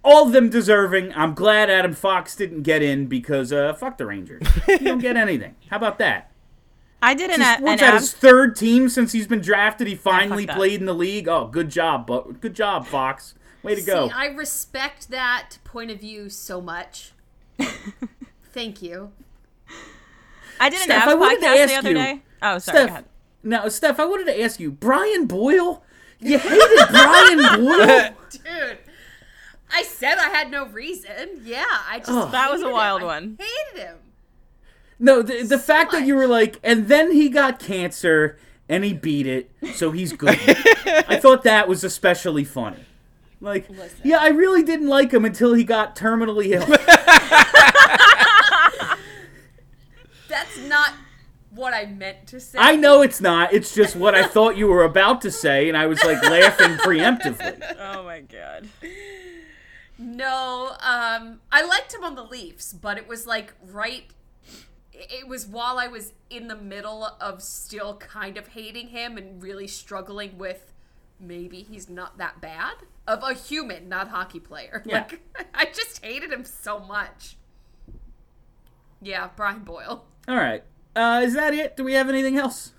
All 0.01 0.25
of 0.27 0.31
them 0.31 0.49
deserving. 0.49 1.13
I'm 1.13 1.33
glad 1.33 1.69
Adam 1.69 1.93
Fox 1.93 2.35
didn't 2.35 2.63
get 2.63 2.81
in 2.81 3.07
because 3.07 3.51
uh, 3.51 3.73
fuck 3.73 3.97
the 3.97 4.05
Rangers. 4.05 4.43
you 4.67 4.77
don't 4.79 4.99
get 4.99 5.17
anything. 5.17 5.55
How 5.69 5.75
about 5.77 5.97
that? 5.99 6.31
I 7.01 7.13
did 7.13 7.29
an, 7.31 7.39
Just, 7.39 7.59
a- 7.59 7.63
what's 7.63 7.81
that? 7.81 7.93
His 7.95 8.13
third 8.13 8.55
team 8.55 8.87
since 8.89 9.11
he's 9.11 9.27
been 9.27 9.41
drafted. 9.41 9.87
He 9.87 9.95
finally 9.95 10.47
played 10.47 10.79
in 10.79 10.85
the 10.85 10.93
league. 10.95 11.27
Oh, 11.27 11.47
good 11.47 11.69
job, 11.69 12.07
but 12.07 12.39
good 12.39 12.53
job, 12.53 12.87
Fox. 12.87 13.35
Way 13.63 13.75
to 13.75 13.81
go. 13.81 14.07
See, 14.07 14.13
I 14.15 14.27
respect 14.27 15.09
that 15.09 15.57
point 15.63 15.91
of 15.91 15.99
view 15.99 16.29
so 16.29 16.61
much. 16.61 17.11
Thank 18.53 18.81
you. 18.81 19.11
I 20.59 20.69
did 20.69 20.79
an 20.79 20.83
Steph, 20.85 21.03
Avs 21.03 21.07
I 21.07 21.13
wanted 21.15 21.39
to 21.41 21.45
podcast 21.45 21.55
the 21.55 21.61
ask 21.61 21.77
other 21.77 21.89
you- 21.89 21.95
day. 21.95 22.21
Oh, 22.41 22.57
sorry. 22.57 22.87
Steph, 22.87 23.03
now, 23.43 23.67
Steph, 23.69 23.99
I 23.99 24.05
wanted 24.05 24.25
to 24.25 24.41
ask 24.41 24.59
you, 24.59 24.71
Brian 24.71 25.25
Boyle. 25.25 25.83
You 26.19 26.37
hated 26.37 26.87
Brian 26.89 27.37
Boyle. 27.65 28.13
Dude. 28.29 28.77
I 29.71 29.83
said 29.83 30.17
I 30.17 30.29
had 30.29 30.49
no 30.51 30.65
reason. 30.67 31.41
Yeah, 31.43 31.63
I 31.87 31.99
just 31.99 32.09
Oh. 32.11 32.29
That 32.31 32.51
was 32.51 32.61
a 32.61 32.69
wild 32.69 33.01
him. 33.01 33.07
I 33.07 33.11
one. 33.13 33.37
hated 33.39 33.87
him. 33.87 33.95
No, 34.99 35.21
the, 35.21 35.43
the 35.43 35.57
fact 35.59 35.91
that 35.93 36.05
you 36.05 36.15
were 36.15 36.27
like, 36.27 36.59
and 36.63 36.87
then 36.89 37.11
he 37.13 37.29
got 37.29 37.59
cancer 37.59 38.37
and 38.67 38.83
he 38.83 38.93
beat 38.93 39.25
it, 39.27 39.49
so 39.75 39.91
he's 39.91 40.11
good. 40.11 40.29
I 41.07 41.17
thought 41.21 41.43
that 41.43 41.67
was 41.69 41.83
especially 41.85 42.43
funny. 42.43 42.83
Like, 43.41 43.69
Listen. 43.69 44.01
yeah, 44.03 44.17
I 44.17 44.29
really 44.29 44.63
didn't 44.63 44.87
like 44.87 45.13
him 45.13 45.23
until 45.23 45.53
he 45.53 45.63
got 45.63 45.95
terminally 45.95 46.49
ill. 46.51 46.65
That's 50.27 50.57
not 50.67 50.93
what 51.51 51.73
I 51.73 51.85
meant 51.85 52.27
to 52.27 52.39
say. 52.39 52.59
I 52.59 52.75
know 52.75 53.01
it's 53.01 53.21
not. 53.21 53.53
It's 53.53 53.73
just 53.73 53.95
what 53.95 54.13
I 54.13 54.27
thought 54.27 54.57
you 54.57 54.67
were 54.67 54.83
about 54.83 55.21
to 55.21 55.31
say, 55.31 55.67
and 55.67 55.77
I 55.77 55.87
was 55.87 56.03
like 56.03 56.21
laughing 56.23 56.77
preemptively. 56.77 57.61
Oh 57.79 58.03
my 58.03 58.21
god. 58.21 58.67
No, 59.97 60.75
um, 60.79 61.41
I 61.51 61.63
liked 61.63 61.93
him 61.93 62.03
on 62.03 62.15
the 62.15 62.23
Leafs, 62.23 62.73
but 62.73 62.97
it 62.97 63.07
was 63.07 63.25
like 63.25 63.53
right. 63.71 64.05
It 64.93 65.27
was 65.27 65.47
while 65.47 65.79
I 65.79 65.87
was 65.87 66.13
in 66.29 66.47
the 66.47 66.55
middle 66.55 67.05
of 67.19 67.41
still 67.41 67.95
kind 67.97 68.37
of 68.37 68.49
hating 68.49 68.89
him 68.89 69.17
and 69.17 69.41
really 69.41 69.67
struggling 69.67 70.37
with 70.37 70.73
maybe 71.19 71.63
he's 71.63 71.89
not 71.89 72.17
that 72.17 72.41
bad 72.41 72.75
of 73.09 73.23
a 73.23 73.33
human, 73.33 73.89
not 73.89 74.09
hockey 74.09 74.39
player. 74.39 74.83
Yeah. 74.89 75.07
Like 75.09 75.47
I 75.53 75.65
just 75.65 76.03
hated 76.03 76.31
him 76.31 76.45
so 76.45 76.79
much. 76.79 77.35
Yeah, 79.01 79.29
Brian 79.35 79.59
Boyle. 79.59 80.05
All 80.27 80.35
right. 80.35 80.63
Uh, 80.95 81.21
is 81.23 81.33
that 81.33 81.53
it? 81.53 81.75
Do 81.75 81.83
we 81.83 81.93
have 81.93 82.09
anything 82.09 82.37
else? 82.37 82.73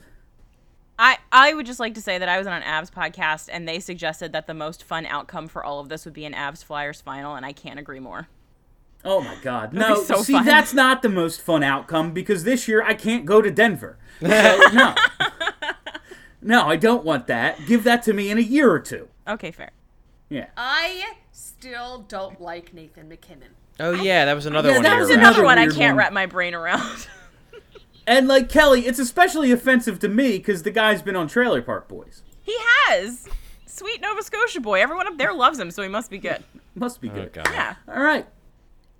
I, 0.98 1.18
I 1.32 1.54
would 1.54 1.66
just 1.66 1.80
like 1.80 1.94
to 1.94 2.02
say 2.02 2.18
that 2.18 2.28
I 2.28 2.36
was 2.36 2.46
on 2.46 2.52
an 2.52 2.62
Avs 2.62 2.90
podcast 2.90 3.48
and 3.50 3.66
they 3.66 3.80
suggested 3.80 4.32
that 4.32 4.46
the 4.46 4.54
most 4.54 4.82
fun 4.82 5.06
outcome 5.06 5.48
for 5.48 5.64
all 5.64 5.80
of 5.80 5.88
this 5.88 6.04
would 6.04 6.14
be 6.14 6.24
an 6.24 6.34
Avs 6.34 6.62
Flyers 6.62 7.00
final, 7.00 7.36
and 7.36 7.46
I 7.46 7.52
can't 7.52 7.78
agree 7.78 8.00
more. 8.00 8.28
Oh 9.04 9.22
my 9.22 9.36
God! 9.40 9.72
No, 9.72 10.02
so 10.02 10.22
see, 10.22 10.34
fun. 10.34 10.44
that's 10.44 10.74
not 10.74 11.00
the 11.00 11.08
most 11.08 11.40
fun 11.40 11.62
outcome 11.62 12.12
because 12.12 12.44
this 12.44 12.68
year 12.68 12.82
I 12.82 12.92
can't 12.94 13.24
go 13.24 13.40
to 13.42 13.50
Denver. 13.50 13.98
So, 14.20 14.28
no, 14.74 14.94
no, 16.42 16.66
I 16.66 16.76
don't 16.76 17.04
want 17.04 17.26
that. 17.28 17.58
Give 17.66 17.84
that 17.84 18.02
to 18.02 18.12
me 18.12 18.30
in 18.30 18.36
a 18.36 18.42
year 18.42 18.70
or 18.70 18.80
two. 18.80 19.08
Okay, 19.26 19.50
fair. 19.50 19.70
Yeah. 20.30 20.46
I 20.56 21.14
still 21.32 22.06
don't 22.08 22.40
like 22.40 22.72
Nathan 22.72 23.08
MacKinnon. 23.08 23.48
Oh 23.78 23.92
yeah, 23.92 24.24
that 24.24 24.34
was 24.34 24.46
another 24.46 24.68
Yeah, 24.70 24.74
one. 24.76 24.82
that 24.84 24.98
was 24.98 25.10
another 25.10 25.42
Another 25.42 25.44
one 25.44 25.58
I 25.58 25.66
can't 25.66 25.78
one. 25.92 25.96
wrap 25.96 26.12
my 26.12 26.26
brain 26.26 26.54
around. 26.54 27.06
And 28.06 28.26
like 28.26 28.48
Kelly, 28.48 28.86
it's 28.86 28.98
especially 28.98 29.52
offensive 29.52 30.00
to 30.00 30.08
me 30.08 30.38
because 30.38 30.64
the 30.64 30.70
guy's 30.72 31.00
been 31.00 31.14
on 31.14 31.28
Trailer 31.28 31.62
Park 31.62 31.86
Boys. 31.86 32.22
he 32.42 32.56
has. 32.88 33.28
Sweet 33.66 34.00
Nova 34.00 34.20
Scotia 34.22 34.58
boy. 34.60 34.80
Everyone 34.82 35.06
up 35.06 35.16
there 35.16 35.32
loves 35.32 35.58
him, 35.60 35.70
so 35.70 35.82
he 35.82 35.88
must 35.88 36.10
be 36.10 36.18
good. 36.18 36.42
Must 36.74 37.00
be 37.00 37.10
Oh, 37.10 37.14
good. 37.14 37.32
God. 37.34 37.48
Yeah. 37.52 37.74
All 37.88 38.02
right. 38.02 38.26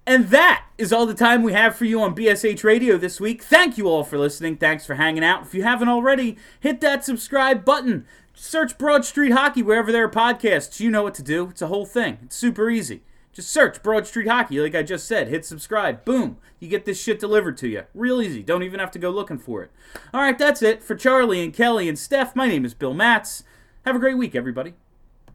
And 0.07 0.29
that 0.29 0.65
is 0.77 0.93
all 0.93 1.07
the 1.07 1.15
time 1.15 1.43
we 1.43 1.53
have 1.55 1.75
for 1.77 1.85
you 1.87 2.01
on 2.03 2.15
BSH 2.15 2.63
Radio 2.63 2.97
this 2.99 3.21
week. 3.21 3.43
Thank 3.43 3.79
you 3.79 3.89
all 3.89 4.05
for 4.05 4.19
listening. 4.19 4.57
Thanks 4.59 4.85
for 4.87 4.95
hanging 4.95 5.25
out. 5.25 5.43
If 5.43 5.55
you 5.55 5.63
haven't 5.63 5.89
already, 5.89 6.37
hit 6.61 6.81
that 6.83 7.05
subscribe 7.05 7.65
button. 7.65 8.07
Search 8.43 8.79
Broad 8.79 9.05
Street 9.05 9.33
Hockey 9.33 9.63
wherever 9.63 9.93
there 9.93 10.05
are 10.05 10.11
podcasts. 10.11 10.81
You 10.81 10.91
know 10.91 11.03
what 11.03 11.13
to 11.17 11.23
do. 11.23 11.49
It's 11.51 11.61
a 11.61 11.67
whole 11.67 11.85
thing. 11.85 12.17
It's 12.23 12.35
super 12.35 12.71
easy. 12.71 13.03
Just 13.35 13.51
search 13.51 13.83
Broad 13.83 14.07
Street 14.07 14.29
Hockey, 14.29 14.59
like 14.61 14.75
I 14.75 14.83
just 14.83 15.07
said. 15.07 15.29
Hit 15.29 15.45
subscribe. 15.45 16.07
Boom. 16.07 16.39
You 16.59 16.67
get 16.69 16.87
this 16.87 16.99
shit 16.99 17.21
delivered 17.21 17.59
to 17.59 17.69
you. 17.69 17.83
Real 17.93 18.23
easy. 18.23 18.43
Don't 18.43 18.63
even 18.63 18.81
have 18.81 18.91
to 18.93 18.99
go 18.99 19.11
looking 19.11 19.37
for 19.39 19.63
it. 19.63 19.71
All 20.15 20.23
right, 20.23 20.39
that's 20.39 20.63
it. 20.63 20.83
For 20.83 20.95
Charlie 20.95 21.45
and 21.45 21.53
Kelly 21.53 21.87
and 21.87 21.99
Steph, 21.99 22.35
my 22.35 22.49
name 22.49 22.65
is 22.65 22.73
Bill 22.73 22.95
Matz. 22.95 23.45
Have 23.85 23.95
a 23.95 24.01
great 24.01 24.17
week, 24.17 24.35
everybody. 24.35 24.73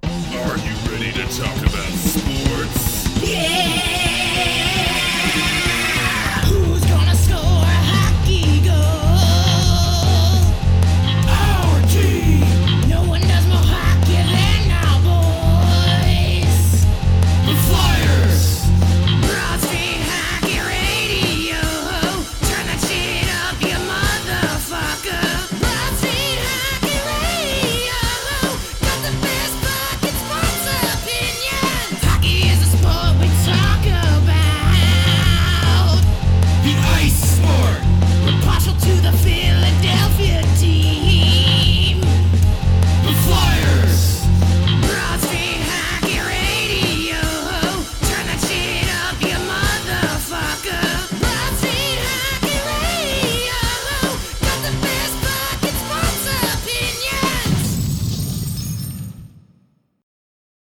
Are 0.04 0.58
you 0.58 0.74
ready 0.90 1.12
to 1.12 1.28
talk 1.38 1.58
about 1.58 1.94
sports? 1.94 3.06
Who's 3.20 3.95